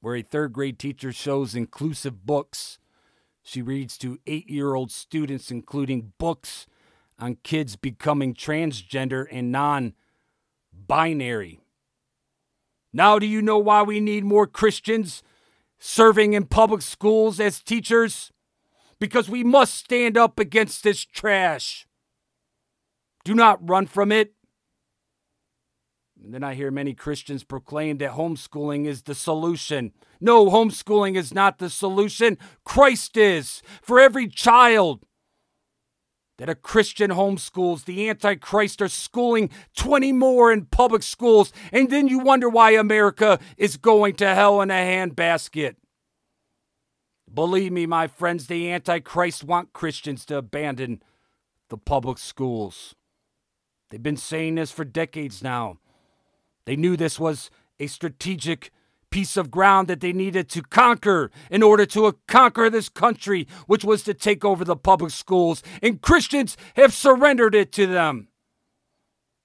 where 0.00 0.16
a 0.16 0.22
third 0.22 0.52
grade 0.52 0.78
teacher 0.78 1.12
shows 1.12 1.54
inclusive 1.54 2.24
books. 2.26 2.78
She 3.42 3.62
reads 3.62 3.96
to 3.98 4.18
eight 4.26 4.48
year 4.48 4.74
old 4.74 4.90
students, 4.90 5.50
including 5.50 6.12
books 6.18 6.66
on 7.18 7.36
kids 7.42 7.76
becoming 7.76 8.34
transgender 8.34 9.26
and 9.30 9.52
non 9.52 9.94
binary. 10.72 11.60
Now, 12.92 13.18
do 13.18 13.26
you 13.26 13.40
know 13.40 13.58
why 13.58 13.82
we 13.82 14.00
need 14.00 14.24
more 14.24 14.46
Christians 14.46 15.22
serving 15.78 16.32
in 16.32 16.46
public 16.46 16.82
schools 16.82 17.38
as 17.38 17.62
teachers 17.62 18.32
because 19.00 19.28
we 19.28 19.42
must 19.42 19.74
stand 19.74 20.16
up 20.16 20.38
against 20.38 20.84
this 20.84 21.04
trash. 21.04 21.86
Do 23.24 23.34
not 23.34 23.68
run 23.68 23.86
from 23.86 24.12
it. 24.12 24.34
And 26.22 26.34
then 26.34 26.44
I 26.44 26.54
hear 26.54 26.70
many 26.70 26.92
Christians 26.92 27.44
proclaim 27.44 27.96
that 27.98 28.12
homeschooling 28.12 28.86
is 28.86 29.02
the 29.02 29.14
solution. 29.14 29.92
No, 30.20 30.50
homeschooling 30.50 31.16
is 31.16 31.32
not 31.32 31.58
the 31.58 31.70
solution. 31.70 32.36
Christ 32.64 33.16
is. 33.16 33.62
For 33.80 33.98
every 33.98 34.28
child 34.28 35.06
that 36.36 36.50
a 36.50 36.54
Christian 36.54 37.10
homeschools, 37.10 37.84
the 37.84 38.08
Antichrist 38.08 38.82
are 38.82 38.88
schooling 38.88 39.50
20 39.76 40.12
more 40.12 40.52
in 40.52 40.66
public 40.66 41.02
schools. 41.02 41.52
And 41.72 41.90
then 41.90 42.06
you 42.06 42.18
wonder 42.18 42.50
why 42.50 42.72
America 42.72 43.38
is 43.56 43.78
going 43.78 44.16
to 44.16 44.34
hell 44.34 44.60
in 44.60 44.70
a 44.70 44.74
handbasket. 44.74 45.76
Believe 47.32 47.72
me, 47.72 47.86
my 47.86 48.06
friends, 48.06 48.46
the 48.46 48.70
Antichrist 48.72 49.44
want 49.44 49.72
Christians 49.72 50.24
to 50.26 50.38
abandon 50.38 51.02
the 51.68 51.78
public 51.78 52.18
schools. 52.18 52.94
They've 53.88 54.02
been 54.02 54.16
saying 54.16 54.56
this 54.56 54.72
for 54.72 54.84
decades 54.84 55.42
now. 55.42 55.78
They 56.64 56.76
knew 56.76 56.96
this 56.96 57.20
was 57.20 57.50
a 57.78 57.86
strategic 57.86 58.72
piece 59.10 59.36
of 59.36 59.50
ground 59.50 59.88
that 59.88 60.00
they 60.00 60.12
needed 60.12 60.48
to 60.48 60.62
conquer 60.62 61.30
in 61.50 61.62
order 61.62 61.84
to 61.84 62.16
conquer 62.28 62.70
this 62.70 62.88
country, 62.88 63.46
which 63.66 63.84
was 63.84 64.02
to 64.04 64.14
take 64.14 64.44
over 64.44 64.64
the 64.64 64.76
public 64.76 65.10
schools. 65.10 65.62
And 65.82 66.00
Christians 66.00 66.56
have 66.76 66.92
surrendered 66.92 67.54
it 67.54 67.72
to 67.72 67.86
them. 67.86 68.28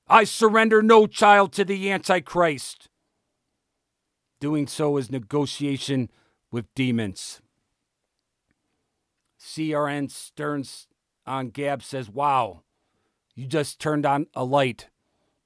I 0.07 0.23
surrender 0.23 0.83
no 0.83 1.07
child 1.07 1.51
to 1.53 1.65
the 1.65 1.89
Antichrist. 1.89 2.89
Doing 4.39 4.67
so 4.67 4.97
is 4.97 5.09
negotiation 5.09 6.11
with 6.51 6.65
demons. 6.75 7.41
CRN 9.45 10.09
Stearns 10.09 10.87
on 11.27 11.49
Gab 11.49 11.83
says, 11.83 12.09
Wow, 12.09 12.63
you 13.35 13.45
just 13.45 13.79
turned 13.79 14.05
on 14.05 14.25
a 14.33 14.43
light. 14.43 14.87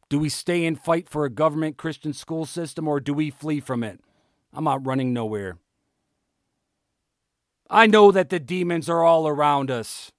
Do 0.10 0.18
we 0.20 0.30
stay 0.30 0.66
and 0.66 0.80
fight 0.80 1.10
for 1.10 1.26
a 1.26 1.30
government 1.30 1.78
Christian 1.78 2.14
school 2.14 2.46
system 2.46 2.88
or 2.88 3.00
do 3.00 3.14
we 3.14 3.30
flee 3.30 3.60
from 3.60 3.84
it? 3.84 4.00
I'm 4.54 4.64
not 4.64 4.86
running 4.86 5.14
nowhere. 5.14 5.58
I 7.70 7.88
know 7.88 8.12
that 8.12 8.30
the 8.30 8.40
demons 8.40 8.90
are 8.90 9.04
all 9.04 9.28
around 9.28 9.70
us. 9.70 10.12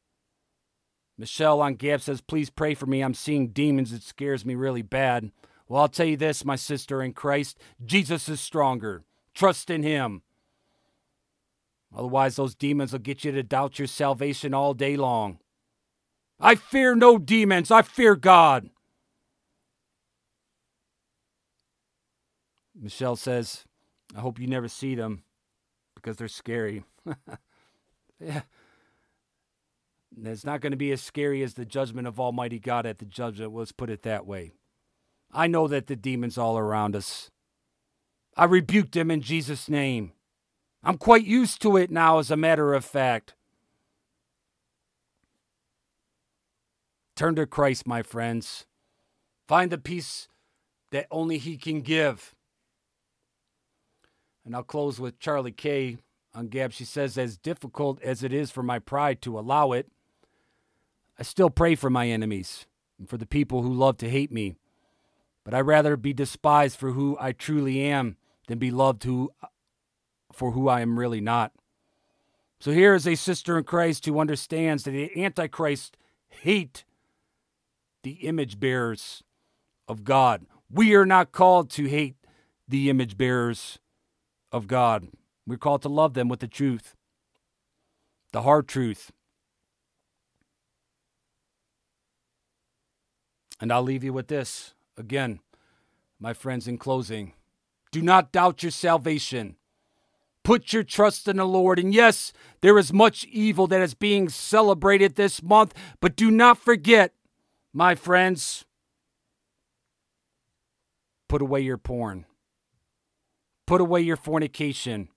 Michelle 1.17 1.61
on 1.61 1.75
Gab 1.75 2.03
says, 2.03 2.21
Please 2.21 2.51
pray 2.51 2.75
for 2.75 2.87
me. 2.87 3.01
I'm 3.01 3.15
seeing 3.15 3.49
demons. 3.49 3.93
It 3.93 4.03
scares 4.03 4.45
me 4.45 4.55
really 4.55 4.83
bad. 4.83 5.33
Well, 5.69 5.83
I'll 5.83 5.89
tell 5.89 6.07
you 6.07 6.17
this, 6.17 6.45
my 6.45 6.57
sister 6.57 7.03
in 7.03 7.15
Christ 7.15 7.59
Jesus 7.85 8.29
is 8.29 8.41
stronger. 8.41 9.05
Trust 9.35 9.71
in 9.71 9.83
him. 9.83 10.23
Otherwise, 11.95 12.37
those 12.37 12.55
demons 12.55 12.93
will 12.93 13.01
get 13.01 13.25
you 13.25 13.33
to 13.33 13.43
doubt 13.43 13.79
your 13.79 13.89
salvation 13.89 14.55
all 14.55 14.75
day 14.75 14.97
long. 14.97 15.39
I 16.39 16.55
fear 16.55 16.95
no 16.95 17.19
demons, 17.19 17.71
I 17.71 17.83
fear 17.83 18.17
God. 18.17 18.71
Michelle 22.75 23.17
says, 23.17 23.65
I 24.17 24.21
hope 24.21 24.39
you 24.39 24.47
never 24.47 24.69
see 24.69 24.95
them 24.95 25.25
because 25.95 26.17
they're 26.17 26.29
scary. 26.29 26.85
yeah. 28.21 28.43
It's 30.25 30.45
not 30.45 30.61
going 30.61 30.73
to 30.73 30.77
be 30.77 30.93
as 30.93 31.03
scary 31.03 31.43
as 31.43 31.55
the 31.55 31.65
judgment 31.65 32.07
of 32.07 32.19
Almighty 32.19 32.59
God 32.59 32.87
at 32.87 32.99
the 32.99 33.05
judgment. 33.05 33.53
Let's 33.53 33.73
put 33.73 33.91
it 33.91 34.03
that 34.03 34.27
way. 34.27 34.53
I 35.33 35.47
know 35.47 35.69
that 35.69 35.87
the 35.87 35.97
demons 35.97 36.39
all 36.39 36.59
around 36.59 36.97
us. 36.97 37.31
I 38.37 38.45
rebuke 38.45 38.93
them 38.93 39.11
in 39.11 39.21
Jesus' 39.21 39.69
name. 39.69 40.13
I'm 40.83 40.97
quite 40.97 41.25
used 41.25 41.61
to 41.63 41.77
it 41.77 41.91
now, 41.91 42.19
as 42.19 42.31
a 42.31 42.37
matter 42.37 42.73
of 42.73 42.85
fact. 42.85 43.35
Turn 47.15 47.35
to 47.35 47.47
Christ, 47.47 47.87
my 47.87 48.03
friends. 48.03 48.65
Find 49.47 49.71
the 49.71 49.79
peace 49.79 50.29
that 50.91 51.07
only 51.11 51.37
He 51.37 51.59
can 51.59 51.83
give. 51.83 52.35
And 54.45 54.57
I'll 54.57 54.63
close 54.63 54.99
with 54.99 55.19
Charlie 55.19 55.53
K. 55.53 55.99
on 56.35 56.49
Gab. 56.49 56.73
She 56.73 56.87
says, 56.87 57.19
As 57.19 57.37
difficult 57.37 58.01
as 58.03 58.23
it 58.23 58.33
is 58.33 58.51
for 58.51 58.63
my 58.63 58.79
pride 58.79 59.21
to 59.23 59.39
allow 59.39 59.73
it, 59.73 59.87
I 61.19 61.23
still 61.23 61.51
pray 61.51 61.75
for 61.75 61.91
my 61.91 62.09
enemies 62.09 62.65
and 62.99 63.07
for 63.07 63.19
the 63.19 63.27
people 63.27 63.61
who 63.61 63.73
love 63.73 63.99
to 63.99 64.09
hate 64.09 64.33
me. 64.33 64.57
But 65.45 65.53
I'd 65.53 65.61
rather 65.61 65.99
be 65.99 66.15
despised 66.15 66.79
for 66.79 66.93
who 66.93 67.19
I 67.21 67.33
truly 67.33 67.83
am 67.83 68.17
than 68.49 68.59
be 68.59 68.71
loved 68.71 69.05
who 69.05 69.31
for 70.33 70.53
who 70.53 70.69
I 70.69 70.81
am 70.81 70.99
really 70.99 71.21
not. 71.21 71.53
So 72.61 72.73
here 72.73 72.95
is 72.95 73.07
a 73.07 73.15
sister 73.15 73.57
in 73.57 73.65
Christ 73.65 74.05
who 74.05 74.21
understands 74.21 74.85
that 74.85 74.91
the 74.91 75.25
Antichrist 75.25 75.97
hate 76.29 76.85
the 78.03 78.13
image 78.13 78.61
bearers 78.61 79.23
of 79.89 80.05
God. 80.05 80.47
We 80.71 80.95
are 80.95 81.07
not 81.07 81.33
called 81.33 81.71
to 81.71 81.87
hate 81.89 82.17
the 82.69 82.91
image 82.91 83.17
bearers 83.17 83.79
of 84.53 84.67
God. 84.67 85.09
We're 85.47 85.59
called 85.59 85.83
to 85.83 85.89
love 85.89 86.15
them 86.15 86.29
with 86.29 86.41
the 86.41 86.47
truth, 86.49 86.95
the 88.33 88.43
hard 88.43 88.69
truth. 88.69 89.11
And 93.61 93.73
I'll 93.73 93.83
leave 93.83 94.05
you 94.05 94.13
with 94.13 94.29
this 94.29 94.75
again, 94.97 95.41
my 96.19 96.33
friends, 96.33 96.69
in 96.69 96.79
closing. 96.79 97.33
Do 97.91 98.01
not 98.01 98.33
doubt 98.33 98.63
your 98.63 98.71
salvation. 98.71 99.57
Put 100.43 100.73
your 100.73 100.83
trust 100.83 101.29
in 101.29 101.37
the 101.37 101.45
Lord. 101.45 101.79
And 101.79 101.93
yes, 101.93 102.33
there 102.61 102.79
is 102.79 102.93
much 102.93 103.25
evil 103.27 103.67
that 103.67 103.83
is 103.83 103.95
being 103.95 104.29
celebrated 104.29 105.15
this 105.15 105.43
month, 105.43 105.75
but 106.01 106.17
do 106.17 106.31
not 106.31 106.59
forget, 106.59 107.13
my 107.73 107.95
friends, 107.95 108.65
put 111.29 111.43
away 111.43 111.61
your 111.61 111.79
porn, 111.79 112.27
put 113.67 113.81
away 113.81 114.01
your 114.01 114.17
fornication, 114.17 115.09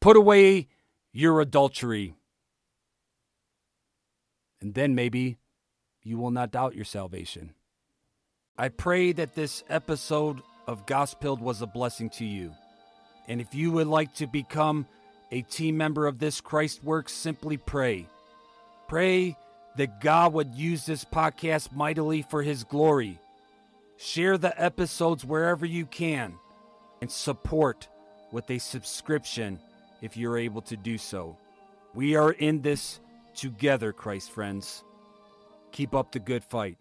put 0.00 0.16
away 0.16 0.68
your 1.12 1.40
adultery. 1.40 2.14
And 4.60 4.74
then 4.74 4.94
maybe 4.94 5.38
you 6.02 6.18
will 6.18 6.30
not 6.30 6.52
doubt 6.52 6.74
your 6.74 6.84
salvation. 6.84 7.54
I 8.56 8.68
pray 8.68 9.12
that 9.12 9.34
this 9.34 9.64
episode 9.68 10.42
of 10.68 10.86
Gospel 10.86 11.36
was 11.36 11.60
a 11.62 11.66
blessing 11.66 12.08
to 12.10 12.24
you. 12.24 12.52
And 13.28 13.40
if 13.40 13.54
you 13.54 13.72
would 13.72 13.86
like 13.86 14.14
to 14.14 14.26
become 14.26 14.86
a 15.30 15.42
team 15.42 15.76
member 15.76 16.06
of 16.06 16.18
this 16.18 16.40
Christ 16.40 16.84
Works, 16.84 17.12
simply 17.12 17.56
pray. 17.56 18.06
Pray 18.88 19.36
that 19.76 20.00
God 20.00 20.32
would 20.32 20.54
use 20.54 20.86
this 20.86 21.04
podcast 21.04 21.72
mightily 21.72 22.22
for 22.22 22.42
His 22.42 22.64
glory. 22.64 23.18
Share 23.96 24.38
the 24.38 24.60
episodes 24.62 25.24
wherever 25.24 25.66
you 25.66 25.86
can 25.86 26.34
and 27.00 27.10
support 27.10 27.88
with 28.30 28.50
a 28.50 28.58
subscription 28.58 29.58
if 30.02 30.16
you're 30.16 30.38
able 30.38 30.62
to 30.62 30.76
do 30.76 30.98
so. 30.98 31.36
We 31.94 32.16
are 32.16 32.32
in 32.32 32.62
this 32.62 33.00
together, 33.34 33.92
Christ 33.92 34.30
friends. 34.30 34.84
Keep 35.72 35.94
up 35.94 36.12
the 36.12 36.18
good 36.18 36.44
fight. 36.44 36.76